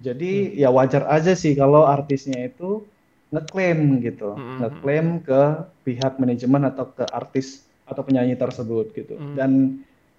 Jadi 0.03 0.59
ya 0.59 0.69
wajar 0.75 1.07
aja 1.07 1.33
sih 1.33 1.55
kalau 1.55 1.87
artisnya 1.87 2.45
itu 2.45 2.83
ngeklaim 3.31 3.99
gitu, 4.03 4.35
Hmm. 4.35 4.63
ngeklaim 4.63 5.07
ke 5.23 5.43
pihak 5.83 6.19
manajemen 6.23 6.71
atau 6.71 6.87
ke 6.91 7.05
artis 7.11 7.67
atau 7.85 8.03
penyanyi 8.07 8.39
tersebut 8.39 8.95
gitu. 8.95 9.15
Hmm. 9.19 9.35
Dan 9.35 9.51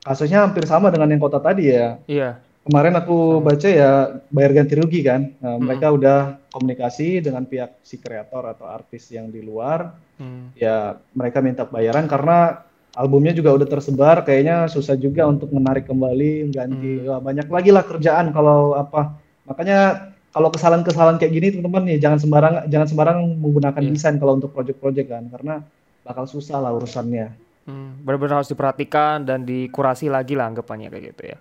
kasusnya 0.03 0.43
hampir 0.43 0.67
sama 0.67 0.91
dengan 0.91 1.09
yang 1.11 1.21
kota 1.21 1.39
tadi 1.39 1.71
ya. 1.71 1.97
Iya. 2.05 2.39
Kemarin 2.65 2.97
aku 2.97 3.45
baca 3.45 3.69
ya 3.69 4.19
bayar 4.33 4.51
ganti 4.57 4.73
rugi 4.73 5.05
kan. 5.05 5.31
Nah, 5.37 5.55
Hmm. 5.55 5.69
mereka 5.69 5.93
udah 5.93 6.19
komunikasi 6.49 7.21
dengan 7.21 7.45
pihak 7.45 7.77
si 7.85 8.01
kreator 8.01 8.41
atau 8.51 8.65
artis 8.65 9.05
yang 9.13 9.29
di 9.29 9.39
luar. 9.45 9.93
Hmm. 10.17 10.49
Ya 10.57 10.97
mereka 11.13 11.39
minta 11.45 11.63
bayaran 11.67 12.09
karena 12.09 12.65
albumnya 12.95 13.35
juga 13.35 13.51
udah 13.53 13.67
tersebar. 13.67 14.23
Kayaknya 14.23 14.71
susah 14.71 14.95
juga 14.95 15.27
untuk 15.27 15.51
menarik 15.51 15.85
kembali, 15.85 16.49
ganti. 16.55 17.03
Hmm. 17.03 17.07
Wah, 17.11 17.19
banyak 17.21 17.47
lagi 17.51 17.69
lah 17.75 17.83
kerjaan 17.83 18.31
kalau 18.31 18.73
apa. 18.73 19.19
Makanya 19.45 20.09
kalau 20.31 20.49
kesalahan-kesalahan 20.51 21.15
kayak 21.15 21.31
gini 21.31 21.47
teman-teman 21.53 21.83
nih 21.87 21.97
jangan 22.01 22.19
sembarang 22.19 22.55
jangan 22.67 22.87
sembarang 22.91 23.17
menggunakan 23.39 23.79
Iya. 23.79 23.91
desain 23.95 24.17
kalau 24.19 24.35
untuk 24.35 24.51
project-project 24.51 25.07
kan 25.07 25.23
karena 25.31 25.63
bakal 26.03 26.27
susah 26.27 26.59
lah 26.59 26.75
urusannya. 26.75 27.31
Hmm. 27.65 28.03
Benar-benar 28.03 28.43
harus 28.43 28.51
diperhatikan 28.51 29.23
dan 29.23 29.47
dikurasi 29.47 30.11
lagi 30.11 30.35
lah 30.35 30.51
anggapannya 30.51 30.91
kayak 30.91 31.03
gitu 31.15 31.23
ya. 31.35 31.37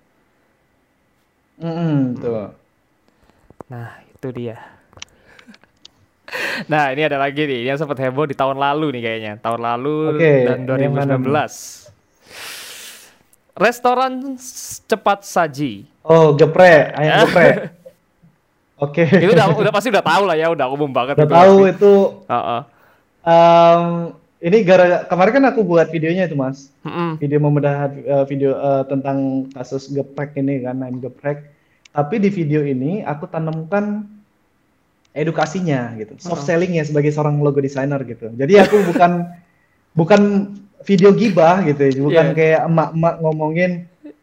Mm, 1.55 2.19
tuh. 2.19 2.51
Nah, 3.71 4.03
itu 4.03 4.29
dia. 4.35 4.59
Nah, 6.71 6.91
ini 6.91 7.03
ada 7.03 7.19
lagi 7.19 7.43
nih 7.43 7.67
yang 7.67 7.77
sempat 7.77 7.99
heboh 7.99 8.25
di 8.25 8.35
tahun 8.35 8.57
lalu 8.57 8.99
nih 8.99 9.03
kayaknya. 9.03 9.33
Tahun 9.39 9.61
lalu 9.61 9.97
Oke, 10.15 10.33
dan 10.45 10.59
yang 10.79 10.95
mana 10.95 11.15
2019. 11.19 11.91
Restoran 13.55 14.35
cepat 14.85 15.23
saji. 15.23 15.87
Oh, 16.03 16.35
geprek, 16.35 16.91
ayam 16.95 17.23
geprek. 17.25 17.71
Oke. 18.75 19.07
Itu 19.07 19.31
udah 19.31 19.47
udah 19.55 19.73
pasti 19.73 19.89
udah 19.89 20.03
tahu 20.03 20.23
lah 20.27 20.35
ya, 20.35 20.51
udah 20.51 20.67
umum 20.67 20.91
banget 20.91 21.15
Udah 21.17 21.31
tahu 21.31 21.55
pasti. 21.63 21.73
itu 21.73 21.93
Heeh. 22.27 22.61
em, 23.25 23.85
ini 24.43 24.59
gara 24.61 25.07
kemarin 25.07 25.33
kan 25.33 25.45
aku 25.55 25.61
buat 25.63 25.87
videonya 25.89 26.27
itu, 26.27 26.35
Mas. 26.35 26.69
Mm-mm. 26.83 27.17
Video 27.17 27.39
membedah 27.39 27.95
eh, 27.95 28.25
video 28.27 28.53
eh, 28.53 28.83
tentang 28.91 29.49
kasus 29.55 29.87
geprek 29.89 30.35
ini 30.35 30.67
kan, 30.67 30.83
ayam 30.83 30.99
geprek. 30.99 31.47
Tapi 31.95 32.19
di 32.19 32.29
video 32.29 32.67
ini 32.67 33.07
aku 33.07 33.31
tanamkan 33.31 34.03
edukasinya 35.15 35.95
gitu, 35.95 36.19
soft 36.19 36.43
selling 36.43 36.75
ya 36.75 36.83
sebagai 36.83 37.15
seorang 37.15 37.39
logo 37.39 37.63
designer 37.63 38.03
gitu. 38.03 38.35
Jadi 38.35 38.59
aku 38.59 38.83
bukan 38.85 39.31
bukan 39.95 40.23
video 40.83 41.15
gibah 41.15 41.63
gitu, 41.65 41.81
ya, 41.81 41.93
bukan 41.97 42.27
Iya. 42.31 42.37
kayak 42.37 42.61
emak-emak 42.67 43.15
ngomongin 43.23 43.71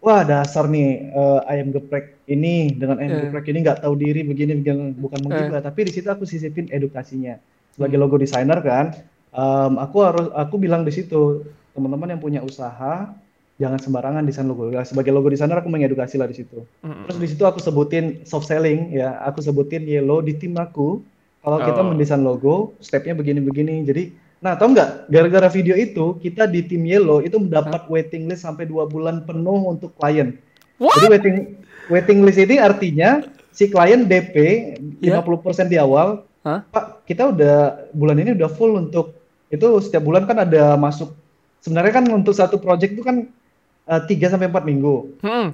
wah 0.04 0.22
dasar 0.22 0.68
nih 0.68 1.10
eh, 1.10 1.40
ayam 1.48 1.72
geprek 1.72 2.20
ini 2.28 2.76
dengan 2.76 3.00
ayam 3.00 3.18
Iya. 3.18 3.22
geprek 3.32 3.46
ini 3.50 3.58
nggak 3.64 3.80
tahu 3.82 3.94
diri 3.96 4.22
begini 4.22 4.52
begini 4.60 4.94
bukan 4.94 5.20
menggibah, 5.26 5.64
tapi 5.64 5.88
di 5.88 5.92
situ 5.96 6.12
aku 6.12 6.28
sisipin 6.28 6.68
edukasinya. 6.70 7.40
Sebagai 7.72 7.96
Hmm. 7.96 8.04
logo 8.04 8.20
designer 8.20 8.60
kan, 8.60 8.92
em, 9.32 9.74
aku 9.80 9.98
harus 10.04 10.28
aku 10.36 10.60
bilang 10.60 10.84
di 10.84 10.92
situ 10.92 11.48
teman-teman 11.72 12.12
yang 12.12 12.22
punya 12.22 12.42
usaha 12.44 13.16
jangan 13.62 13.78
sembarangan 13.78 14.26
desain 14.26 14.50
logo. 14.50 14.74
Ya, 14.74 14.82
sebagai 14.82 15.14
logo 15.14 15.30
designer 15.30 15.62
aku 15.62 15.70
mengedukasi 15.70 16.18
lah 16.18 16.26
di 16.26 16.42
situ. 16.42 16.66
Mm-mm. 16.82 17.06
Terus 17.06 17.18
di 17.22 17.28
situ 17.30 17.44
aku 17.46 17.62
sebutin 17.62 18.26
soft 18.26 18.50
selling 18.50 18.90
ya, 18.90 19.22
aku 19.22 19.46
sebutin 19.46 19.86
yellow 19.86 20.26
di 20.26 20.34
tim 20.34 20.58
aku. 20.58 21.06
Kalau 21.42 21.58
kita 21.58 21.82
Oh. 21.82 21.88
mendesain 21.90 22.22
logo, 22.22 22.78
stepnya 22.82 23.18
begini-begini. 23.18 23.82
Jadi, 23.82 24.14
nah 24.42 24.54
tau 24.54 24.70
nggak, 24.70 25.10
gara-gara 25.10 25.50
video 25.50 25.74
itu 25.74 26.18
kita 26.22 26.46
di 26.46 26.62
tim 26.66 26.86
yellow 26.86 27.22
itu 27.22 27.38
mendapat 27.38 27.86
waiting 27.90 28.30
list 28.30 28.46
sampai 28.46 28.66
dua 28.70 28.86
bulan 28.86 29.26
penuh 29.26 29.70
untuk 29.70 29.94
klien. 29.98 30.38
What? 30.78 30.98
Jadi 30.98 31.08
waiting 31.14 31.36
waiting 31.90 32.20
list 32.22 32.42
ini 32.42 32.62
artinya 32.62 33.26
si 33.50 33.70
klien 33.70 34.06
DP 34.06 34.36
Ya. 35.02 35.18
50% 35.22 35.66
di 35.70 35.78
awal, 35.82 36.26
Hah? 36.46 36.62
Pak 36.70 37.06
kita 37.10 37.34
udah 37.34 37.90
bulan 37.94 38.18
ini 38.22 38.38
udah 38.38 38.50
full 38.50 38.78
untuk 38.78 39.18
itu 39.50 39.66
setiap 39.82 40.06
bulan 40.06 40.30
kan 40.30 40.46
ada 40.46 40.78
masuk. 40.78 41.14
Sebenarnya 41.62 42.02
kan 42.02 42.06
untuk 42.10 42.34
satu 42.34 42.58
project 42.58 42.98
itu 42.98 43.04
kan 43.06 43.30
3 44.00 44.32
sampai 44.32 44.48
4 44.48 44.64
minggu. 44.64 45.20
Mm-mm. 45.20 45.48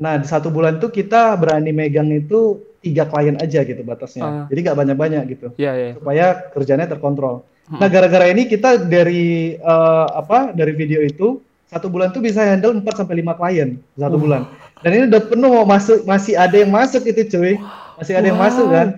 Nah, 0.00 0.16
di 0.16 0.26
satu 0.26 0.48
bulan 0.48 0.80
tuh 0.80 0.88
kita 0.88 1.36
berani 1.36 1.70
megang 1.70 2.08
itu 2.08 2.56
tiga 2.80 3.04
klien 3.06 3.36
aja 3.38 3.62
gitu 3.62 3.84
batasnya. 3.84 4.24
Ah. 4.24 4.44
Jadi 4.48 4.58
nggak 4.64 4.78
banyak-banyak 4.78 5.22
gitu, 5.30 5.46
Iya, 5.54 5.72
iya. 5.76 5.90
supaya 5.94 6.26
kerjanya 6.50 6.88
terkontrol. 6.88 7.44
Hmm. 7.70 7.78
Nah, 7.78 7.86
gara-gara 7.86 8.26
ini 8.26 8.48
kita 8.48 8.80
dari 8.80 9.54
eh, 9.54 10.06
apa? 10.10 10.50
Dari 10.50 10.72
video 10.74 10.98
itu 10.98 11.38
satu 11.70 11.86
bulan 11.86 12.10
tuh 12.10 12.18
bisa 12.18 12.42
handle 12.42 12.74
4 12.74 12.82
sampai 12.98 13.22
5 13.22 13.38
klien 13.38 13.68
satu 13.94 14.16
Uh. 14.18 14.22
bulan. 14.22 14.42
Dan 14.82 14.90
ini 14.98 15.04
udah 15.06 15.22
penuh 15.22 15.54
masuk 15.62 16.02
masih 16.02 16.34
ada 16.34 16.56
yang 16.58 16.74
masuk 16.74 17.06
itu 17.06 17.22
cuy. 17.30 17.54
Masih 18.02 18.18
ada 18.18 18.26
yang 18.26 18.40
Wow. 18.40 18.46
masuk 18.50 18.66
kan. 18.66 18.88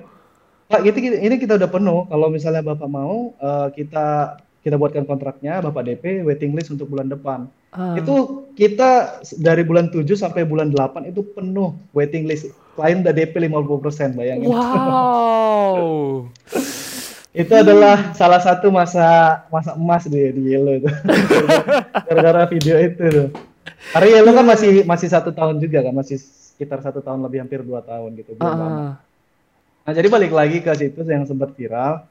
Pak, 0.64 0.80
gitu, 0.80 0.96
ini 1.04 1.36
kita 1.36 1.60
udah 1.60 1.68
penuh. 1.68 2.08
Kalau 2.08 2.32
misalnya 2.32 2.64
Bapak 2.64 2.88
mau 2.88 3.36
eh, 3.36 3.68
kita 3.76 4.38
kita 4.64 4.80
buatkan 4.80 5.04
kontraknya, 5.04 5.60
Bapak 5.60 5.84
DP 5.84 6.24
waiting 6.24 6.56
list 6.56 6.72
untuk 6.72 6.88
bulan 6.88 7.12
depan. 7.12 7.44
Ah. 7.74 7.98
Itu 7.98 8.46
kita 8.54 9.18
dari 9.42 9.66
bulan 9.66 9.90
7 9.90 10.06
sampai 10.14 10.46
bulan 10.46 10.70
8 10.70 11.10
itu 11.10 11.26
penuh 11.34 11.74
waiting 11.90 12.24
list. 12.30 12.54
Klien 12.78 13.02
udah 13.02 13.14
DP 13.14 13.50
50%, 13.50 14.18
bayangin. 14.18 14.50
Wow. 14.50 15.78
Itu 17.34 17.50
adalah 17.50 18.14
salah 18.14 18.38
satu 18.38 18.70
masa 18.70 19.42
masa 19.50 19.74
emas 19.74 20.06
di, 20.06 20.22
di 20.30 20.54
Yellow 20.54 20.78
itu. 20.78 20.86
Gara-gara 22.06 22.46
video 22.46 22.78
itu 22.78 23.02
tuh. 23.10 23.28
Karena 23.90 24.22
Yellow 24.22 24.32
kan 24.38 24.46
masih 24.46 24.86
masih 24.86 25.10
satu 25.10 25.34
tahun 25.34 25.58
juga 25.58 25.82
kan, 25.82 25.98
masih 25.98 26.22
sekitar 26.22 26.78
satu 26.78 27.02
tahun 27.02 27.26
lebih 27.26 27.42
hampir 27.42 27.66
dua 27.66 27.82
tahun 27.82 28.14
gitu. 28.22 28.38
belum 28.38 28.46
lama. 28.46 28.66
Ah. 28.70 28.92
Nah, 29.82 29.92
jadi 29.98 30.06
balik 30.06 30.30
lagi 30.30 30.62
ke 30.62 30.70
situ 30.78 31.02
yang 31.02 31.26
sempat 31.26 31.58
viral. 31.58 32.06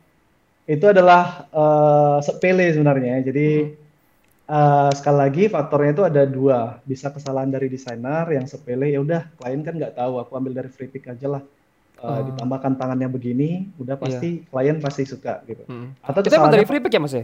Itu 0.68 0.91
adalah 0.91 1.47
eh, 1.55 2.18
sepele 2.20 2.76
sebenarnya. 2.76 3.24
Jadi 3.24 3.80
eh, 4.46 4.89
sekali 4.94 5.18
lagi 5.20 5.44
faktornya 5.48 5.91
itu 5.91 6.04
ada 6.04 6.24
dua. 6.24 6.60
Bisa 6.84 7.08
kesalahan 7.08 7.48
dari 7.48 7.68
desainer 7.68 8.28
yang 8.30 8.44
sepele 8.44 8.88
ya 8.88 9.00
udah 9.00 9.28
klien 9.36 9.62
kan 9.62 9.74
nggak 9.74 9.96
tahu. 9.96 10.20
Aku 10.20 10.32
ambil 10.34 10.54
dari 10.54 10.68
free 10.68 10.88
pick 10.88 11.08
aja 11.08 11.28
lah. 11.30 11.44
Eh, 11.96 12.02
Oh. 12.04 12.20
Ditambahkan 12.26 12.76
tangannya 12.76 13.08
begini, 13.08 13.72
udah 13.78 13.96
pasti 13.96 14.44
klien 14.44 14.76
pasti 14.78 15.04
suka 15.04 15.39
gitu. 15.44 15.64
Mm. 15.66 15.96
Atau 16.02 16.20
Itu 16.20 16.36
emang 16.36 16.52
dari 16.52 16.66
free 16.66 16.80
pick 16.80 16.91
ya, 16.91 17.00
Mas 17.00 17.14
ya? 17.14 17.24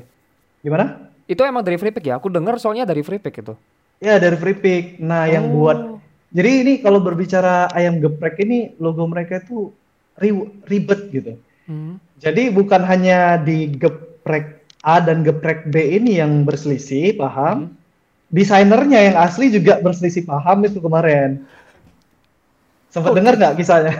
gimana? 0.59 1.11
Itu 1.23 1.43
emang 1.43 1.61
dari 1.61 1.75
free 1.75 1.91
pick 1.91 2.05
ya? 2.05 2.15
Aku 2.15 2.27
dengar 2.27 2.55
soalnya 2.57 2.83
dari 2.83 2.99
free 2.99 3.19
pick 3.19 3.35
itu. 3.37 3.53
Ya 3.99 4.15
dari 4.15 4.35
free 4.35 4.55
pick. 4.55 4.83
Nah 4.97 5.27
yang 5.27 5.51
Oh. 5.51 5.55
buat 5.59 5.79
jadi 6.29 6.63
ini 6.63 6.73
kalau 6.79 6.99
berbicara 6.99 7.67
ayam 7.71 7.97
geprek 7.97 8.39
ini 8.39 8.71
logo 8.77 9.03
mereka 9.03 9.39
itu 9.39 9.75
ri- 10.15 10.47
ribet 10.63 11.11
gitu. 11.11 11.35
Hmm. 11.65 11.99
Jadi 12.15 12.47
bukan 12.47 12.79
hanya 12.81 13.35
di 13.35 13.67
geprek 13.69 14.58
A 14.79 15.03
dan 15.03 15.27
geprek 15.27 15.67
B 15.67 15.99
ini 15.99 16.19
yang 16.19 16.47
berselisih, 16.47 17.19
paham? 17.19 17.75
Desainernya 18.31 19.11
yang 19.11 19.17
asli 19.19 19.51
juga 19.51 19.81
berselisih 19.81 20.23
paham 20.23 20.63
itu 20.63 20.79
kemarin. 20.79 21.43
Sempat 22.89 23.11
dengar 23.13 23.35
nggak 23.35 23.57
kisahnya? 23.59 23.93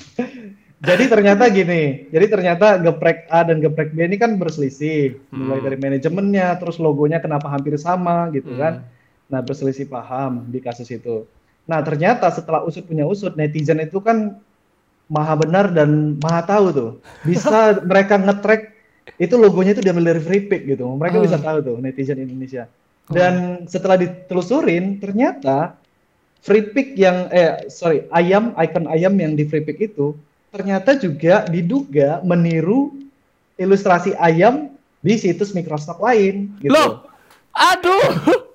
jadi 0.88 1.04
ternyata 1.12 1.46
gini, 1.52 2.08
jadi 2.08 2.26
ternyata 2.30 2.80
geprek 2.80 3.28
A 3.28 3.44
dan 3.44 3.60
geprek 3.60 3.92
B 3.92 4.08
ini 4.08 4.16
kan 4.16 4.40
berselisih, 4.40 5.20
mulai 5.30 5.60
Hmm. 5.60 5.66
dari 5.68 5.76
manajemennya, 5.76 6.56
terus 6.56 6.80
logonya 6.80 7.20
kenapa 7.20 7.52
hampir 7.52 7.76
sama 7.76 8.32
gitu 8.32 8.56
Hmm. 8.56 8.60
kan. 8.60 8.74
Nah 9.28 9.40
berselisih 9.44 9.86
paham 9.86 10.48
di 10.48 10.58
kasus 10.64 10.88
itu. 10.88 11.28
Nah 11.68 11.84
ternyata 11.84 12.32
setelah 12.32 12.64
usut 12.64 12.88
punya 12.88 13.04
usut, 13.04 13.36
netizen 13.36 13.78
itu 13.78 14.00
kan 14.00 14.40
maha 15.06 15.34
benar 15.36 15.70
dan 15.70 16.16
maha 16.18 16.42
tahu 16.46 16.66
tuh. 16.72 16.90
Bisa 17.22 17.76
mereka 17.90 18.16
nge-track 18.16 18.79
itu 19.16 19.34
logonya 19.34 19.72
itu 19.74 19.82
diambil 19.82 20.14
dari 20.14 20.22
free 20.22 20.44
pick 20.46 20.68
gitu. 20.68 20.86
Mereka 20.94 21.18
Hmm. 21.18 21.26
bisa 21.26 21.38
tahu 21.40 21.58
tuh 21.64 21.76
netizen 21.80 22.20
Indonesia. 22.20 22.68
Dan 23.10 23.66
setelah 23.66 23.98
ditelusurin 23.98 25.02
ternyata 25.02 25.74
free 26.40 26.70
pick 26.70 26.94
yang 26.94 27.26
eh 27.34 27.66
sorry 27.66 28.06
ayam 28.14 28.54
icon 28.54 28.86
ayam 28.86 29.18
yang 29.18 29.34
di 29.34 29.42
free 29.50 29.66
pick 29.66 29.82
itu 29.82 30.14
ternyata 30.54 30.94
juga 30.94 31.42
diduga 31.50 32.22
meniru 32.22 32.94
ilustrasi 33.58 34.14
ayam 34.14 34.70
di 35.02 35.18
situs 35.18 35.50
Microsoft 35.52 35.98
lain 35.98 36.54
gitu. 36.62 36.70
Loh, 36.70 37.08
aduh. 37.50 38.04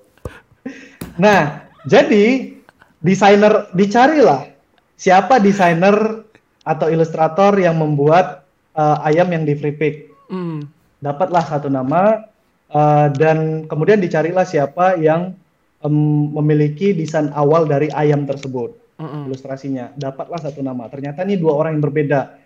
Nah, 1.16 1.64
jadi 1.88 2.52
desainer 3.00 3.72
dicarilah 3.72 4.52
siapa 5.00 5.40
desainer 5.40 6.20
atau 6.60 6.92
ilustrator 6.92 7.56
yang 7.56 7.80
membuat 7.80 8.44
eh, 8.76 9.08
ayam 9.08 9.32
yang 9.32 9.48
di 9.48 9.56
free 9.56 9.72
pick. 9.72 9.94
Hmm. 10.26 10.66
Dapatlah 11.00 11.44
satu 11.44 11.68
nama 11.70 12.26
eh, 12.72 13.06
dan 13.14 13.68
kemudian 13.70 14.02
dicarilah 14.02 14.42
siapa 14.42 14.98
yang 14.98 15.36
em, 15.84 15.96
memiliki 16.34 16.96
desain 16.96 17.30
awal 17.36 17.68
dari 17.68 17.90
ayam 17.94 18.26
tersebut. 18.26 18.74
Mm-mm. 18.96 19.28
ilustrasinya. 19.28 19.92
Dapatlah 19.92 20.40
satu 20.40 20.64
nama. 20.64 20.88
Ternyata 20.88 21.20
ini 21.28 21.36
dua 21.36 21.52
orang 21.52 21.76
yang 21.76 21.84
berbeda. 21.84 22.40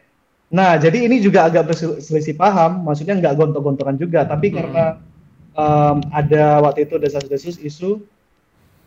Nah, 0.50 0.74
jadi 0.82 1.06
ini 1.06 1.22
juga 1.22 1.46
agak 1.46 1.70
berselisih 1.70 2.34
paham. 2.34 2.82
Maksudnya 2.82 3.14
nggak 3.22 3.38
gontok-gontokan 3.38 3.94
juga, 3.94 4.26
tapi 4.26 4.50
Hmm. 4.50 4.56
karena 4.58 4.84
em, 5.54 5.96
ada 6.10 6.58
waktu 6.58 6.90
itu 6.90 6.98
desas-desus 6.98 7.54
isu 7.62 8.02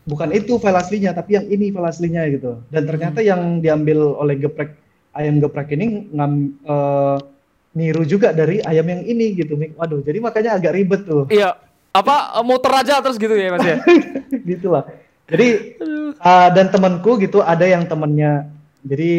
bukan 0.04 0.36
itu 0.36 0.60
file 0.60 0.76
aslinya, 0.76 1.16
tapi 1.16 1.40
yang 1.40 1.48
ini 1.48 1.72
file 1.72 1.88
aslinya 1.88 2.28
gitu. 2.28 2.60
Dan 2.68 2.84
ternyata 2.84 3.24
yang 3.24 3.64
diambil 3.64 4.12
oleh 4.20 4.36
geprek 4.36 4.76
ayam 5.16 5.40
geprek 5.40 5.72
ini 5.72 6.12
ngam, 6.12 6.60
eh, 6.68 7.18
niru 7.74 8.06
juga 8.06 8.30
dari 8.32 8.62
ayam 8.62 8.86
yang 8.86 9.02
ini 9.04 9.34
gitu. 9.34 9.54
Waduh, 9.58 10.02
jadi 10.02 10.18
makanya 10.18 10.58
agak 10.58 10.74
ribet 10.74 11.04
tuh. 11.04 11.26
Iya. 11.28 11.58
Apa 11.94 12.42
muter 12.42 12.74
aja 12.74 13.02
terus 13.02 13.18
gitu 13.18 13.34
ya 13.34 13.54
Mas 13.54 13.62
ya? 13.62 13.78
gitu 14.50 14.74
lah. 14.74 14.90
Jadi 15.30 15.78
uh, 16.18 16.50
dan 16.50 16.70
temanku 16.70 17.18
gitu 17.18 17.42
ada 17.42 17.66
yang 17.66 17.86
temennya. 17.86 18.50
Jadi 18.82 19.12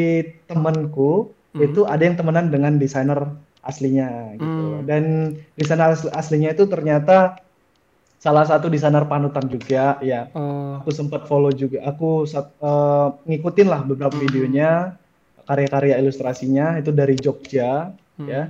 temanku 0.47 1.31
Hmm. 1.55 1.71
itu 1.71 1.87
ada 1.87 2.03
yang 2.03 2.19
temenan 2.19 2.51
dengan 2.51 2.75
desainer 2.75 3.31
aslinya 3.63 4.35
gitu. 4.35 4.43
Hmm. 4.43 4.83
Dan 4.91 5.03
desainer 5.55 5.95
asli- 5.95 6.11
aslinya 6.11 6.51
itu 6.51 6.67
ternyata 6.67 7.39
salah 8.19 8.43
satu 8.43 8.67
desainer 8.67 9.07
panutan 9.07 9.47
juga 9.47 10.03
ya. 10.03 10.35
Oh. 10.35 10.83
Aku 10.83 10.91
sempat 10.91 11.31
follow 11.31 11.55
juga. 11.55 11.79
Aku 11.87 12.27
uh, 12.27 13.09
ngikutin 13.23 13.71
lah 13.71 13.87
beberapa 13.87 14.19
Hmm. 14.19 14.27
videonya, 14.27 14.99
karya-karya 15.47 16.03
ilustrasinya 16.03 16.75
itu 16.75 16.91
dari 16.91 17.15
Jogja 17.15 17.95
Hmm. 18.17 18.29
ya. 18.29 18.45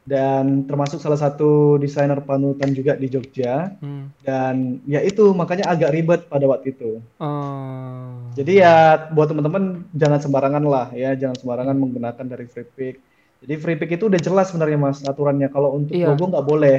Dan 0.00 0.64
termasuk 0.64 0.96
salah 0.98 1.20
satu 1.20 1.76
desainer 1.76 2.18
panutan 2.24 2.72
juga 2.72 2.96
di 2.96 3.06
Jogja 3.06 3.76
Hmm. 3.78 4.10
dan 4.24 4.80
ya 4.88 5.04
itu 5.04 5.30
makanya 5.36 5.70
agak 5.70 5.92
ribet 5.92 6.20
pada 6.26 6.48
waktu 6.48 6.72
itu. 6.72 6.98
Oh. 7.20 8.32
Jadi 8.34 8.58
ya 8.58 9.06
buat 9.12 9.28
teman-teman 9.28 9.84
jangan 9.92 10.18
sembarangan 10.18 10.64
lah 10.64 10.88
ya, 10.96 11.12
jangan 11.14 11.36
sembarangan 11.36 11.76
menggunakan 11.76 12.26
dari 12.26 12.46
free 12.48 12.66
pick. 12.66 12.96
Jadi 13.40 13.54
free 13.56 13.76
pick 13.76 13.92
itu 13.92 14.08
udah 14.08 14.18
jelas 14.18 14.50
sebenarnya 14.50 14.78
mas 14.80 14.98
aturannya. 15.04 15.48
Kalau 15.48 15.76
untuk 15.76 15.94
Iya. 15.94 16.12
logo 16.12 16.24
nggak 16.32 16.46
boleh, 16.48 16.78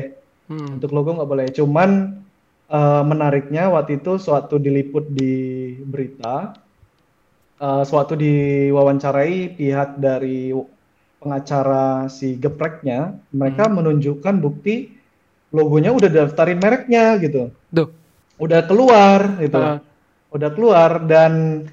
Hmm. 0.50 0.78
untuk 0.82 0.92
logo 0.92 1.10
nggak 1.16 1.30
boleh. 1.30 1.48
Cuman 1.54 1.90
eh, 2.72 3.04
menariknya 3.04 3.68
waktu 3.68 4.00
itu 4.00 4.16
suatu 4.16 4.56
diliput 4.56 5.12
di 5.12 5.36
berita, 5.84 6.56
eh, 7.60 7.84
suatu 7.84 8.16
diwawancarai 8.16 9.60
pihak 9.60 10.00
dari 10.00 10.56
pengacara 11.22 12.10
si 12.10 12.34
gepreknya, 12.36 13.14
mereka 13.30 13.70
Hmm. 13.70 13.78
menunjukkan 13.78 14.42
bukti 14.42 14.90
logonya 15.54 15.94
udah 15.94 16.10
daftarin 16.10 16.58
mereknya 16.58 17.16
gitu, 17.16 17.54
Duh. 17.70 17.88
udah 18.42 18.66
keluar 18.66 19.38
gitu 19.38 19.56
Ah. 19.56 19.78
udah 20.32 20.50
keluar 20.50 21.04
dan 21.06 21.64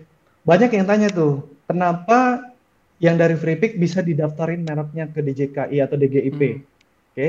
banyak 0.43 0.75
yang 0.75 0.85
tanya 0.85 1.09
tuh 1.09 1.47
kenapa 1.65 2.51
yang 2.99 3.15
dari 3.15 3.39
free 3.39 3.55
pick 3.55 3.79
bisa 3.79 4.03
didaftarin 4.03 4.67
mereknya 4.67 5.07
ke 5.07 5.23
DJKI 5.23 5.79
atau 5.79 5.95
DGIP 5.95 6.41
Hmm. 6.43 6.63
oke 7.09 7.29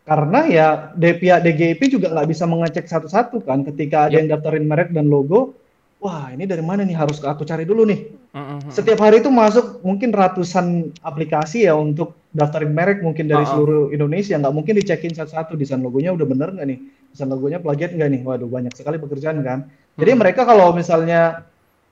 karena 0.00 0.40
ya 0.46 0.66
pihak 0.94 1.40
DGIP 1.40 1.80
juga 1.88 2.12
nggak 2.12 2.28
bisa 2.28 2.44
mengecek 2.44 2.84
satu-satu 2.84 3.40
kan 3.40 3.64
ketika 3.64 4.06
ada 4.06 4.14
Yep. 4.14 4.18
yang 4.20 4.28
daftarin 4.30 4.66
merek 4.68 4.92
dan 4.92 5.08
logo 5.08 5.56
wah 6.00 6.32
ini 6.32 6.48
dari 6.48 6.64
mana 6.64 6.82
nih? 6.82 6.96
Harus 6.96 7.20
aku 7.20 7.44
cari 7.44 7.68
dulu 7.68 7.84
nih. 7.86 8.18
Mm-mm. 8.30 8.70
setiap 8.70 9.02
hari 9.02 9.18
itu 9.18 9.26
masuk 9.26 9.82
mungkin 9.82 10.14
ratusan 10.14 10.94
aplikasi 11.02 11.66
ya 11.66 11.74
untuk 11.74 12.14
daftarin 12.30 12.70
merek 12.70 13.02
mungkin 13.02 13.26
dari 13.26 13.42
ah. 13.42 13.48
seluruh 13.50 13.90
Indonesia. 13.90 14.38
Nggak 14.38 14.54
mungkin 14.54 14.74
dicekin 14.80 15.12
satu-satu. 15.12 15.54
Desain 15.60 15.82
logonya 15.82 16.14
udah 16.14 16.26
bener 16.26 16.48
nggak 16.56 16.66
nih? 16.66 16.78
Desain 17.12 17.28
logonya 17.28 17.58
plagiat 17.60 17.92
nggak 17.94 18.10
nih? 18.10 18.20
Waduh 18.24 18.48
banyak 18.48 18.72
sekali 18.74 18.96
pekerjaan 18.96 19.44
kan. 19.44 19.68
Jadi 20.00 20.10
Hmm. 20.14 20.20
mereka 20.22 20.42
kalau 20.48 20.72
misalnya 20.72 21.44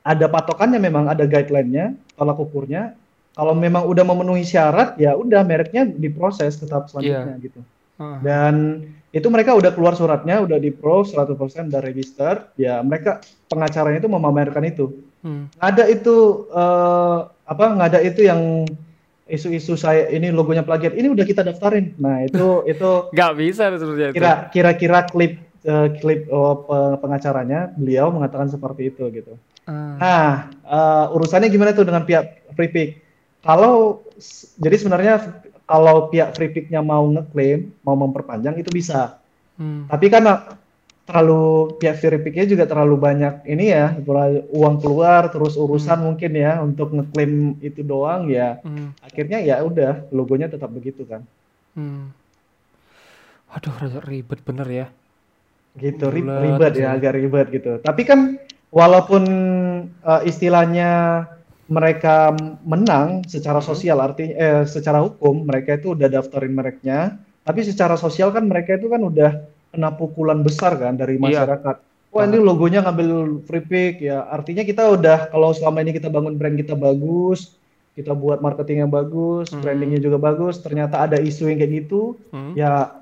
ada 0.06 0.26
patokannya 0.30 0.80
memang 0.80 1.10
ada 1.10 1.28
guideline-nya 1.28 1.92
tolak 2.16 2.38
ukurnya. 2.40 2.96
Kalau 3.38 3.54
memang 3.54 3.86
udah 3.86 4.02
memenuhi 4.02 4.42
syarat 4.42 4.98
ya 4.98 5.14
udah 5.14 5.46
mereknya 5.46 5.86
diproses 5.86 6.58
ke 6.58 6.66
tahap 6.66 6.90
selanjutnya 6.90 7.38
gitu 7.38 7.62
Ah. 7.98 8.22
dan 8.22 8.54
itu 9.10 9.26
mereka 9.26 9.52
udah 9.52 9.70
keluar 9.70 9.92
suratnya 9.92 10.38
udah 10.38 10.56
di 10.56 10.70
pro 10.70 11.02
100% 11.02 11.34
udah 11.66 11.80
register 11.80 12.46
ya 12.54 12.78
mereka 12.80 13.18
pengacaranya 13.46 13.98
itu 13.98 14.08
memamerkan 14.08 14.64
itu 14.64 14.86
Hmm. 15.18 15.50
ada 15.58 15.82
itu 15.84 16.14
eh, 16.48 17.18
apa 17.44 17.64
nggak 17.68 17.88
ada 17.90 18.00
itu 18.00 18.22
yang 18.22 18.62
isu-isu 19.26 19.74
saya 19.74 20.06
ini 20.08 20.30
logonya 20.30 20.62
plagiat 20.62 20.94
ini 20.94 21.10
udah 21.10 21.26
kita 21.26 21.42
daftarin 21.42 21.90
nah 21.98 22.22
itu 22.22 22.62
itu 22.70 22.90
Nggak 23.10 23.32
bisa 23.34 23.66
sebenarnya 23.72 24.14
kira 24.14 24.32
kira-kira 24.48 25.00
klip 25.04 25.32
eh, 25.60 25.88
klip 25.98 26.30
pe- 26.30 26.96
pengacaranya 26.96 27.74
beliau 27.74 28.08
mengatakan 28.08 28.46
seperti 28.46 28.88
itu 28.88 29.10
gitu 29.10 29.34
Ah. 29.66 29.98
nah 29.98 30.30
eh, 30.62 31.06
urusannya 31.12 31.50
gimana 31.50 31.74
tuh 31.74 31.82
dengan 31.82 32.06
pihak 32.06 32.54
free 32.54 32.70
pick 32.70 33.02
kalau 33.42 34.06
jadi 34.54 34.76
sebenarnya 34.76 35.14
kalau 35.68 36.08
pihak 36.08 36.32
free 36.32 36.48
pick-nya 36.48 36.80
mau 36.80 37.04
ngeklaim 37.04 37.70
mau 37.84 37.94
memperpanjang 37.94 38.56
itu 38.56 38.72
bisa 38.72 39.20
Hmm. 39.58 39.90
tapi 39.90 40.06
karena 40.06 40.54
terlalu 41.02 41.74
pihak 41.82 41.98
verifik 41.98 42.46
juga 42.46 42.62
terlalu 42.62 42.94
banyak 42.94 43.42
ini 43.42 43.74
ya 43.74 43.90
uang 44.54 44.78
keluar 44.78 45.26
terus 45.34 45.58
urusan 45.58 45.98
mungkin 45.98 46.30
ya 46.30 46.62
untuk 46.62 46.94
ngeklaim 46.94 47.58
itu 47.58 47.82
doang 47.82 48.30
ya 48.30 48.62
Hmm. 48.62 48.94
akhirnya 49.02 49.42
ya 49.42 49.58
udah 49.60 50.06
logonya 50.14 50.46
tetap 50.46 50.70
begitu 50.70 51.02
kan 51.04 51.26
Hmm. 51.74 52.10
Waduh, 53.50 54.04
ribet 54.04 54.40
bener 54.44 54.68
ya. 54.68 54.86
gitu 55.78 56.10
ribet 56.10 56.74
aja. 56.74 56.80
ya 56.80 56.88
agak 56.94 57.12
ribet 57.14 57.46
gitu 57.54 57.78
tapi 57.82 58.02
kan 58.02 58.38
walaupun 58.70 59.22
eh, 59.86 60.22
istilahnya 60.26 61.22
mereka 61.68 62.32
menang 62.64 63.22
secara 63.28 63.60
Mhm. 63.60 63.66
sosial 63.66 63.98
artinya 64.00 64.34
eh, 64.34 64.62
secara 64.64 65.04
hukum 65.04 65.44
mereka 65.44 65.76
itu 65.76 65.92
udah 65.92 66.08
daftarin 66.08 66.52
mereknya 66.52 67.16
tapi 67.44 67.60
secara 67.60 67.94
sosial 67.94 68.32
kan 68.32 68.44
mereka 68.44 68.76
itu 68.76 68.88
kan 68.88 69.00
udah 69.00 69.30
kena 69.68 69.92
pukulan 69.92 70.40
besar 70.40 70.76
kan 70.76 70.96
dari 70.96 71.20
Iya. 71.20 71.44
masyarakat 71.44 71.76
wah 72.08 72.24
ini 72.24 72.40
logonya 72.40 72.80
ngambil 72.80 73.08
free 73.44 73.60
pick 73.60 74.00
ya 74.00 74.24
artinya 74.26 74.64
kita 74.64 74.88
udah 74.88 75.28
kalau 75.28 75.52
selama 75.52 75.84
ini 75.84 75.92
kita 75.92 76.08
bangun 76.08 76.40
brand 76.40 76.56
kita 76.56 76.72
bagus 76.72 77.52
kita 77.92 78.14
buat 78.14 78.38
marketing 78.38 78.86
yang 78.86 78.92
bagus 78.94 79.50
Hmm. 79.50 79.58
brandingnya 79.60 79.98
juga 79.98 80.16
bagus 80.16 80.62
ternyata 80.62 81.02
ada 81.02 81.18
isu 81.18 81.50
yang 81.50 81.58
kayak 81.58 81.72
gitu 81.84 82.16
Hmm. 82.30 82.54
ya 82.54 82.96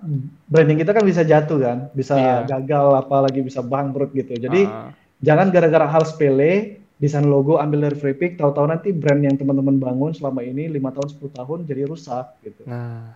branding 0.48 0.80
kita 0.80 0.90
kan 0.90 1.04
bisa 1.04 1.20
jatuh 1.20 1.58
kan, 1.60 1.78
bisa 1.92 2.16
Iya. 2.16 2.36
gagal 2.48 2.86
apalagi 2.98 3.44
bisa 3.44 3.60
bangkrut 3.60 4.10
gitu. 4.10 4.32
Jadi 4.34 4.64
Ah. 4.64 4.88
jangan 5.20 5.52
gara-gara 5.52 5.84
hal 5.84 6.02
sepele 6.02 6.80
desain 6.96 7.28
logo 7.28 7.60
ambil 7.60 7.88
dari 7.88 7.96
free 7.96 8.16
pick, 8.16 8.40
tahu-tahu 8.40 8.66
nanti 8.72 8.88
brand 8.92 9.20
yang 9.20 9.36
teman-teman 9.36 9.76
bangun 9.76 10.12
selama 10.16 10.40
ini 10.40 10.66
lima 10.66 10.90
tahun 10.90 11.08
10 11.12 11.28
tahun 11.32 11.58
jadi 11.68 11.82
rusak 11.84 12.40
gitu. 12.42 12.64
Nah, 12.64 13.12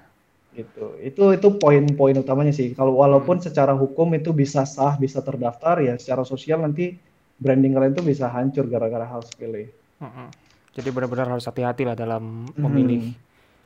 Gitu. 0.50 0.98
Itu 0.98 1.30
itu 1.30 1.48
poin-poin 1.62 2.18
utamanya 2.18 2.50
sih. 2.50 2.74
Kalau 2.74 2.98
walaupun 2.98 3.38
Hmm. 3.38 3.46
secara 3.46 3.70
hukum 3.70 4.10
itu 4.18 4.34
bisa 4.34 4.66
sah, 4.66 4.98
bisa 4.98 5.22
terdaftar 5.22 5.78
ya 5.78 5.94
secara 5.94 6.26
sosial 6.26 6.58
nanti 6.60 6.98
branding 7.38 7.70
kalian 7.70 7.94
itu 7.94 8.02
bisa 8.02 8.26
hancur 8.26 8.66
gara-gara 8.66 9.06
hal 9.06 9.22
sepele. 9.22 9.70
mm-mm. 10.00 10.26
jadi 10.72 10.88
benar-benar 10.90 11.28
harus 11.30 11.46
hati-hati 11.46 11.86
lah 11.86 11.94
dalam 11.94 12.50
Hmm. 12.50 12.66
memilih. 12.66 13.14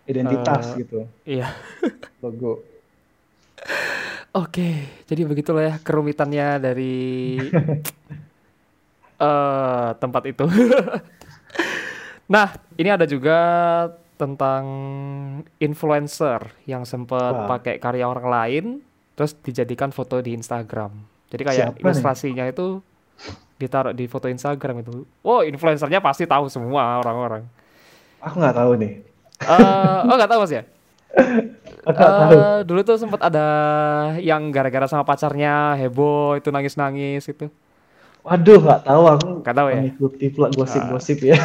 Identitas 0.04 0.76
Eh, 0.76 0.84
gitu 0.84 0.98
Iya. 1.24 1.48
logo. 2.22 2.60
Oke, 4.34 4.68
jadi 5.06 5.22
begitulah 5.24 5.62
ya 5.64 5.74
kerumitannya 5.80 6.60
dari 6.60 6.92
eh 9.18 9.90
tempat 9.98 10.22
itu. 10.28 10.44
Nah, 12.24 12.56
ini 12.80 12.88
ada 12.88 13.04
juga 13.04 13.36
tentang 14.16 14.64
influencer 15.60 16.56
yang 16.64 16.88
sempat 16.88 17.34
pakai 17.50 17.76
karya 17.76 18.08
orang 18.08 18.26
lain 18.32 18.64
terus 19.12 19.36
dijadikan 19.44 19.92
foto 19.92 20.24
di 20.24 20.32
Instagram. 20.32 20.90
Jadi 21.28 21.42
kayak 21.44 21.58
Siapa 21.58 21.76
nih? 21.76 21.82
ilustrasinya 21.84 22.44
itu 22.48 22.80
ditaruh 23.60 23.92
di 23.94 24.08
foto 24.08 24.26
Instagram 24.26 24.82
itu. 24.82 25.04
Oh, 25.22 25.44
influencernya 25.44 26.00
pasti 26.00 26.24
tahu 26.24 26.48
semua 26.48 27.04
orang-orang. 27.04 27.44
Aku 28.24 28.40
nggak 28.40 28.56
tahu 28.56 28.72
nih. 28.80 28.92
Eh, 29.44 29.98
oh 30.08 30.14
nggak 30.16 30.30
tahu 30.30 30.40
mas 30.48 30.52
ya? 30.54 30.62
Aku 31.88 31.98
nggak 31.98 32.14
tahu. 32.24 32.32
Eh, 32.32 32.60
dulu 32.64 32.80
tuh 32.82 32.96
sempat 32.96 33.20
ada 33.20 33.46
yang 34.18 34.48
gara-gara 34.48 34.88
sama 34.88 35.04
pacarnya 35.04 35.76
heboh 35.76 36.40
itu 36.40 36.48
nangis-nangis 36.48 37.28
itu. 37.28 37.52
Waduh, 38.24 38.56
nggak 38.58 38.80
tahu 38.82 39.02
aku. 39.06 39.28
Nggak 39.44 39.54
tahu 39.54 39.68
ya? 39.68 39.76
Mengikuti 39.78 40.26
pula 40.28 40.48
gosip-gosip 40.48 41.18
ya. 41.22 41.36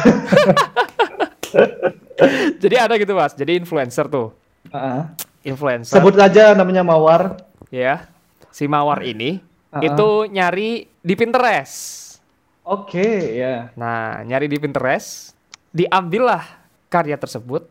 Jadi 2.62 2.76
ada 2.76 2.94
gitu 2.96 3.12
mas. 3.12 3.32
Jadi 3.32 3.56
influencer 3.56 4.06
tuh, 4.06 4.32
Ah. 4.68 5.12
influencer. 5.42 5.96
Sebut 5.96 6.16
aja 6.16 6.52
namanya 6.52 6.80
Mawar. 6.80 7.36
ya 7.70 8.08
si 8.50 8.66
mawar 8.66 9.04
ini 9.04 9.38
Ah. 9.70 9.78
itu 9.80 10.26
nyari 10.26 10.88
di 10.98 11.14
Pinterest. 11.14 12.18
Oke, 12.66 13.06
ya. 13.36 13.70
Nah, 13.74 14.22
nyari 14.22 14.46
di 14.46 14.58
Pinterest, 14.58 15.32
diambillah 15.70 16.42
karya 16.88 17.14
tersebut, 17.14 17.66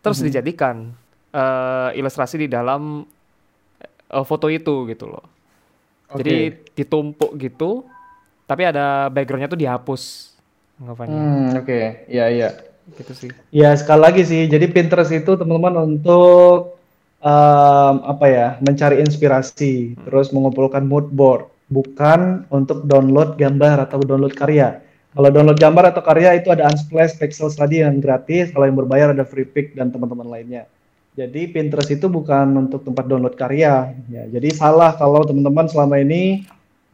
terus 0.00 0.18
Mhm. 0.18 0.24
dijadikan 0.24 0.76
eh, 1.28 1.90
ilustrasi 1.94 2.38
di 2.38 2.48
dalam 2.48 3.04
eh, 4.08 4.24
foto 4.24 4.48
itu 4.48 4.86
gitu 4.86 5.04
loh. 5.04 5.24
Oke. 6.08 6.22
Jadi 6.22 6.36
ditumpuk 6.72 7.36
gitu, 7.36 7.84
tapi 8.46 8.62
ada 8.62 9.10
backgroundnya 9.10 9.50
tuh 9.50 9.60
dihapus 9.60 10.02
anggapannya 10.78 11.18
Hmm, 11.18 11.46
oke. 11.60 11.80
Ya, 12.06 12.30
ya. 12.30 12.50
gitu 12.94 13.12
sih. 13.18 13.30
Ya, 13.50 13.74
sekali 13.74 14.00
lagi 14.06 14.22
sih. 14.22 14.46
Jadi 14.46 14.70
Pinterest 14.70 15.10
itu 15.10 15.34
teman-teman 15.34 15.74
untuk 15.90 16.78
em, 17.18 17.94
apa 18.06 18.26
ya? 18.30 18.46
Mencari 18.62 19.02
inspirasi, 19.02 19.98
terus 20.06 20.30
mengumpulkan 20.30 20.86
mood 20.86 21.10
board, 21.10 21.50
bukan 21.66 22.46
untuk 22.54 22.86
download 22.86 23.34
gambar 23.34 23.90
atau 23.90 23.98
download 24.06 24.38
karya. 24.38 24.78
Kalau 25.16 25.32
download 25.32 25.58
gambar 25.58 25.96
atau 25.96 26.04
karya 26.04 26.36
itu 26.38 26.52
ada 26.52 26.68
Unsplash, 26.68 27.16
Pixel 27.16 27.48
Study 27.48 27.80
yang 27.82 27.98
gratis, 28.04 28.52
kalau 28.52 28.68
yang 28.68 28.76
berbayar 28.76 29.16
ada 29.16 29.24
Free 29.24 29.48
Pick 29.48 29.72
dan 29.74 29.88
teman-teman 29.90 30.28
lainnya. 30.28 30.68
Jadi 31.16 31.48
Pinterest 31.48 31.88
itu 31.88 32.06
bukan 32.12 32.68
untuk 32.68 32.84
tempat 32.84 33.08
download 33.08 33.32
karya. 33.34 33.96
Ya, 34.12 34.28
jadi 34.28 34.52
salah 34.52 34.92
kalau 34.92 35.24
teman-teman 35.24 35.64
selama 35.72 35.96
ini 35.96 36.44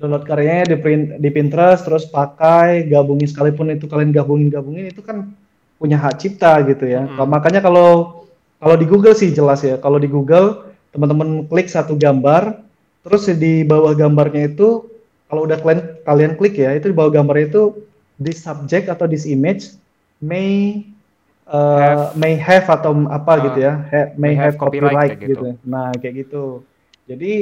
download 0.02 0.26
karyanya 0.26 0.74
di, 0.74 0.76
print- 0.82 1.22
di 1.22 1.30
Pinterest 1.30 1.86
terus 1.86 2.10
pakai 2.10 2.90
gabungin 2.90 3.30
sekalipun 3.30 3.70
itu 3.70 3.86
kalian 3.86 4.10
gabungin 4.10 4.50
gabungin 4.50 4.90
itu 4.90 4.98
kan 4.98 5.30
punya 5.78 5.94
hak 5.94 6.18
cipta 6.18 6.58
gitu 6.66 6.90
ya. 6.90 7.06
Mm-mm. 7.06 7.22
Makanya 7.30 7.62
kalau 7.62 8.22
kalau 8.58 8.74
di 8.74 8.86
Google 8.86 9.14
sih 9.14 9.30
jelas 9.30 9.62
ya. 9.62 9.78
Kalau 9.78 10.02
di 10.02 10.10
Google 10.10 10.74
teman-teman 10.90 11.46
klik 11.46 11.70
satu 11.70 11.94
gambar, 11.94 12.58
terus 13.06 13.30
di 13.30 13.62
bawah 13.62 13.94
gambarnya 13.94 14.50
itu 14.50 14.90
kalau 15.30 15.46
udah 15.46 15.58
kalian 15.62 15.80
kalian 16.02 16.32
klik 16.34 16.58
ya, 16.58 16.74
itu 16.74 16.90
di 16.90 16.96
bawah 16.98 17.14
gambarnya 17.14 17.46
itu 17.50 17.62
this 18.18 18.42
subject 18.42 18.90
atau 18.90 19.06
this 19.06 19.26
image 19.26 19.74
may 20.22 20.82
uh, 21.50 21.78
Have- 21.78 22.14
may 22.14 22.34
have 22.38 22.66
atau 22.70 22.94
apa 23.10 23.32
Ah, 23.34 23.38
gitu 23.50 23.58
ya, 23.58 23.72
ha- 23.90 24.10
may, 24.14 24.30
may 24.30 24.34
have 24.38 24.54
have 24.54 24.62
copyright 24.62 24.94
copyright, 24.94 25.10
kayak 25.14 25.22
gitu. 25.26 25.42
gitu. 25.42 25.66
Nah 25.66 25.90
kayak 25.98 26.14
gitu. 26.26 26.44
Jadi 27.10 27.32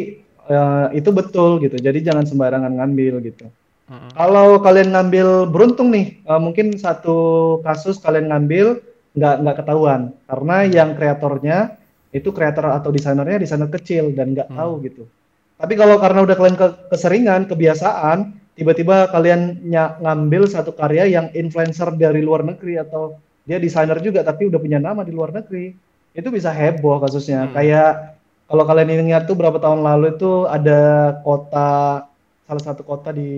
eh, 0.51 0.87
itu 0.99 1.11
betul 1.15 1.63
gitu. 1.63 1.79
Jadi 1.79 2.03
jangan 2.03 2.27
sembarangan 2.27 2.75
ngambil 2.83 3.23
gitu. 3.23 3.47
Mm-mm. 3.91 4.11
Kalau 4.15 4.59
kalian 4.63 4.91
ngambil 4.95 5.47
beruntung 5.51 5.95
nih, 5.95 6.19
eh, 6.23 6.41
mungkin 6.43 6.75
satu 6.75 7.19
kasus 7.63 8.03
kalian 8.03 8.31
ngambil 8.31 8.83
nggak 9.11 9.35
nggak 9.43 9.57
ketahuan 9.63 10.15
karena 10.31 10.57
yang 10.71 10.91
kreatornya 10.95 11.75
itu 12.15 12.31
kreator 12.31 12.71
atau 12.71 12.91
desainernya 12.95 13.43
desainer 13.43 13.71
kecil 13.71 14.15
dan 14.15 14.35
nggak 14.35 14.51
Hmm. 14.51 14.59
tahu 14.59 14.73
gitu. 14.87 15.03
Tapi 15.59 15.75
kalau 15.79 15.99
karena 15.99 16.23
udah 16.25 16.37
kalian 16.39 16.59
ke- 16.59 16.79
keseringan, 16.95 17.47
kebiasaan, 17.51 18.33
tiba-tiba 18.55 19.11
kalian 19.11 19.61
nya- 19.67 19.99
ngambil 19.99 20.47
satu 20.47 20.73
karya 20.75 21.07
yang 21.11 21.27
influencer 21.35 21.91
dari 21.99 22.23
luar 22.23 22.43
negeri 22.47 22.81
atau 22.81 23.19
dia 23.45 23.59
desainer 23.59 23.99
juga 23.99 24.23
tapi 24.23 24.47
udah 24.47 24.59
punya 24.63 24.79
nama 24.79 25.03
di 25.03 25.11
luar 25.11 25.35
negeri, 25.35 25.75
itu 26.15 26.29
bisa 26.31 26.55
heboh 26.55 27.03
kasusnya. 27.03 27.51
Hmm. 27.51 27.53
Kayak 27.55 28.20
kalau 28.51 28.67
kalian 28.67 29.07
ingat 29.07 29.31
tuh 29.31 29.39
berapa 29.39 29.63
tahun 29.63 29.87
lalu 29.87 30.19
itu 30.19 30.51
ada 30.51 31.15
kota 31.23 32.03
salah 32.51 32.63
satu 32.67 32.83
kota 32.83 33.15
di 33.15 33.31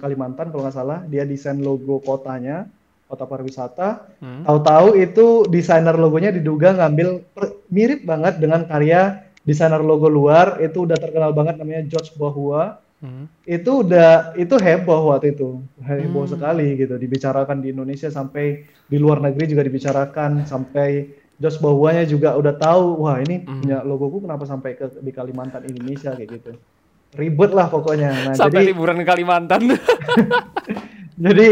Kalimantan 0.00 0.48
kalau 0.48 0.64
nggak 0.64 0.72
salah 0.72 1.04
dia 1.04 1.28
desain 1.28 1.60
logo 1.60 2.00
kotanya 2.00 2.64
kota 3.04 3.28
pariwisata 3.28 4.16
Hmm. 4.16 4.48
tahu-tahu 4.48 4.96
itu 4.96 5.44
desainer 5.46 5.92
logonya 5.94 6.32
diduga 6.32 6.72
ngambil 6.72 7.20
per- 7.36 7.60
mirip 7.68 8.08
banget 8.08 8.40
dengan 8.40 8.64
karya 8.64 9.28
desainer 9.44 9.84
logo 9.84 10.08
luar 10.08 10.56
itu 10.58 10.88
udah 10.88 10.96
terkenal 10.96 11.36
banget 11.36 11.60
namanya 11.60 11.84
George 11.84 12.16
Bohua 12.16 12.80
Hmm. 12.96 13.28
itu 13.44 13.84
udah 13.84 14.32
itu 14.40 14.56
heboh 14.56 15.12
waktu 15.12 15.36
itu 15.36 15.60
heboh 15.84 16.24
Hmm. 16.24 16.32
sekali 16.32 16.80
gitu 16.80 16.96
dibicarakan 16.96 17.60
di 17.60 17.76
Indonesia 17.76 18.08
sampai 18.08 18.64
di 18.88 18.96
luar 18.96 19.20
negeri 19.20 19.52
juga 19.52 19.60
dibicarakan 19.60 20.48
sampai 20.48 21.04
Josh 21.36 21.56
Bohuanya 21.56 22.02
juga 22.02 22.32
udah 22.32 22.52
tahu 22.52 23.02
wah 23.02 23.18
ini 23.18 23.40
Hmm. 23.40 23.60
punya 23.60 23.78
logoku 23.80 24.20
kenapa 24.20 24.42
sampai 24.42 24.72
ke 24.72 24.88
di 24.96 25.10
Kalimantan 25.10 25.64
Indonesia 25.64 26.10
kayak 26.10 26.30
gitu 26.32 26.52
ribet 27.14 27.50
lah 27.50 27.66
pokoknya 27.66 28.08
nah 28.24 28.32
Sampai 28.34 28.60
jadi 28.60 28.70
liburan 28.70 28.96
ke 28.96 29.06
Kalimantan. 29.06 29.60
jadi 31.18 31.48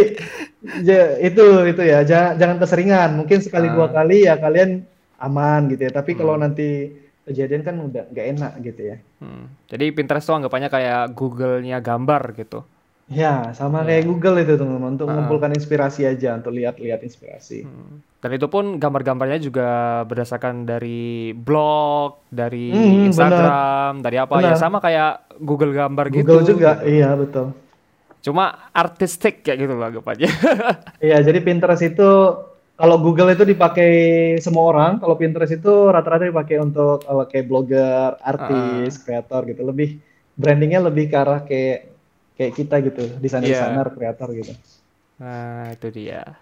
ja- 0.81 1.17
itu 1.19 1.45
itu 1.67 1.83
ya 1.83 2.01
jangan, 2.03 2.33
jangan 2.37 2.57
keseringan 2.59 3.11
mungkin 3.15 3.39
sekali 3.41 3.69
Ah. 3.69 3.75
dua 3.75 3.89
kali 3.91 4.19
ya 4.23 4.37
kalian 4.37 4.85
aman 5.17 5.69
gitu 5.69 5.83
ya 5.83 5.93
tapi 5.95 6.13
Hmm. 6.13 6.21
kalau 6.21 6.35
nanti 6.37 6.93
kejadian 7.25 7.63
kan 7.63 7.77
udah 7.79 8.05
nggak 8.07 8.27
enak 8.31 8.53
gitu 8.63 8.83
ya 8.85 8.97
Hmm. 9.19 9.49
Jadi 9.67 9.89
Pinterest 9.91 10.25
tuh 10.25 10.37
anggapannya 10.37 10.69
kayak 10.69 11.13
Google-nya 11.13 11.81
gambar 11.81 12.37
gitu. 12.37 12.61
Ya, 13.05 13.53
sama 13.53 13.85
Iya. 13.85 14.01
kayak 14.01 14.05
Google 14.09 14.37
itu 14.41 14.53
teman-teman 14.57 14.97
untuk 14.97 15.07
Ah. 15.07 15.13
mengumpulkan 15.13 15.53
inspirasi 15.53 16.09
aja 16.09 16.41
untuk 16.41 16.57
lihat-lihat 16.57 17.05
inspirasi. 17.05 17.63
Hmm. 17.63 18.01
Dan 18.19 18.31
itu 18.33 18.49
pun 18.49 18.81
gambar-gambarnya 18.81 19.37
juga 19.39 19.69
berdasarkan 20.09 20.65
dari 20.65 21.37
blog, 21.37 22.25
dari 22.33 22.73
Hmm, 22.73 23.13
Instagram, 23.13 24.01
dari 24.01 24.17
apa 24.17 24.41
ya 24.41 24.57
Benar. 24.57 24.57
sama 24.57 24.81
kayak 24.81 25.37
Google 25.39 25.77
gambar 25.77 26.09
Google 26.09 26.41
gitu. 26.41 26.57
juga, 26.57 26.81
gitu. 26.81 26.89
iya 26.91 27.13
betul. 27.13 27.53
Cuma 28.25 28.73
artistik 28.73 29.45
kayak 29.45 29.59
gitu 29.61 29.77
loh 29.77 29.85
anggapannya. 29.85 30.25
Iya, 31.05 31.21
jadi 31.21 31.45
Pinterest 31.45 31.85
itu 31.85 32.09
kalau 32.75 32.97
Google 32.99 33.31
itu 33.31 33.45
dipakai 33.45 33.93
semua 34.41 34.73
orang, 34.73 34.97
kalau 34.97 35.15
Pinterest 35.15 35.53
itu 35.53 35.93
rata-rata 35.93 36.25
dipakai 36.25 36.57
untuk 36.57 37.05
eh, 37.05 37.25
kayak 37.29 37.45
blogger, 37.45 38.17
artis, 38.19 38.97
kreator 38.97 39.45
gitu. 39.45 39.61
Lebih 39.61 40.01
brandingnya 40.35 40.81
lebih 40.81 41.07
ke 41.07 41.17
arah 41.21 41.45
kayak 41.45 41.94
kayak 42.35 42.53
kita 42.55 42.77
gitu, 42.83 43.03
desainer-desainer, 43.23 43.89
kreator 43.95 44.29
gitu. 44.35 44.53
Nah, 45.23 45.71
itu 45.71 45.89
dia. 45.95 46.35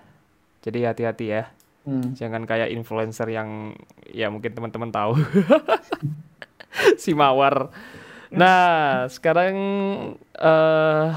Jadi 0.64 0.78
hati-hati 0.86 1.26
ya. 1.28 1.44
Hmm. 1.82 2.14
Jangan 2.14 2.46
kayak 2.46 2.70
influencer 2.70 3.26
yang 3.26 3.74
ya 4.06 4.30
mungkin 4.30 4.54
teman-teman 4.54 4.94
tahu. 4.94 5.18
si 7.02 7.12
Mawar. 7.12 7.68
Nah, 8.32 9.04
sekarang 9.12 9.54
eh 10.38 11.08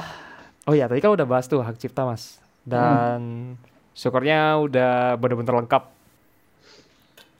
oh 0.65 0.73
ya, 0.76 0.89
tadi 0.89 0.99
kan 0.99 1.13
udah 1.15 1.28
bahas 1.30 1.45
tuh 1.47 1.61
hak 1.61 1.78
cipta, 1.80 2.03
Mas. 2.03 2.41
Dan 2.65 3.53
syukurnya 3.93 4.59
udah 4.59 5.15
benar-benar 5.15 5.63
lengkap. 5.63 5.84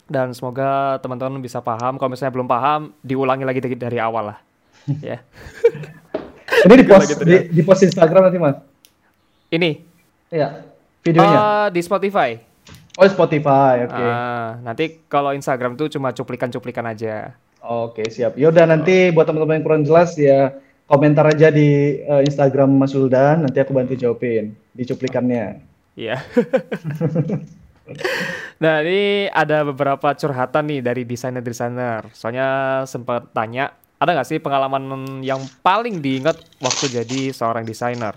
Dan 0.06 0.38
semoga 0.38 1.02
teman-teman 1.02 1.42
bisa 1.42 1.60
paham. 1.66 1.98
Kalau 1.98 2.14
misalnya 2.14 2.34
belum 2.38 2.46
paham, 2.46 2.94
diulangi 3.02 3.42
lagi 3.42 3.60
dari, 3.60 3.76
dari 3.76 3.98
awal 3.98 4.32
lah. 4.32 4.40
ya. 5.02 5.18
Ini 6.66 6.74
di 6.76 6.86
post 6.86 7.08
Gitu, 7.08 7.24
di, 7.24 7.38
di 7.50 7.62
post 7.62 7.82
Instagram 7.84 8.22
nanti 8.26 8.38
mas. 8.38 8.58
Ini 9.48 9.72
Iya, 10.28 10.66
videonya. 11.00 11.38
eh, 11.38 11.68
di 11.70 11.80
Spotify. 11.80 12.34
oh 12.96 13.06
Spotify, 13.06 13.86
oke. 13.86 13.94
Ah, 13.94 14.58
nanti 14.60 15.06
kalau 15.06 15.32
Instagram 15.32 15.76
tuh 15.76 15.88
cuma 15.88 16.10
cuplikan-cuplikan 16.10 16.86
aja. 16.86 17.38
Oke, 17.60 18.08
siap. 18.08 18.34
Yaudah 18.36 18.66
nanti 18.66 19.10
buat 19.10 19.26
teman-teman 19.26 19.58
yang 19.58 19.66
kurang 19.66 19.84
jelas 19.84 20.14
ya 20.16 20.54
komentar 20.86 21.26
aja 21.28 21.50
di 21.50 21.70
eh, 22.00 22.22
Instagram 22.24 22.70
Mas 22.72 22.94
Uldan, 22.94 23.42
nanti 23.42 23.58
aku 23.58 23.74
bantu 23.74 23.94
jawabin 23.94 24.54
di 24.70 24.84
cuplikannya. 24.84 25.62
Iya. 25.96 26.20
nah, 28.58 28.82
ini 28.82 29.30
ada 29.30 29.64
beberapa 29.64 30.14
curhatan 30.14 30.64
nih 30.68 30.82
dari 30.82 31.04
desainer-desainer. 31.04 32.10
Soalnya 32.12 32.48
sempat 32.86 33.30
tanya, 33.32 33.74
ada 33.96 34.10
nggak 34.12 34.28
sih 34.28 34.40
pengalaman 34.44 34.84
yang 35.24 35.40
paling 35.64 36.04
diingat 36.04 36.36
waktu 36.60 36.86
jadi 36.92 37.32
seorang 37.32 37.64
desainer? 37.64 38.14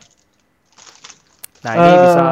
Nah, 1.62 1.72
ini 1.74 1.90
Eh, 1.90 2.02
bisa 2.02 2.24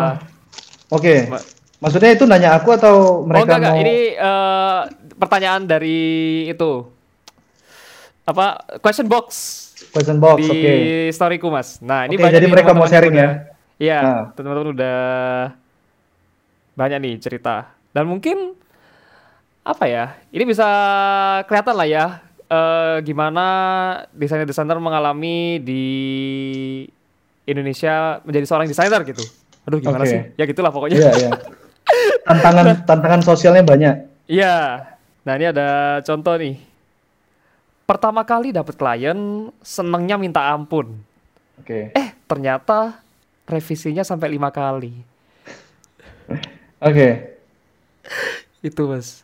Oke. 0.90 1.14
Ma- 1.30 1.44
Maksudnya 1.76 2.16
itu 2.16 2.24
nanya 2.24 2.57
aku 2.57 2.72
atau 2.72 3.20
Oh, 3.20 3.28
mereka 3.28 3.53
enggak, 3.53 3.59
enggak. 3.61 3.74
mau 3.76 3.82
Ini 3.84 3.97
eh, 4.16 4.80
pertanyaan 5.20 5.62
dari 5.68 5.99
itu. 6.49 6.72
Apa? 8.26 8.59
Question 8.82 9.07
box 9.07 9.28
question 9.92 10.18
box? 10.18 10.40
di 10.40 10.49
Oke. 10.51 10.74
storyku, 11.12 11.47
Mas. 11.53 11.78
Nah, 11.84 12.09
ini 12.09 12.16
banyak 12.16 12.42
jadi 12.42 12.47
mereka 12.49 12.72
mau 12.74 12.84
teman-teman 12.84 12.90
yang 12.90 12.92
sharing 12.92 13.14
ya? 13.14 13.28
Iya, 13.76 13.99
Nah. 14.03 14.22
teman-teman 14.34 14.72
udah 14.72 14.99
banyak 16.74 16.99
nih 17.01 17.14
cerita. 17.20 17.76
Dan 17.92 18.09
mungkin 18.09 18.57
apa 19.62 19.84
ya? 19.84 20.16
Ini 20.32 20.44
bisa 20.49 20.66
kelihatan 21.44 21.76
lah 21.76 21.88
ya 21.88 22.07
eh, 22.47 22.97
gimana 23.03 23.47
desainer-desainer 24.14 24.78
mengalami 24.78 25.59
di 25.62 25.84
Indonesia 27.47 28.18
menjadi 28.26 28.47
seorang 28.47 28.66
desainer 28.66 29.01
gitu. 29.07 29.22
Aduh 29.66 29.78
gimana 29.82 30.03
Oke. 30.07 30.11
sih? 30.11 30.20
Ya 30.38 30.44
gitulah 30.47 30.70
pokoknya. 30.70 30.99
Iya, 30.99 31.11
iya. 31.14 31.30
Tantangan 32.26 32.66
tantangan 32.88 33.20
sosialnya 33.22 33.62
banyak. 33.62 33.94
Iya. 34.26 34.86
Nah, 35.26 35.32
ini 35.34 35.47
ada 35.51 35.99
contoh 36.07 36.34
nih. 36.38 36.59
Pertama 37.86 38.26
kali 38.26 38.51
dapat 38.51 38.74
klien, 38.74 39.51
senengnya 39.62 40.18
minta 40.18 40.42
ampun. 40.51 40.99
Oke. 41.62 41.94
Eh, 41.94 42.09
ternyata 42.26 42.99
revisinya 43.47 44.03
sampai 44.03 44.34
lima 44.34 44.51
kali. 44.51 44.90
Oke. 46.82 47.38
Itu, 48.62 48.90
Mas. 48.90 49.22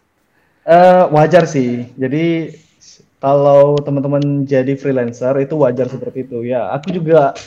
Eh, 0.62 1.04
wajar 1.10 1.46
sih. 1.50 1.90
Jadi 1.98 2.54
kalau 3.22 3.78
teman-teman 3.86 4.22
jadi 4.52 4.74
freelancer 4.74 5.34
itu 5.44 5.54
wajar 5.62 5.86
seperti 5.94 6.18
itu. 6.26 6.38
Ya, 6.52 6.60
aku 6.76 6.88
juga 6.98 7.38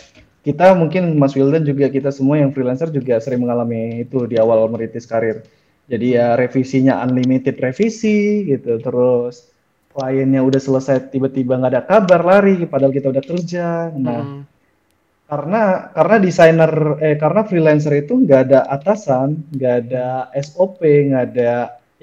kita 0.48 0.66
mungkin 0.82 1.04
Mas 1.22 1.34
Wildan 1.38 1.64
juga 1.68 1.86
kita 1.92 2.10
semua 2.18 2.36
yang 2.42 2.52
freelancer 2.56 2.90
juga 2.94 3.20
sering 3.24 3.42
mengalami 3.44 4.06
itu 4.06 4.18
di 4.32 4.36
awal 4.44 4.60
merintis 4.74 5.06
karir. 5.12 5.44
Jadi 5.92 6.18
ya 6.18 6.28
revisinya 6.40 6.94
unlimited 7.06 7.56
revisi 7.60 8.46
gitu. 8.52 8.80
Terus 8.86 9.36
kliennya 9.96 10.42
udah 10.48 10.62
selesai 10.68 11.12
tiba-tiba 11.14 11.60
nggak 11.60 11.72
ada 11.74 11.84
kabar 11.92 12.22
lari 12.30 12.56
padahal 12.72 12.94
kita 12.96 13.08
udah 13.14 13.24
kerja. 13.26 13.68
Nah, 13.96 14.22
Hmm. 14.24 14.42
karena 15.32 15.62
karena 15.98 16.16
desainer 16.26 16.72
eh 17.02 17.16
karena 17.24 17.42
freelancer 17.50 17.94
itu 17.98 18.14
nggak 18.24 18.42
ada 18.52 18.60
atasan, 18.76 19.30
nggak 19.56 19.76
ada 19.90 20.06
SOP, 20.38 21.10
nggak 21.10 21.24
ada 21.34 21.52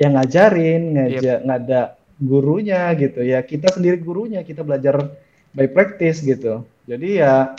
yang 0.00 0.12
ngajarin, 0.18 0.80
nggak 0.94 1.08
Yep. 1.22 1.38
nggak 1.46 1.58
ada 1.66 1.80
gurunya 2.22 2.94
gitu 2.94 3.20
ya. 3.20 3.42
Kita 3.42 3.74
sendiri 3.74 3.98
gurunya, 3.98 4.46
kita 4.46 4.62
belajar 4.62 5.10
by 5.52 5.66
practice 5.68 6.22
gitu. 6.22 6.62
Jadi 6.86 7.18
ya 7.18 7.58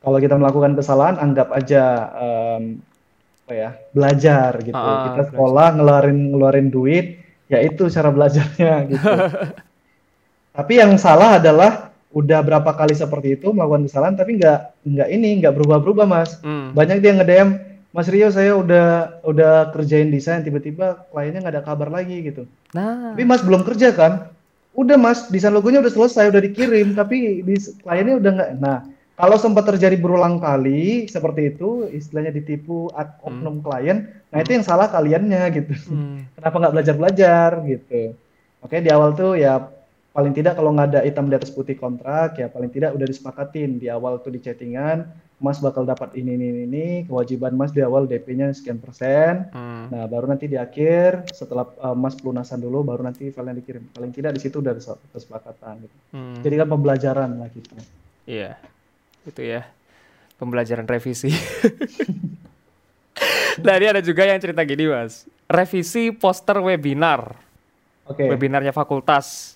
kalau 0.00 0.22
kita 0.22 0.38
melakukan 0.38 0.78
kesalahan 0.78 1.18
anggap 1.18 1.50
aja 1.50 1.82
em, 2.14 2.78
apa 3.46 3.52
ya 3.54 3.70
belajar 3.90 4.50
gitu. 4.62 4.74
Ah, 4.74 5.10
Kita 5.10 5.10
belajar. 5.10 5.26
sekolah 5.34 5.66
ngeluarin 5.74 6.18
ngeluarin 6.34 6.68
duit, 6.70 7.18
ya 7.50 7.58
itu 7.62 7.90
cara 7.90 8.10
belajarnya 8.10 8.72
gitu. 8.94 9.10
Tapi 10.56 10.72
yang 10.78 10.96
salah 10.96 11.36
adalah 11.42 11.90
udah 12.16 12.40
berapa 12.40 12.70
kali 12.72 12.96
seperti 12.96 13.36
itu 13.36 13.52
melakukan 13.52 13.84
kesalahan 13.84 14.16
tapi 14.16 14.40
nggak 14.40 14.88
nggak 14.88 15.08
ini 15.12 15.28
nggak 15.42 15.52
berubah-berubah 15.52 16.06
mas. 16.08 16.40
Hmm. 16.40 16.72
Banyak 16.72 17.02
dia 17.04 17.12
nge-DM 17.12 17.50
Mas 17.96 18.12
Rio 18.12 18.28
saya 18.28 18.52
udah 18.52 19.24
udah 19.24 19.72
kerjain 19.72 20.12
desain 20.12 20.44
tiba-tiba 20.44 21.08
kliennya 21.08 21.40
nggak 21.40 21.54
ada 21.56 21.64
kabar 21.64 21.88
lagi 21.88 22.28
gitu. 22.28 22.44
Nah, 22.76 23.16
Tapi 23.16 23.24
Mas 23.24 23.40
belum 23.40 23.64
kerja 23.64 23.96
kan? 23.96 24.28
Udah 24.76 25.00
Mas 25.00 25.32
desain 25.32 25.56
logonya 25.56 25.80
udah 25.80 25.88
selesai 25.88 26.28
udah 26.28 26.44
dikirim 26.44 26.92
tapi 26.92 27.40
di 27.40 27.56
kliennya 27.80 28.20
udah 28.20 28.30
nggak. 28.36 28.50
Nah 28.60 28.84
kalau 29.16 29.40
sempat 29.40 29.64
terjadi 29.64 29.96
berulang 29.96 30.36
kali 30.36 31.08
seperti 31.08 31.56
itu 31.56 31.88
istilahnya 31.88 32.36
ditipu 32.36 32.92
ad 32.92 33.16
oknum 33.24 33.64
klien, 33.64 34.12
nah 34.28 34.44
itu 34.44 34.60
yang 34.60 34.66
salah 34.68 34.92
kaliannya 34.92 35.42
gitu. 35.56 35.72
hmm. 35.88 36.28
Kenapa 36.36 36.56
nggak 36.60 36.74
belajar-belajar 36.76 37.50
gitu? 37.64 38.12
Oke 38.60 38.84
di 38.84 38.92
awal 38.92 39.16
tuh 39.16 39.40
ya 39.40 39.72
paling 40.16 40.32
tidak 40.32 40.56
kalau 40.56 40.72
nggak 40.72 40.96
ada 40.96 41.00
hitam 41.04 41.28
di 41.28 41.36
atas 41.36 41.52
putih 41.52 41.76
kontrak 41.76 42.40
ya 42.40 42.48
paling 42.48 42.72
tidak 42.72 42.96
udah 42.96 43.04
disepakatin 43.04 43.76
di 43.76 43.92
awal 43.92 44.16
tuh 44.24 44.32
di 44.32 44.40
chattingan 44.40 45.04
Mas 45.36 45.60
bakal 45.60 45.84
dapat 45.84 46.16
ini 46.16 46.32
ini 46.32 46.64
ini 46.64 46.84
kewajiban 47.04 47.52
Mas 47.52 47.68
di 47.68 47.84
awal 47.84 48.08
DP-nya 48.08 48.56
sekian 48.56 48.80
persen. 48.80 49.52
Hmm. 49.52 49.92
Nah 49.92 50.08
baru 50.08 50.32
nanti 50.32 50.48
di 50.48 50.56
akhir 50.56 51.28
setelah 51.28 51.68
uh, 51.76 51.92
Mas 51.92 52.16
pelunasan 52.16 52.56
dulu 52.56 52.80
baru 52.80 53.04
nanti 53.04 53.28
filenya 53.28 53.60
dikirim. 53.60 53.84
Paling 53.92 54.16
tidak 54.16 54.32
di 54.32 54.40
situ 54.40 54.64
udah 54.64 54.72
ada 54.72 54.96
kesepakatan. 55.12 55.84
Gitu. 55.84 55.96
Hmm. 56.16 56.40
Jadi 56.40 56.54
kan 56.56 56.68
pembelajaran 56.72 57.30
lah 57.36 57.52
gitu. 57.52 57.68
Iya, 58.24 58.56
itu 59.28 59.42
ya 59.44 59.68
pembelajaran 60.40 60.88
revisi. 60.88 61.28
nah 63.64 63.76
ini 63.76 63.86
ada 63.92 64.00
juga 64.00 64.24
yang 64.24 64.40
cerita 64.40 64.64
gini 64.64 64.88
mas, 64.88 65.28
revisi 65.48 66.12
poster 66.16 66.64
webinar, 66.64 67.36
Oke. 68.08 68.24
webinarnya 68.24 68.72
fakultas. 68.72 69.55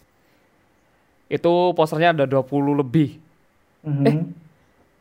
Itu 1.30 1.70
posternya 1.72 2.10
ada 2.12 2.26
20 2.26 2.74
lebih, 2.74 3.14
Mhm. 3.86 4.34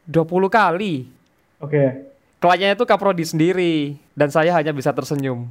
20 0.05 0.47
kali. 0.47 1.09
Oke. 1.57 2.05
Kliennya 2.39 2.77
itu 2.77 2.85
kaprodi 2.85 3.25
sendiri, 3.25 3.97
dan 4.13 4.29
saya 4.29 4.53
hanya 4.55 4.71
bisa 4.71 4.93
tersenyum. 4.93 5.49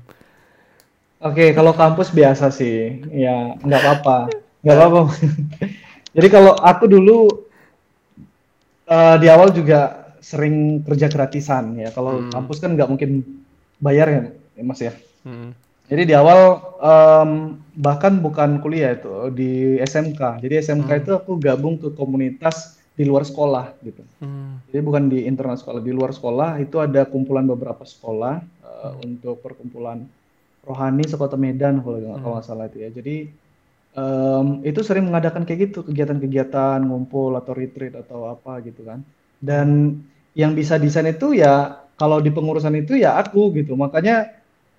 Oke, 1.18 1.50
kalau 1.50 1.74
kampus 1.74 2.08
biasa 2.08 2.48
sih, 2.48 3.02
ya 3.10 3.58
nggak 3.58 3.80
apa-apa, 3.82 4.16
nggak 4.62 4.76
apa-apa. 4.78 5.00
Jadi 6.16 6.28
kalau 6.30 6.54
aku 6.54 6.86
dulu 6.86 7.18
eh, 8.86 9.16
di 9.20 9.28
awal 9.28 9.52
juga 9.52 10.08
sering 10.22 10.80
kerja 10.80 11.10
gratisan 11.10 11.76
ya. 11.76 11.90
Kalau 11.90 12.24
Hmm. 12.24 12.32
kampus 12.32 12.56
kan 12.56 12.72
nggak 12.72 12.88
mungkin 12.88 13.20
bayar 13.76 14.06
ya, 14.08 14.22
ya, 14.56 14.62
Mas 14.64 14.80
ya. 14.80 14.92
Hmm. 15.22 15.52
Jadi 15.88 16.02
di 16.04 16.14
awal 16.14 16.60
em, 16.78 17.30
bahkan 17.80 18.20
bukan 18.20 18.60
kuliah 18.60 18.92
itu 18.92 19.32
di 19.32 19.80
SMK. 19.80 20.44
Jadi 20.44 20.54
SMK 20.60 20.90
Hmm. 20.92 21.00
itu 21.00 21.10
aku 21.16 21.40
gabung 21.40 21.80
ke 21.80 21.88
komunitas 21.96 22.76
di 22.92 23.08
luar 23.08 23.24
sekolah 23.24 23.72
gitu. 23.80 24.04
Hmm. 24.20 24.60
Jadi 24.68 24.80
bukan 24.84 25.08
di 25.08 25.24
internal 25.24 25.56
sekolah, 25.56 25.80
di 25.80 25.92
luar 25.94 26.12
sekolah 26.12 26.60
itu 26.60 26.76
ada 26.76 27.08
kumpulan 27.08 27.48
beberapa 27.48 27.88
sekolah 27.88 28.44
eh, 28.44 28.92
untuk 29.00 29.40
perkumpulan 29.40 30.04
rohani 30.62 31.08
sekota 31.08 31.40
Medan 31.40 31.80
kalau 31.80 31.96
nggak 31.96 32.20
nggak 32.20 32.44
salah 32.44 32.68
itu 32.68 32.84
ya. 32.84 32.90
Jadi 32.92 33.16
em, 33.96 34.46
itu 34.68 34.80
sering 34.84 35.08
mengadakan 35.08 35.48
kayak 35.48 35.72
gitu 35.72 35.88
kegiatan-kegiatan 35.88 36.84
ngumpul 36.84 37.32
atau 37.32 37.56
retreat 37.56 37.96
atau 37.96 38.28
apa 38.28 38.60
gitu 38.60 38.84
kan. 38.84 39.00
Dan 39.40 39.98
yang 40.36 40.52
bisa 40.52 40.76
desain 40.76 41.08
itu 41.08 41.32
ya 41.32 41.80
kalau 41.96 42.20
di 42.20 42.28
pengurusan 42.28 42.76
itu 42.76 42.98
ya 42.98 43.16
aku 43.16 43.56
gitu. 43.56 43.72
Makanya 43.72 44.37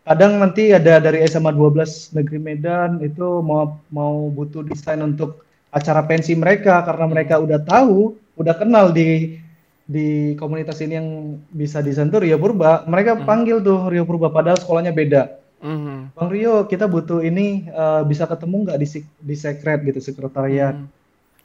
kadang 0.09 0.41
nanti 0.41 0.73
ada 0.73 0.97
dari 0.97 1.21
SMA 1.29 1.53
12 1.53 2.17
Negeri 2.17 2.39
Medan 2.41 2.97
itu 3.05 3.45
mau 3.45 3.77
mau 3.93 4.33
butuh 4.33 4.65
desain 4.65 4.97
untuk 5.05 5.45
acara 5.69 6.01
pensi 6.01 6.33
mereka 6.33 6.81
karena 6.81 7.05
mereka 7.05 7.37
udah 7.37 7.61
tahu, 7.61 8.17
udah 8.41 8.55
kenal 8.57 8.89
di 8.89 9.37
di 9.85 10.33
komunitas 10.37 10.81
ini 10.81 10.93
yang 10.97 11.09
bisa 11.53 11.81
desain 11.85 12.09
tuh 12.09 12.25
Rio 12.25 12.37
Purba. 12.41 12.85
Mereka 12.89 13.21
Hmm. 13.21 13.25
panggil 13.29 13.61
tuh 13.61 13.89
Rio 13.93 14.05
Purba 14.09 14.33
padahal 14.33 14.57
sekolahnya 14.57 14.93
beda. 14.93 15.21
Hmm. 15.61 16.09
Bang 16.17 16.29
Rio, 16.33 16.65
kita 16.65 16.89
butuh 16.89 17.21
ini 17.21 17.69
eh, 17.69 18.01
bisa 18.09 18.25
ketemu 18.25 18.65
nggak 18.65 18.79
di 18.81 18.87
di 19.29 19.35
sekret 19.37 19.79
gitu 19.85 19.99
sekretariat. 20.01 20.73
Hmm. 20.73 20.89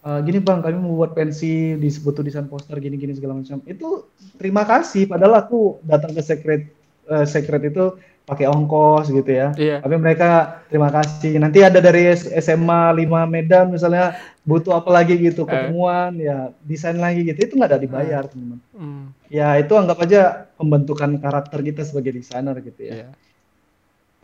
Eh, 0.04 0.20
gini 0.28 0.38
Bang, 0.40 0.60
kami 0.64 0.76
mau 0.76 1.00
buat 1.00 1.12
pensi, 1.16 1.76
butuh 2.04 2.20
desain 2.24 2.48
poster 2.48 2.76
gini-gini 2.80 3.12
segala 3.16 3.40
macam. 3.40 3.60
Itu 3.64 4.08
terima 4.40 4.64
kasih 4.68 5.08
padahal 5.08 5.40
aku 5.44 5.80
datang 5.84 6.12
ke 6.16 6.20
sekret 6.24 6.62
eh, 7.06 7.24
sekret 7.24 7.62
itu 7.64 7.94
pakai 8.24 8.48
ongkos 8.48 9.12
gitu 9.12 9.28
ya. 9.28 9.52
Iya. 9.52 9.84
Tapi 9.84 9.96
mereka 10.00 10.60
terima 10.72 10.88
kasih. 10.88 11.36
Nanti 11.36 11.60
ada 11.60 11.76
dari 11.76 12.08
SMA 12.16 12.96
5 12.96 13.28
Medan 13.28 13.68
misalnya 13.68 14.16
butuh 14.44 14.80
apa 14.80 14.88
lagi 14.88 15.20
gitu 15.20 15.44
Eh. 15.44 15.48
ketemuan 15.48 16.16
ya 16.16 16.48
desain 16.64 16.96
lagi 16.96 17.20
gitu. 17.24 17.36
Itu 17.44 17.52
nggak 17.60 17.70
ada 17.76 17.80
dibayar 17.80 18.24
teman-teman. 18.24 18.60
Hmm. 18.72 19.12
Ya 19.28 19.60
itu 19.60 19.76
anggap 19.76 20.00
aja 20.00 20.48
pembentukan 20.56 21.20
karakter 21.20 21.60
kita 21.60 21.84
sebagai 21.84 22.16
desainer 22.16 22.56
gitu 22.64 22.80
ya. 22.80 22.92
Iya. 22.96 23.08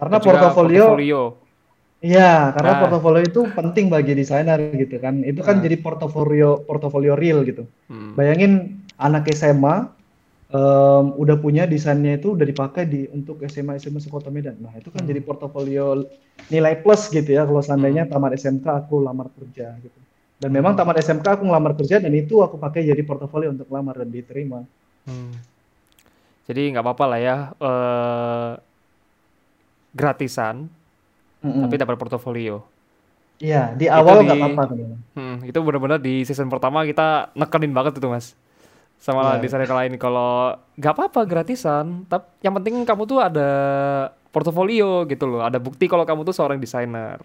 Karena 0.00 0.16
Dan 0.16 0.24
juga 0.24 0.32
portofolio 0.40 0.84
portofolio. 0.88 1.22
Iya, 2.00 2.56
karena 2.56 2.72
Nah. 2.72 2.80
portofolio 2.80 3.20
itu 3.20 3.40
penting 3.52 3.92
bagi 3.92 4.16
desainer 4.16 4.56
gitu 4.72 4.96
kan. 4.96 5.20
Itu 5.20 5.44
kan 5.44 5.60
Nah. 5.60 5.68
jadi 5.68 5.76
portofolio 5.76 6.64
portofolio 6.64 7.12
real 7.12 7.44
gitu. 7.44 7.68
Hmm. 7.92 8.16
Bayangin 8.16 8.80
anak 8.96 9.28
SMA 9.28 9.92
em, 10.58 11.04
udah 11.22 11.36
punya 11.44 11.62
desainnya 11.72 12.12
itu 12.18 12.28
udah 12.36 12.46
dipakai 12.52 12.82
di 12.92 13.00
untuk 13.16 13.36
SMA 13.46 13.74
SMA 13.82 14.00
sekota 14.06 14.28
Medan. 14.34 14.56
Nah, 14.64 14.72
itu 14.80 14.88
kan 14.94 15.02
Hmm. 15.02 15.10
jadi 15.10 15.20
portofolio 15.28 15.84
nilai 16.52 16.74
plus 16.82 17.02
gitu 17.16 17.30
ya 17.36 17.42
kalau 17.48 17.62
seandainya 17.66 18.02
tamat 18.10 18.30
SMK 18.40 18.66
aku 18.86 18.94
lamar 19.06 19.28
kerja 19.36 19.66
gitu. 19.84 19.98
Dan 20.40 20.50
memang 20.56 20.72
Hmm. 20.72 20.78
tamat 20.78 20.96
SMK 21.04 21.26
aku 21.38 21.44
ngelamar 21.48 21.72
kerja 21.78 21.96
dan 22.04 22.12
itu 22.16 22.34
aku 22.46 22.56
pakai 22.64 22.80
jadi 22.90 23.02
portofolio 23.08 23.48
untuk 23.54 23.68
lamar 23.74 23.94
dan 24.02 24.08
diterima. 24.10 24.60
Hmm. 25.06 25.32
Jadi 26.50 26.60
nggak 26.74 26.82
apa-apa 26.82 27.04
lah 27.06 27.20
ya 27.22 27.36
eh 27.62 28.50
gratisan, 29.94 30.70
Mm-mm. 31.44 31.68
tapi 31.68 31.74
dapat 31.78 31.96
portofolio. 32.00 32.64
Iya, 33.44 33.56
di 33.80 33.86
awal 33.98 34.16
nggak 34.24 34.38
apa-apa. 34.38 34.62
Hmm, 35.14 35.42
itu 35.42 35.58
benar-benar 35.58 35.98
di 35.98 36.22
season 36.22 36.46
pertama 36.46 36.86
kita 36.86 37.34
nekenin 37.34 37.74
banget 37.74 37.98
itu 37.98 38.06
mas, 38.06 38.38
sama 39.00 39.34
Ya. 39.34 39.40
desainer 39.40 39.64
lain 39.66 39.96
kalau 39.96 40.52
nggak 40.76 40.92
apa-apa 40.92 41.24
gratisan, 41.24 42.04
tapi 42.04 42.28
yang 42.40 42.52
penting 42.54 42.84
kamu 42.84 43.02
tuh 43.04 43.18
ada 43.18 43.48
portofolio 44.28 45.02
gitu 45.04 45.24
loh, 45.24 45.40
ada 45.40 45.56
bukti 45.56 45.88
kalau 45.88 46.04
kamu 46.04 46.22
tuh 46.22 46.36
seorang 46.36 46.60
desainer. 46.60 47.16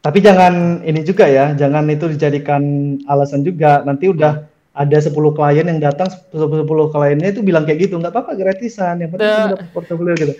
Tapi 0.00 0.20
jangan 0.20 0.80
ini 0.80 1.00
juga 1.00 1.24
ya, 1.24 1.52
jangan 1.52 1.84
itu 1.88 2.08
dijadikan 2.08 2.62
alasan 3.04 3.40
juga. 3.40 3.80
Nanti 3.80 4.08
udah 4.08 4.44
ada 4.70 4.96
10 4.96 5.12
klien 5.30 5.66
yang 5.66 5.80
datang, 5.82 6.08
10 6.08 6.36
10 6.62 6.88
kliennya 6.88 7.28
itu 7.30 7.40
bilang 7.40 7.64
kayak 7.64 7.84
gitu, 7.84 7.96
nggak 7.96 8.08
apa-apa 8.10 8.32
gratisan, 8.32 8.96
yang 8.96 9.10
penting 9.10 9.28
kamu 9.28 9.52
dapat 9.56 9.68
portofolio 9.72 10.14
gitu. 10.14 10.34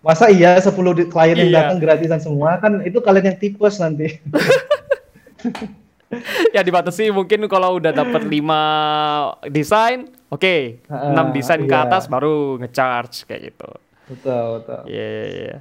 Masa 0.00 0.26
iya 0.28 0.56
10 0.56 0.70
di- 0.92 1.06
klien 1.06 1.36
yang 1.36 1.50
Iya. 1.50 1.58
datang 1.60 1.78
gratisan 1.78 2.18
semua 2.18 2.56
kan 2.56 2.82
itu 2.82 2.98
kalian 2.98 3.30
yang 3.30 3.38
tipes 3.38 3.78
nanti. 3.78 4.18
ya 6.56 6.60
dibatasi 6.60 7.10
mungkin 7.10 7.46
kalau 7.46 7.78
udah 7.78 7.94
dapat 7.94 8.22
5 8.22 8.60
desain, 9.46 10.10
oke, 10.26 10.82
Ah, 10.86 11.14
6 11.14 11.26
desain 11.30 11.62
ke 11.62 11.70
iya. 11.70 11.86
atas 11.86 12.06
baru 12.06 12.58
ngecharge 12.58 13.24
kayak 13.24 13.54
gitu. 13.54 13.70
betul, 14.10 14.44
betul. 14.58 14.80
Iya, 14.90 15.06
iya, 15.06 15.24
iya. 15.30 15.58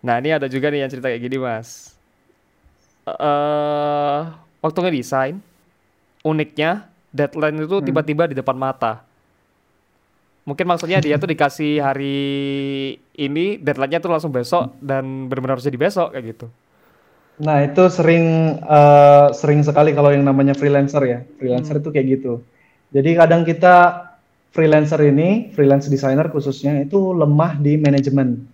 Nah, 0.00 0.16
ini 0.16 0.32
ada 0.32 0.46
juga 0.46 0.70
nih 0.70 0.80
yang 0.80 0.90
cerita 0.90 1.08
kayak 1.08 1.22
gini, 1.22 1.36
Mas. 1.36 1.92
Eh, 3.04 4.20
waktu 4.58 4.78
ngedesain, 4.80 5.36
uniknya 6.22 6.88
deadline 7.12 7.60
itu 7.60 7.76
Hmm. 7.78 7.86
tiba-tiba 7.86 8.24
di 8.26 8.34
depan 8.34 8.56
mata. 8.56 9.04
Mungkin 10.42 10.66
maksudnya 10.66 10.98
dia 10.98 11.18
tuh 11.18 11.28
dikasih 11.34 11.82
hari 11.82 12.18
ini, 13.12 13.58
deadline-nya 13.58 14.00
tuh 14.00 14.10
langsung 14.10 14.32
besok 14.32 14.72
dan 14.78 15.26
benar-benar 15.26 15.58
harus 15.58 15.66
jadi 15.66 15.78
besok 15.78 16.16
kayak 16.16 16.26
gitu. 16.32 16.46
Nah, 17.36 17.60
itu 17.64 17.84
sering 17.92 18.56
eh, 18.60 19.26
sering 19.36 19.60
sekali 19.60 19.92
kalau 19.92 20.12
yang 20.12 20.24
namanya 20.24 20.56
freelancer 20.56 21.02
ya. 21.04 21.18
Freelancer 21.36 21.80
itu 21.80 21.88
kayak 21.92 22.06
gitu. 22.20 22.32
Jadi 22.96 23.10
kadang 23.12 23.44
kita 23.44 24.06
freelancer 24.56 25.00
ini, 25.04 25.52
freelance 25.52 25.92
designer 25.92 26.32
khususnya 26.32 26.80
itu 26.80 27.12
lemah 27.12 27.60
di 27.60 27.76
manajemen. 27.76 28.48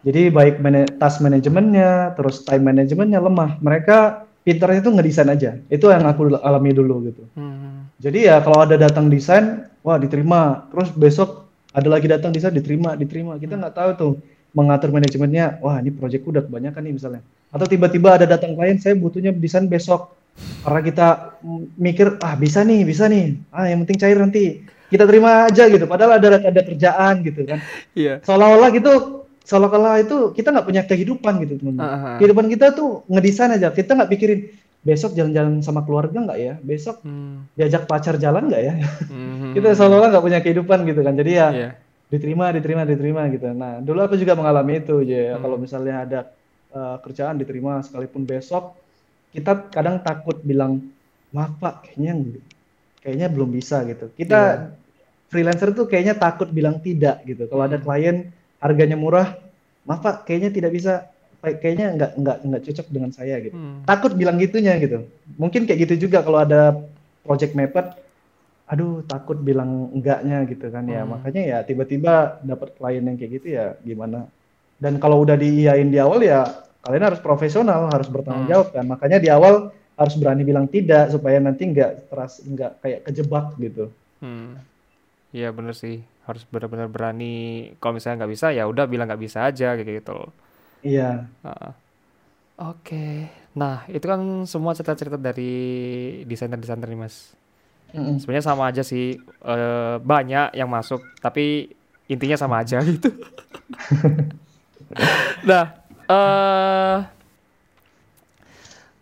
Jadi 0.00 0.32
baik 0.32 0.64
mana- 0.64 0.88
task 0.96 1.20
manajemennya, 1.20 2.16
terus 2.16 2.40
time 2.44 2.72
manajemennya 2.72 3.20
lemah. 3.20 3.60
Mereka 3.60 4.28
pinternya 4.44 4.80
itu 4.80 4.90
ngedesain 4.92 5.28
aja. 5.28 5.60
Itu 5.68 5.92
yang 5.92 6.08
aku 6.08 6.40
alami 6.40 6.72
dulu 6.72 7.04
gitu. 7.12 7.24
Hmm. 7.36 7.88
Jadi 8.00 8.28
ya 8.28 8.40
kalau 8.40 8.64
ada 8.64 8.80
datang 8.80 9.12
desain, 9.12 9.68
wah 9.84 10.00
diterima. 10.00 10.68
Terus 10.72 10.88
besok 10.96 11.48
ada 11.76 11.88
lagi 11.92 12.08
datang 12.08 12.32
desain 12.32 12.52
diterima, 12.52 12.96
diterima. 12.96 13.36
Kita 13.36 13.60
nggak 13.60 13.74
tahu 13.76 13.90
tuh 13.96 14.12
mengatur 14.56 14.88
manajemennya. 14.88 15.60
Wah 15.60 15.76
ini 15.84 15.92
proyekku 15.92 16.32
udah 16.32 16.48
kebanyakan 16.48 16.80
nih 16.80 16.94
misalnya. 16.96 17.22
Atau 17.50 17.66
tiba-tiba 17.66 18.14
ada 18.14 18.26
datang 18.26 18.54
klien, 18.54 18.78
saya 18.78 18.94
butuhnya 18.94 19.34
desain 19.34 19.66
besok. 19.66 20.14
Karena 20.62 20.80
kita 20.80 21.06
mikir, 21.76 22.16
ah 22.22 22.34
bisa 22.34 22.62
nih, 22.62 22.86
bisa 22.86 23.10
nih. 23.10 23.36
Ah 23.50 23.66
yang 23.66 23.82
penting 23.84 23.98
cair 23.98 24.16
nanti. 24.16 24.62
Kita 24.86 25.06
terima 25.06 25.46
aja 25.46 25.66
gitu. 25.66 25.86
Padahal 25.86 26.18
ada 26.18 26.38
ada 26.38 26.62
kerjaan 26.62 27.22
gitu 27.22 27.46
kan. 27.46 27.58
Iya. 27.94 28.18
Seolah-olah 28.26 28.70
gitu, 28.74 28.92
seolah-olah 29.44 30.02
itu 30.02 30.34
kita 30.34 30.50
nggak 30.50 30.66
punya 30.66 30.82
kehidupan 30.82 31.32
gitu 31.46 31.58
teman-teman. 31.58 31.86
Ah, 31.86 31.94
ah. 31.94 32.16
Kehidupan 32.18 32.46
kita 32.50 32.74
tuh 32.74 33.06
ngedesain 33.06 33.54
aja. 33.54 33.70
Kita 33.70 33.94
nggak 33.94 34.10
pikirin 34.10 34.40
besok 34.80 35.12
jalan-jalan 35.12 35.60
sama 35.60 35.84
keluarga 35.84 36.18
nggak 36.24 36.38
ya? 36.38 36.54
Besok 36.58 37.04
Hmm. 37.04 37.46
diajak 37.54 37.84
pacar 37.86 38.16
jalan 38.16 38.50
nggak 38.50 38.62
ya? 38.64 38.74
Hmm. 39.06 39.52
Kita 39.54 39.74
seolah-olah 39.76 40.10
nggak 40.10 40.24
punya 40.24 40.40
kehidupan 40.40 40.78
gitu 40.88 41.00
kan. 41.02 41.14
Jadi 41.14 41.30
ya 41.36 41.48
Iya. 41.52 41.70
diterima, 42.10 42.50
diterima, 42.50 42.82
diterima 42.82 43.22
gitu. 43.30 43.46
Nah, 43.52 43.78
dulu 43.78 44.00
aku 44.02 44.18
juga 44.18 44.34
mengalami 44.34 44.82
itu 44.82 45.06
ya. 45.06 45.36
Hmm. 45.36 45.42
Kalau 45.44 45.56
misalnya 45.60 45.94
ada 46.02 46.20
uh, 46.70 46.96
kerjaan 47.02 47.38
diterima 47.38 47.82
sekalipun 47.82 48.24
besok, 48.24 48.76
kita 49.30 49.70
kadang 49.70 50.02
takut 50.02 50.42
bilang, 50.42 50.90
maaf 51.30 51.54
pak, 51.58 51.86
kayaknya 51.86 52.34
kayaknya 53.00 53.26
belum 53.30 53.50
bisa 53.54 53.86
gitu. 53.86 54.10
Kita 54.12 54.40
Iya. 54.40 54.66
freelancer 55.30 55.70
tuh 55.70 55.86
kayaknya 55.86 56.18
takut 56.18 56.50
bilang 56.50 56.82
tidak 56.82 57.22
gitu. 57.24 57.46
Kalau 57.46 57.62
ada 57.64 57.78
Hmm. 57.78 57.86
klien 57.86 58.16
harganya 58.58 58.98
murah, 58.98 59.38
maaf 59.86 60.02
pak, 60.02 60.26
kayaknya 60.26 60.50
tidak 60.50 60.74
bisa, 60.74 61.06
kayaknya 61.40 61.94
nggak 61.96 62.10
nggak 62.20 62.36
nggak 62.44 62.62
cocok 62.68 62.86
dengan 62.92 63.10
saya 63.14 63.40
gitu 63.40 63.56
Hmm. 63.56 63.86
takut 63.88 64.12
bilang 64.12 64.36
gitunya 64.36 64.76
gitu. 64.76 65.06
Mungkin 65.40 65.64
kayak 65.64 65.88
gitu 65.88 66.10
juga 66.10 66.20
kalau 66.20 66.42
ada 66.42 66.76
project 67.24 67.54
mepet, 67.56 67.86
aduh 68.68 69.02
takut 69.06 69.38
bilang 69.40 69.88
enggaknya 69.94 70.44
gitu 70.50 70.66
kan 70.68 70.84
ya. 70.84 71.06
Hmm. 71.06 71.16
Makanya 71.16 71.42
ya 71.46 71.58
tiba-tiba 71.64 72.42
dapat 72.44 72.74
klien 72.76 73.02
yang 73.06 73.16
kayak 73.16 73.32
gitu 73.40 73.46
ya 73.54 73.78
gimana. 73.80 74.26
Dan 74.80 74.96
kalau 74.96 75.20
udah 75.20 75.36
diiyain 75.36 75.92
di 75.92 76.00
awal 76.00 76.24
ya 76.24 76.48
kalian 76.80 77.12
harus 77.12 77.20
profesional, 77.20 77.92
harus 77.92 78.08
bertanggung 78.08 78.48
Hmm. 78.48 78.52
jawab 78.56 78.68
kan. 78.72 78.84
Makanya 78.88 79.20
di 79.20 79.28
awal 79.28 79.68
harus 79.94 80.16
berani 80.16 80.42
bilang 80.42 80.64
tidak 80.64 81.12
supaya 81.12 81.36
nanti 81.36 81.68
nggak 81.68 82.08
teras 82.08 82.40
nggak 82.40 82.80
kayak 82.80 83.00
kejebak 83.04 83.52
gitu. 83.60 83.92
Hmm. 84.18 84.56
Iya 85.30 85.52
bener 85.52 85.76
sih, 85.76 86.00
harus 86.24 86.42
benar-benar 86.48 86.88
berani. 86.88 87.70
Kalau 87.78 87.94
misalnya 87.94 88.24
nggak 88.24 88.32
bisa, 88.32 88.46
ya 88.50 88.64
udah 88.64 88.88
bilang 88.88 89.06
nggak 89.06 89.20
bisa 89.20 89.44
aja 89.46 89.76
kayak 89.76 90.02
gitu 90.02 90.16
loh. 90.16 90.32
Iya. 90.80 91.28
Ah. 91.44 91.76
Oke, 92.60 93.24
nah 93.56 93.88
itu 93.88 94.04
kan 94.04 94.20
semua 94.44 94.76
cerita-cerita 94.76 95.16
dari 95.16 95.52
desainer-desainer 96.28 96.92
nih 96.92 97.00
mas. 97.00 97.32
Mm-mm. 97.96 98.20
Sebenarnya 98.20 98.44
sama 98.44 98.68
aja 98.68 98.84
sih, 98.84 99.16
eh, 99.22 99.96
banyak 99.96 100.52
yang 100.52 100.68
masuk, 100.68 101.00
tapi 101.24 101.72
intinya 102.04 102.36
sama 102.36 102.60
aja 102.60 102.84
gitu. 102.84 103.08
Nah, 105.46 105.64
eh 106.10 106.98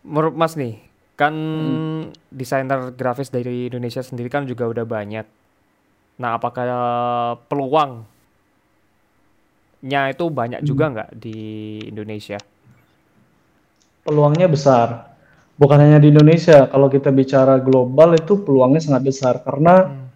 menurut 0.05 0.35
mas 0.37 0.55
nih, 0.57 0.79
kan 1.17 1.35
desainer 2.29 2.93
grafis 2.93 3.33
dari 3.33 3.69
Indonesia 3.73 4.05
sendiri 4.05 4.29
kan 4.29 4.45
juga 4.45 4.69
udah 4.69 4.85
banyak. 4.85 5.27
Nah, 6.19 6.37
apakah 6.37 6.67
peluangnya 7.49 8.07
itu 10.11 10.25
banyak 10.29 10.61
juga 10.67 10.85
nggak 10.93 11.11
di 11.17 11.39
Indonesia? 11.89 12.39
peluangnya 14.09 14.49
besar. 14.49 14.89
Bukan 15.61 15.77
hanya 15.77 16.01
di 16.01 16.09
Indonesia, 16.09 16.65
kalau 16.73 16.89
kita 16.89 17.13
bicara 17.13 17.61
global 17.61 18.17
itu 18.17 18.41
peluangnya 18.41 18.81
sangat 18.81 19.03
besar 19.05 19.35
karena 19.45 20.09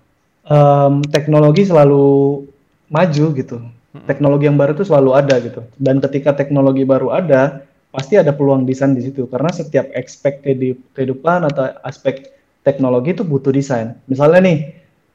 em, 0.48 1.04
teknologi 1.12 1.68
selalu 1.68 2.40
maju 2.88 3.24
gitu. 3.36 3.60
Teknologi 3.92 4.48
yang 4.48 4.56
baru 4.56 4.72
itu 4.72 4.88
selalu 4.88 5.10
ada 5.12 5.36
gitu. 5.44 5.60
Dan 5.76 6.00
ketika 6.00 6.32
teknologi 6.32 6.88
baru 6.88 7.12
ada, 7.12 7.60
pasti 7.92 8.16
ada 8.16 8.32
peluang 8.32 8.64
desain 8.64 8.96
di 8.96 9.04
situ 9.04 9.28
karena 9.28 9.52
setiap 9.52 9.92
aspek 9.92 10.40
kehidup- 10.40 10.96
kehidupan 10.96 11.44
atau 11.44 11.76
aspek 11.84 12.32
teknologi 12.64 13.12
itu 13.12 13.20
butuh 13.20 13.52
desain. 13.52 13.92
Misalnya 14.08 14.40
nih, 14.48 14.58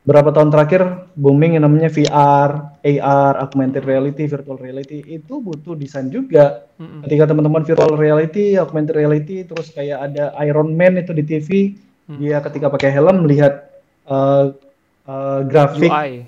berapa 0.06 0.30
tahun 0.30 0.54
terakhir 0.54 1.10
booming 1.18 1.58
yang 1.58 1.66
namanya 1.66 1.90
VR, 1.90 2.78
AR, 2.86 3.34
augmented 3.42 3.82
reality, 3.82 4.30
virtual 4.30 4.62
reality 4.62 5.02
itu 5.04 5.42
butuh 5.42 5.74
desain 5.74 6.14
juga. 6.14 6.70
Mm-mm. 6.78 7.02
Ketika 7.10 7.34
teman-teman 7.34 7.66
virtual 7.66 7.98
reality, 7.98 8.62
augmented 8.62 8.94
reality, 8.94 9.42
terus 9.42 9.74
kayak 9.74 10.14
ada 10.14 10.38
Iron 10.46 10.78
Man 10.78 11.02
itu 11.02 11.18
di 11.18 11.26
TV, 11.26 11.74
dia 12.08 12.40
ketika 12.40 12.72
pakai 12.72 12.94
helm 12.96 13.28
melihat 13.28 13.68
uh, 14.08 14.56
uh, 15.04 15.44
grafik 15.44 15.92
UI. 15.92 16.24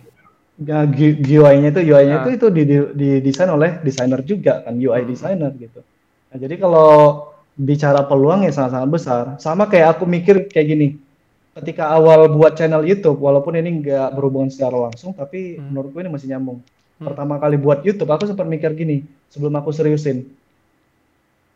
Ya, 0.60 0.84
GUI-nya 0.88 1.70
itu 1.72 1.82
UI-nya 1.92 2.16
Ah. 2.20 2.24
itu 2.28 2.30
itu 2.36 2.48
di, 2.52 2.64
di- 2.68 2.92
didesain 3.24 3.50
oleh 3.52 3.80
desainer 3.84 4.22
juga 4.24 4.64
kan 4.68 4.76
UI 4.76 5.02
designer 5.08 5.52
gitu. 5.56 5.80
Nah, 6.30 6.38
jadi 6.38 6.56
kalau 6.60 6.90
bicara 7.60 8.04
peluang 8.08 8.48
ya 8.48 8.52
sangat-sangat 8.56 8.90
besar. 8.92 9.24
Sama 9.42 9.68
kayak 9.68 9.98
aku 10.00 10.04
mikir 10.08 10.48
kayak 10.52 10.68
gini. 10.68 10.88
Ketika 11.56 11.92
awal 11.92 12.32
buat 12.32 12.56
channel 12.56 12.88
YouTube, 12.88 13.20
walaupun 13.20 13.58
ini 13.60 13.84
nggak 13.84 14.16
berhubungan 14.16 14.48
secara 14.48 14.88
langsung, 14.88 15.12
tapi 15.12 15.60
menurutku 15.60 16.00
ini 16.00 16.08
masih 16.08 16.32
nyambung. 16.32 16.64
Pertama 17.00 17.36
kali 17.40 17.56
buat 17.60 17.84
YouTube, 17.84 18.08
aku 18.12 18.28
sempat 18.28 18.48
mikir 18.48 18.72
gini, 18.76 19.04
sebelum 19.28 19.56
aku 19.60 19.72
seriusin. 19.76 20.24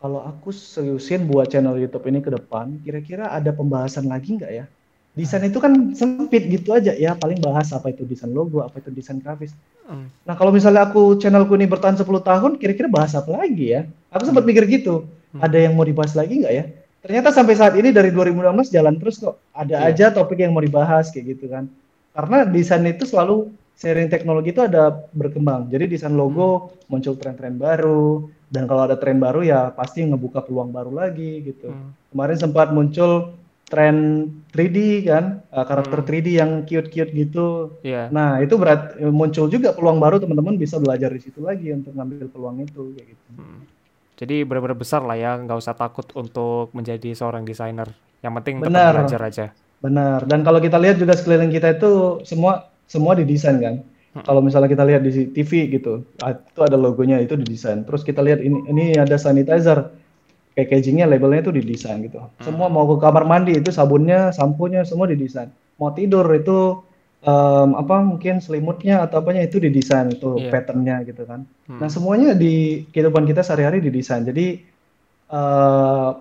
Kalau 0.02 0.20
aku 0.20 0.52
seriusin 0.52 1.24
buat 1.24 1.48
channel 1.48 1.80
YouTube 1.80 2.04
ini 2.12 2.20
ke 2.20 2.28
depan, 2.28 2.84
kira-kira 2.84 3.32
ada 3.32 3.56
pembahasan 3.56 4.12
lagi 4.12 4.36
nggak 4.36 4.52
ya? 4.52 4.66
Desain 5.14 5.46
itu 5.46 5.62
kan 5.62 5.94
sempit 5.94 6.50
gitu 6.50 6.74
aja 6.74 6.90
ya, 6.98 7.14
paling 7.14 7.38
bahas 7.38 7.70
apa 7.70 7.94
itu 7.94 8.02
desain 8.02 8.34
logo, 8.34 8.66
apa 8.66 8.82
itu 8.82 8.90
desain 8.90 9.22
grafis. 9.22 9.54
Mm. 9.86 10.10
Nah 10.26 10.34
kalau 10.34 10.50
misalnya 10.50 10.90
aku 10.90 11.22
channelku 11.22 11.54
ini 11.54 11.70
bertahan 11.70 11.94
10 11.94 12.10
tahun, 12.26 12.52
kira-kira 12.58 12.90
bahas 12.90 13.14
apa 13.14 13.30
lagi 13.30 13.78
ya? 13.78 13.86
Aku 14.10 14.26
sempat 14.26 14.42
mikir 14.42 14.66
gitu, 14.66 15.06
ada 15.38 15.54
yang 15.54 15.78
mau 15.78 15.86
dibahas 15.86 16.18
lagi 16.18 16.42
nggak 16.42 16.54
ya? 16.54 16.66
Ternyata 17.06 17.30
sampai 17.30 17.54
saat 17.54 17.78
ini 17.78 17.94
dari 17.94 18.10
2016 18.10 18.74
jalan 18.74 18.98
terus 18.98 19.22
kok, 19.22 19.38
ada 19.54 19.86
Iya. 19.86 20.10
aja 20.10 20.18
topik 20.18 20.42
yang 20.42 20.56
mau 20.56 20.66
dibahas 20.66 21.14
kayak 21.14 21.38
gitu 21.38 21.46
kan. 21.46 21.70
Karena 22.16 22.48
desain 22.50 22.82
itu 22.90 23.06
selalu 23.06 23.54
seiring 23.78 24.10
teknologi 24.10 24.50
itu 24.50 24.66
ada 24.66 25.04
berkembang. 25.14 25.70
Jadi 25.70 25.94
desain 25.94 26.16
logo 26.16 26.74
muncul 26.90 27.14
tren-tren 27.20 27.60
baru, 27.60 28.32
dan 28.50 28.66
kalau 28.66 28.86
ada 28.90 28.98
tren 28.98 29.18
baru 29.22 29.46
ya 29.46 29.70
pasti 29.74 30.06
ngebuka 30.06 30.42
peluang 30.46 30.74
baru 30.74 30.94
lagi 30.94 31.42
gitu. 31.42 31.70
Hmm. 31.70 31.94
Kemarin 32.14 32.38
sempat 32.38 32.74
muncul 32.74 33.34
tren 33.74 34.30
3D 34.54 35.10
kan, 35.10 35.42
uh, 35.50 35.66
karakter 35.66 36.06
Hmm. 36.06 36.08
3D 36.14 36.28
yang 36.38 36.52
cute-cute 36.70 37.10
gitu. 37.10 37.74
Iya. 37.82 38.14
Nah, 38.14 38.38
itu 38.38 38.54
berat 38.62 39.02
muncul 39.02 39.50
juga 39.50 39.74
peluang 39.74 39.98
baru 39.98 40.22
teman-teman 40.22 40.62
bisa 40.62 40.78
belajar 40.78 41.10
di 41.10 41.18
situ 41.26 41.42
lagi 41.42 41.74
untuk 41.74 41.98
ngambil 41.98 42.30
peluang 42.30 42.62
itu 42.62 42.94
kayak 42.94 43.08
gitu. 43.18 43.30
Hmm. 43.42 43.66
Jadi 44.14 44.46
benar-benar 44.46 44.78
besar 44.78 45.02
lah 45.02 45.18
ya, 45.18 45.42
nggak 45.42 45.58
usah 45.58 45.74
takut 45.74 46.06
untuk 46.14 46.70
menjadi 46.78 47.18
seorang 47.18 47.42
desainer. 47.42 47.90
Yang 48.22 48.34
penting 48.40 48.56
tetap 48.62 48.70
Benar. 48.70 48.94
belajar 48.94 49.22
aja. 49.26 49.46
Benar. 49.82 50.20
Dan 50.30 50.46
kalau 50.46 50.62
kita 50.62 50.78
lihat 50.78 51.02
juga 51.02 51.18
sekeliling 51.18 51.50
kita 51.50 51.76
itu 51.76 52.22
semua 52.24 52.70
semua 52.86 53.18
didesain 53.18 53.58
kan. 53.58 53.82
Kalau 54.14 54.46
misalnya 54.46 54.70
kita 54.70 54.86
lihat 54.86 55.02
di 55.02 55.34
TV 55.34 55.74
gitu, 55.74 56.06
ah, 56.22 56.38
itu 56.38 56.62
ada 56.62 56.78
logonya 56.78 57.18
itu 57.18 57.34
didesain. 57.34 57.82
Terus 57.82 58.06
kita 58.06 58.22
lihat 58.22 58.46
ini 58.46 58.62
ini 58.70 58.94
ada 58.94 59.18
sanitizer, 59.18 59.90
packagingnya 60.54 61.10
labelnya 61.10 61.46
itu 61.46 61.52
didesain 61.54 62.00
gitu. 62.06 62.22
Semua 62.42 62.70
mau 62.70 62.86
ke 62.86 63.02
kamar 63.02 63.26
mandi 63.26 63.58
itu 63.58 63.74
sabunnya, 63.74 64.30
sampunya 64.34 64.86
semua 64.86 65.10
didesain. 65.10 65.50
Mau 65.82 65.90
tidur 65.94 66.26
itu 66.34 66.86
um, 67.26 67.70
apa 67.74 67.96
mungkin 68.06 68.38
selimutnya 68.44 69.02
atau 69.04 69.24
apanya 69.24 69.42
itu 69.44 69.58
didesain 69.58 70.14
itu 70.14 70.38
Iya. 70.38 70.52
patternnya 70.54 70.96
gitu 71.10 71.24
kan. 71.26 71.50
Hmm. 71.66 71.80
Nah 71.82 71.90
semuanya 71.90 72.38
di 72.38 72.86
kehidupan 72.94 73.26
kita 73.26 73.42
sehari-hari 73.42 73.82
didesain. 73.82 74.24
Jadi 74.24 74.62
eh 75.34 76.12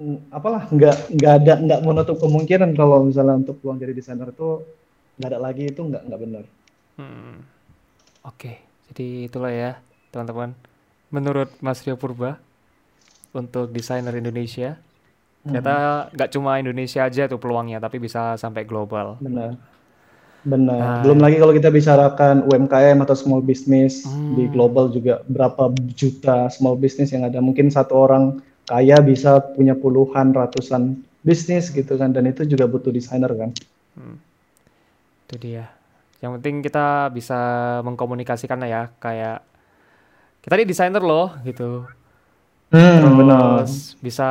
mm, 0.00 0.32
apalah 0.32 0.64
nggak 0.70 0.96
nggak 1.18 1.32
ada 1.44 1.54
nggak 1.60 1.80
menutup 1.84 2.16
kemungkinan 2.22 2.72
kalau 2.78 3.04
misalnya 3.04 3.36
untuk 3.44 3.60
peluang 3.60 3.76
jadi 3.82 3.92
desainer 3.92 4.30
itu 4.32 4.64
nggak 5.18 5.30
ada 5.34 5.40
lagi 5.42 5.64
itu 5.68 5.80
nggak 5.84 6.02
nggak 6.08 6.20
benar. 6.22 6.44
Hmm. 6.96 7.44
Oke, 8.26 8.58
jadi 8.90 9.28
itulah 9.30 9.52
ya 9.52 9.70
teman-teman. 10.10 10.56
Menurut 11.08 11.52
Mas 11.64 11.80
Rio 11.84 11.96
Purba 11.96 12.36
untuk 13.32 13.70
desainer 13.72 14.12
Indonesia, 14.16 14.78
ternyata 15.44 16.08
nggak 16.12 16.30
cuma 16.32 16.60
Indonesia 16.60 17.04
aja 17.04 17.28
tuh 17.28 17.40
peluangnya, 17.40 17.78
tapi 17.80 18.00
bisa 18.00 18.36
sampai 18.40 18.64
global. 18.64 19.16
Benar. 19.20 19.56
Benar. 20.46 20.80
Nah. 20.80 21.02
Belum 21.02 21.18
lagi 21.18 21.36
kalau 21.36 21.52
kita 21.52 21.68
bicarakan 21.68 22.46
UMKM 22.46 23.02
atau 23.02 23.16
small 23.18 23.42
business 23.42 24.06
di 24.32 24.46
Hmm. 24.46 24.54
global 24.54 24.88
juga 24.88 25.20
berapa 25.26 25.74
juta 25.98 26.48
small 26.48 26.78
business 26.78 27.10
yang 27.10 27.26
ada. 27.26 27.42
Mungkin 27.42 27.68
satu 27.68 28.06
orang 28.06 28.38
kaya 28.64 29.02
bisa 29.02 29.42
punya 29.56 29.74
puluhan, 29.74 30.30
ratusan 30.32 31.02
bisnis 31.26 31.74
gitu 31.74 31.98
kan 31.98 32.14
dan 32.14 32.30
itu 32.30 32.46
juga 32.46 32.70
butuh 32.70 32.94
desainer 32.94 33.28
kan. 33.34 33.50
Itu 35.26 35.34
dia. 35.36 35.68
Yang 36.22 36.40
penting 36.40 36.56
kita 36.64 37.10
bisa 37.12 37.38
mengkomunikasikan 37.84 38.62
ya, 38.64 38.88
kayak 39.02 39.42
kita 40.40 40.54
ini 40.54 40.66
desainer 40.70 41.02
loh 41.02 41.34
gitu. 41.42 41.84
Hmm, 42.68 43.16
benar. 43.16 43.64
Bisa 43.98 44.30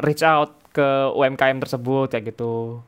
reach 0.00 0.24
out 0.24 0.56
ke 0.72 0.82
UMKM 1.12 1.60
tersebut 1.60 2.08
ya 2.08 2.20
gitu. 2.20 2.80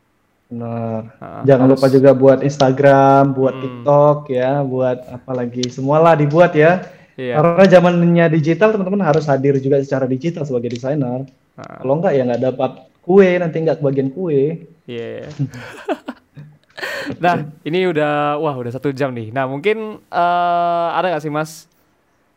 Benar. 0.48 1.12
Heeh, 1.14 1.40
Jangan 1.44 1.66
lupa 1.68 1.84
harus- 1.84 1.94
juga 1.94 2.10
buat 2.12 2.38
Instagram, 2.40 3.22
buat 3.32 3.54
Hmm. 3.54 3.62
TikTok 3.62 4.18
ya, 4.30 4.52
buat 4.60 4.98
apa 5.04 5.32
lagi, 5.34 5.64
semualah 5.68 6.16
dibuat 6.16 6.56
ya. 6.56 6.80
Iya. 7.14 7.38
Karena 7.38 7.64
zamannya 7.68 8.26
digital, 8.28 8.72
teman-teman 8.72 9.04
harus 9.04 9.28
hadir 9.28 9.54
juga 9.58 9.78
secara 9.78 10.08
digital 10.08 10.42
sebagai 10.42 10.72
desainer. 10.72 11.28
Heeh. 11.54 11.76
Kalau 11.78 11.94
enggak 11.94 12.12
ya 12.12 12.22
nggak 12.24 12.42
dapat 12.42 12.70
kue, 13.00 13.30
nanti 13.36 13.56
nggak 13.60 13.78
kebagian 13.78 14.08
kue. 14.10 14.64
Iya. 14.88 15.28
nah, 17.22 17.34
ini 17.62 17.86
udah 17.86 18.40
wah 18.40 18.56
udah 18.56 18.72
satu 18.72 18.90
jam 18.90 19.12
nih. 19.12 19.28
Nah, 19.28 19.44
mungkin 19.44 20.00
eh, 20.02 20.88
ada 20.90 21.12
nggak 21.12 21.22
sih 21.22 21.30
Mas 21.30 21.68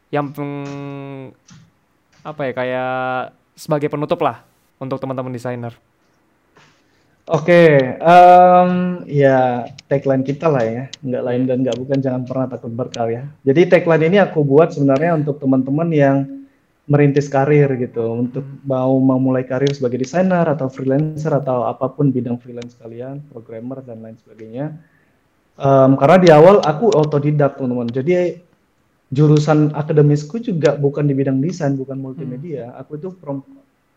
yang 0.08 0.32
peng- 0.32 1.32
apa 2.28 2.42
ya 2.44 2.52
kayak 2.52 2.92
sebagai 3.56 3.88
penutup 3.88 4.20
lah 4.20 4.44
untuk 4.84 5.00
teman-teman 5.00 5.32
desainer. 5.32 5.72
Oke, 7.28 8.00
em, 8.00 8.72
ya 9.04 9.68
tagline 9.92 10.24
kita 10.24 10.48
lah 10.48 10.64
ya, 10.64 10.84
nggak 11.04 11.24
lain 11.28 11.42
dan 11.44 11.58
nggak 11.60 11.76
bukan 11.76 12.00
jangan 12.00 12.24
pernah 12.24 12.48
takut 12.48 12.72
berkarya. 12.72 13.28
Jadi 13.44 13.68
tagline 13.68 14.08
ini 14.08 14.18
aku 14.24 14.48
buat 14.48 14.72
sebenarnya 14.72 15.20
untuk 15.20 15.36
teman-teman 15.44 15.92
yang 15.92 16.18
merintis 16.88 17.28
karir 17.28 17.68
gitu, 17.76 18.24
untuk 18.24 18.48
mau 18.64 18.96
memulai 18.96 19.44
karir 19.44 19.68
sebagai 19.76 20.00
desainer 20.00 20.48
atau 20.48 20.72
freelancer 20.72 21.36
atau 21.36 21.68
apa 21.68 21.92
pun 21.92 22.16
bidang 22.16 22.40
freelance 22.40 22.80
kalian, 22.80 23.20
programmer 23.28 23.84
dan 23.84 24.00
lain 24.00 24.16
sebagainya. 24.24 24.72
Em, 25.60 25.92
karena 26.00 26.18
di 26.24 26.30
awal 26.32 26.64
aku 26.64 26.96
otodidak 26.96 27.60
teman-teman, 27.60 27.92
jadi 27.92 28.40
jurusan 29.08 29.72
akademisku 29.72 30.40
juga 30.40 30.76
bukan 30.76 31.08
di 31.08 31.16
bidang 31.16 31.40
desain, 31.40 31.80
bukan 31.80 31.96
multimedia. 31.96 32.76
Aku 32.76 33.00
itu 33.00 33.14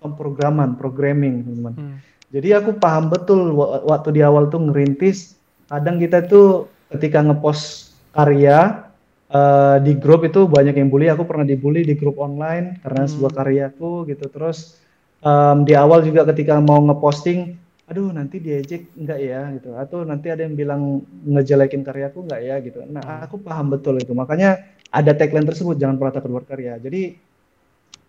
pemrograman, 0.00 0.78
programming 0.78 1.42
teman-teman. 1.44 1.74
Hmm. 1.76 1.96
Jadi 2.30 2.48
aku 2.54 2.78
paham 2.78 3.10
betul 3.10 3.52
wa- 3.52 3.82
waktu 3.90 4.14
di 4.14 4.22
awal 4.22 4.46
tuh 4.46 4.62
ngerintis, 4.62 5.34
kadang 5.66 5.98
kita 5.98 6.22
tuh 6.30 6.70
ketika 6.94 7.22
ngepost 7.26 7.90
karya 8.14 8.86
eh, 9.30 9.78
di 9.86 9.94
grup 9.94 10.26
itu 10.26 10.46
banyak 10.50 10.74
yang 10.74 10.90
bully. 10.90 11.06
Aku 11.06 11.22
pernah 11.22 11.46
dibully 11.46 11.86
di 11.86 11.94
grup 11.94 12.18
online 12.18 12.82
karena 12.82 13.06
Hmm. 13.06 13.10
sebuah 13.14 13.32
karyaku 13.34 14.10
gitu. 14.10 14.26
Terus 14.26 14.82
em, 15.22 15.62
di 15.62 15.74
awal 15.78 16.02
juga 16.02 16.26
ketika 16.26 16.58
mau 16.58 16.82
ngeposting, 16.82 17.54
aduh 17.86 18.10
nanti 18.10 18.42
diejek 18.42 18.90
enggak 18.98 19.18
ya 19.22 19.54
gitu. 19.54 19.78
Atau 19.78 20.02
nanti 20.02 20.34
ada 20.34 20.42
yang 20.42 20.58
bilang 20.58 21.06
ngejelekin 21.26 21.86
karyaku 21.86 22.26
enggak 22.26 22.42
ya 22.42 22.56
gitu. 22.58 22.82
Nah 22.90 23.22
aku 23.22 23.38
paham 23.38 23.70
betul 23.70 24.02
itu. 24.02 24.10
Makanya 24.10 24.58
ada 24.90 25.14
tagline 25.14 25.46
tersebut 25.46 25.78
jangan 25.78 25.96
pernah 25.96 26.14
takut 26.14 26.30
berkarya. 26.34 26.76
Jadi 26.82 27.14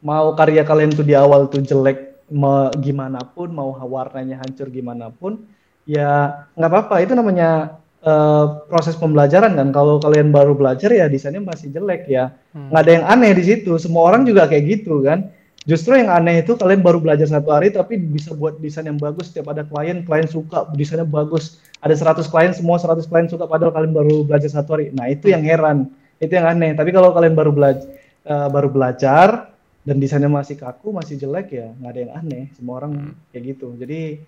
mau 0.02 0.34
karya 0.34 0.66
kalian 0.66 0.92
tuh 0.98 1.06
di 1.06 1.14
awal 1.14 1.46
tuh 1.46 1.62
jelek 1.62 2.26
me- 2.34 2.74
gimana 2.82 3.22
pun 3.22 3.54
mau 3.54 3.70
warnanya 3.78 4.42
hancur 4.42 4.74
gimana 4.74 5.14
pun 5.14 5.46
ya 5.86 6.42
nggak 6.58 6.72
apa-apa. 6.74 6.96
Itu 7.06 7.14
namanya 7.14 7.78
eh, 8.02 8.46
proses 8.66 8.98
pembelajaran 8.98 9.54
kan. 9.54 9.70
Kalau 9.70 10.02
kalian 10.02 10.34
baru 10.34 10.58
belajar 10.58 10.90
ya 10.90 11.06
desainnya 11.06 11.46
masih 11.46 11.70
jelek 11.70 12.10
ya. 12.10 12.34
Hmm. 12.58 12.74
nggak 12.74 12.82
ada 12.82 12.92
yang 12.92 13.06
aneh 13.06 13.32
di 13.38 13.44
situ. 13.46 13.78
Semua 13.78 14.10
orang 14.10 14.26
juga 14.26 14.50
kayak 14.50 14.64
gitu 14.66 15.06
kan. 15.06 15.30
Justru 15.62 15.94
yang 15.94 16.10
aneh 16.10 16.42
itu 16.42 16.58
kalian 16.58 16.82
baru 16.82 16.98
belajar 16.98 17.30
satu 17.30 17.54
hari 17.54 17.70
tapi 17.70 17.94
bisa 17.94 18.34
buat 18.34 18.58
desain 18.58 18.90
yang 18.90 18.98
bagus. 18.98 19.30
Setiap 19.30 19.54
ada 19.54 19.62
klien 19.62 20.02
klien 20.02 20.26
suka 20.26 20.66
desainnya 20.74 21.06
bagus. 21.06 21.62
Ada 21.86 22.18
100 22.18 22.26
klien 22.26 22.50
semua 22.58 22.82
100 22.82 23.06
klien 23.06 23.30
suka 23.30 23.46
padahal 23.46 23.70
kalian 23.70 23.94
baru 23.94 24.26
belajar 24.26 24.50
satu 24.50 24.74
hari. 24.74 24.90
Nah 24.90 25.14
itu 25.14 25.30
yang 25.30 25.46
heran 25.46 25.86
itu 26.22 26.32
yang 26.32 26.48
aneh. 26.48 26.72
Tapi 26.78 26.90
kalau 26.94 27.12
kalian 27.12 27.34
baru 27.34 27.52
belajar 27.52 27.90
baru 28.22 28.70
belajar 28.70 29.50
dan 29.82 29.98
desainnya 29.98 30.30
masih 30.30 30.54
kaku 30.62 30.94
masih 30.94 31.18
jelek 31.18 31.58
ya 31.58 31.74
nggak 31.82 31.92
ada 31.92 32.00
yang 32.00 32.14
aneh. 32.14 32.44
Semua 32.54 32.78
orang 32.80 33.18
kayak 33.34 33.58
gitu. 33.58 33.74
Jadi 33.76 34.22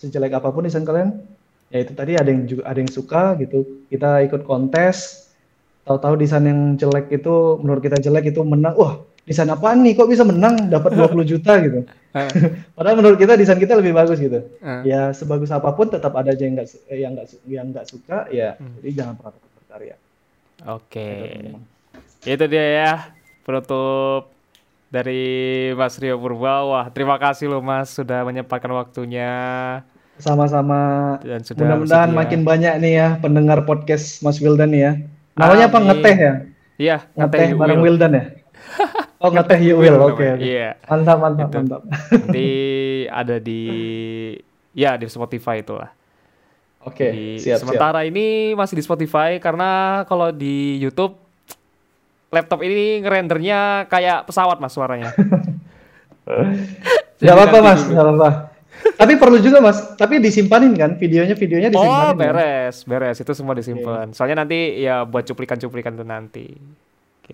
sejelek 0.00 0.32
apa 0.32 0.48
pun 0.48 0.64
desain 0.64 0.86
kalian 0.86 1.20
ya 1.68 1.84
itu 1.84 1.92
tadi 1.92 2.16
ada 2.16 2.30
yang 2.32 2.48
juga 2.48 2.62
ada 2.64 2.78
yang 2.80 2.88
suka 2.88 3.36
gitu. 3.36 3.84
Kita 3.92 4.24
ikut 4.24 4.48
kontes 4.48 5.28
tahu-tahu 5.84 6.16
desain 6.16 6.44
yang 6.44 6.80
jelek 6.80 7.12
itu 7.20 7.60
menurut 7.60 7.84
kita 7.84 8.00
jelek 8.00 8.32
itu 8.32 8.40
menang. 8.40 8.72
Wah 8.80 9.04
desain 9.28 9.52
apaan 9.52 9.84
nih? 9.84 9.92
Kok 9.92 10.08
bisa 10.08 10.24
menang? 10.24 10.72
Dapat 10.72 10.96
20 11.12 11.28
juta 11.28 11.52
gitu. 11.60 11.84
Eh, 12.16 12.28
padahal 12.76 12.96
menurut 12.96 13.20
kita 13.20 13.36
desain 13.36 13.60
kita 13.60 13.76
lebih 13.76 13.92
bagus 13.92 14.16
gitu. 14.16 14.40
Eh. 14.40 14.88
ya 14.88 15.12
sebagus 15.12 15.52
apa 15.52 15.68
pun 15.76 15.92
tetap 15.92 16.16
ada 16.16 16.32
aja 16.32 16.48
yang 16.48 16.56
nggak 16.56 16.68
eh, 16.88 16.98
yang 17.04 17.12
nggak 17.12 17.26
yang 17.44 17.66
nggak 17.76 17.84
suka 17.84 18.24
ya. 18.32 18.56
Hmm. 18.56 18.80
jadi 18.80 19.04
jangan 19.04 19.14
pernah 19.20 19.32
takut 19.36 19.52
berkarya 19.60 19.96
Oke. 20.66 21.06
Itu, 21.06 21.26
teman-teman. 21.30 21.62
Itu 22.26 22.44
dia 22.50 22.66
ya 22.66 22.92
penutup 23.46 24.32
dari 24.88 25.22
Mas 25.76 25.94
Rio 26.00 26.18
Purba. 26.18 26.64
Wah, 26.66 26.86
terima 26.90 27.20
kasih 27.20 27.46
loh 27.52 27.62
Mas 27.62 27.92
sudah 27.94 28.24
menyempatkan 28.24 28.72
waktunya 28.72 29.30
sama-sama 30.18 31.14
dan 31.22 31.46
sudah 31.46 31.62
mudah-mudahan 31.62 32.10
makin 32.10 32.42
banyak 32.42 32.74
nih 32.82 32.92
ya 32.98 33.08
pendengar 33.22 33.62
podcast 33.62 34.18
Mas 34.18 34.42
Wildan 34.42 34.74
nih 34.74 34.82
ya 34.82 34.92
namanya 35.38 35.70
apa 35.70 35.78
ngeteh 35.78 36.16
ya 36.18 36.34
Iya, 36.78 36.96
ngeteh 37.14 37.54
you 37.54 37.56
bareng 37.58 37.78
will. 37.78 37.94
Wildan 37.94 38.12
ya 38.18 38.24
oh 39.22 39.30
ngeteh 39.30 39.58
you 39.62 39.78
will 39.78 39.98
oke. 39.98 40.18
Iya. 40.42 40.74
mantap 40.90 41.18
mantap 41.22 41.48
Itu. 41.50 41.58
mantap 41.62 41.82
Nanti 42.10 42.48
ada 43.06 43.36
di 43.38 43.62
ya 44.74 44.98
di 44.98 45.06
Spotify 45.06 45.62
itulah. 45.62 45.90
Oke 46.84 47.08
Jadi, 47.10 47.42
siap 47.42 47.58
siap 47.58 47.66
sementara 47.66 48.06
ini 48.06 48.52
masih 48.54 48.78
di 48.78 48.84
Spotify 48.84 49.38
karena 49.42 50.02
kalau 50.06 50.30
di 50.30 50.78
YouTube 50.78 51.18
laptop 52.28 52.60
ini 52.60 53.00
ngerendernya 53.00 53.88
kayak 53.88 54.28
pesawat 54.28 54.60
Mas 54.60 54.76
suaranya. 54.76 55.16
Gak 57.18 57.34
apa-apa 57.34 57.58
mas, 57.64 57.80
gak 57.88 58.04
apa-apa. 58.04 58.28
Tapi 58.94 59.12
perlu 59.18 59.42
juga 59.42 59.58
mas, 59.58 59.96
tapi 59.98 60.22
disimpanin 60.22 60.70
kan 60.76 60.94
videonya 60.94 61.34
videonya 61.34 61.68
Oh, 61.72 61.80
disimpanin. 61.80 62.14
kan? 62.14 62.16
beres, 62.20 62.76
beres. 62.86 63.16
Itu 63.18 63.32
semua 63.34 63.56
disimpan. 63.58 64.12
Soalnya 64.14 64.44
nanti 64.44 64.78
ya 64.78 65.02
buat 65.02 65.26
cuplikan-cuplikan 65.26 65.98
tuh 65.98 66.06
nanti. 66.06 66.46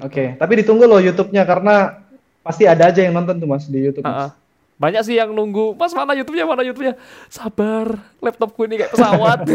Oke, 0.00 0.34
tapi 0.40 0.52
ditunggu 0.64 0.88
loh 0.88 0.98
YouTube-nya 0.98 1.44
karena 1.44 2.00
pasti 2.40 2.64
ada 2.64 2.88
aja 2.90 3.02
yang 3.02 3.12
nonton 3.12 3.38
tuh 3.38 3.48
mas 3.50 3.66
di 3.68 3.78
YouTube. 3.82 4.06
Ah, 4.06 4.08
ah. 4.08 4.16
Mas. 4.30 4.43
Banyak 4.74 5.06
sih 5.06 5.14
yang 5.14 5.30
nunggu, 5.30 5.78
Mas 5.78 5.94
mana 5.94 6.18
YouTube-nya, 6.18 6.50
mana 6.50 6.66
YouTube-nya? 6.66 6.98
Sabar, 7.30 7.94
laptopku 8.18 8.66
ini 8.66 8.82
kayak 8.82 8.92
pesawat. 8.92 9.38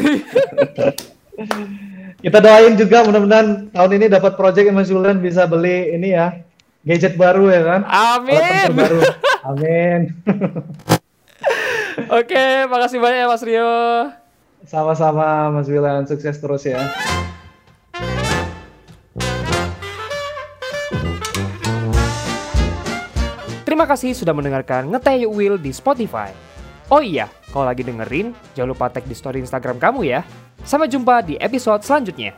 Kita 2.24 2.38
doain 2.43 2.76
juga 2.76 3.07
mudah-mudahan 3.07 3.72
tahun 3.72 3.91
ini 3.95 4.05
dapat 4.11 4.36
project 4.36 4.67
yang 4.67 4.78
Mas 4.80 4.91
Julian 4.91 5.24
bisa 5.24 5.47
beli 5.47 5.95
ini 5.95 6.11
ya 6.15 6.43
gadget 6.84 7.15
baru 7.20 7.51
ya 7.51 7.61
kan? 7.63 7.82
Amin. 7.88 8.67
terbaru. 8.72 8.99
Amin. 9.43 9.99
Oke, 12.20 12.67
makasih 12.67 12.99
banyak 12.99 13.20
ya 13.24 13.28
Mas 13.28 13.43
Rio. 13.43 13.72
Sama-sama 14.67 15.51
Mas 15.51 15.67
Wilan, 15.72 16.03
sukses 16.07 16.39
terus 16.39 16.63
ya. 16.67 16.91
Terima 23.80 23.95
kasih 23.95 24.11
sudah 24.11 24.36
mendengarkan 24.36 24.91
Ngeteh 24.91 25.23
Yuk 25.23 25.39
Will 25.39 25.55
di 25.55 25.71
Spotify. 25.71 26.36
Oh 26.91 26.99
iya, 26.99 27.32
kalau 27.47 27.63
lagi 27.63 27.80
dengerin, 27.80 28.36
jangan 28.51 28.75
lupa 28.75 28.91
tag 28.91 29.07
di 29.07 29.15
story 29.15 29.39
Instagram 29.39 29.80
kamu 29.80 30.03
ya. 30.03 30.19
Sampai 30.67 30.91
jumpa 30.91 31.23
di 31.23 31.39
episode 31.39 31.80
selanjutnya. 31.88 32.36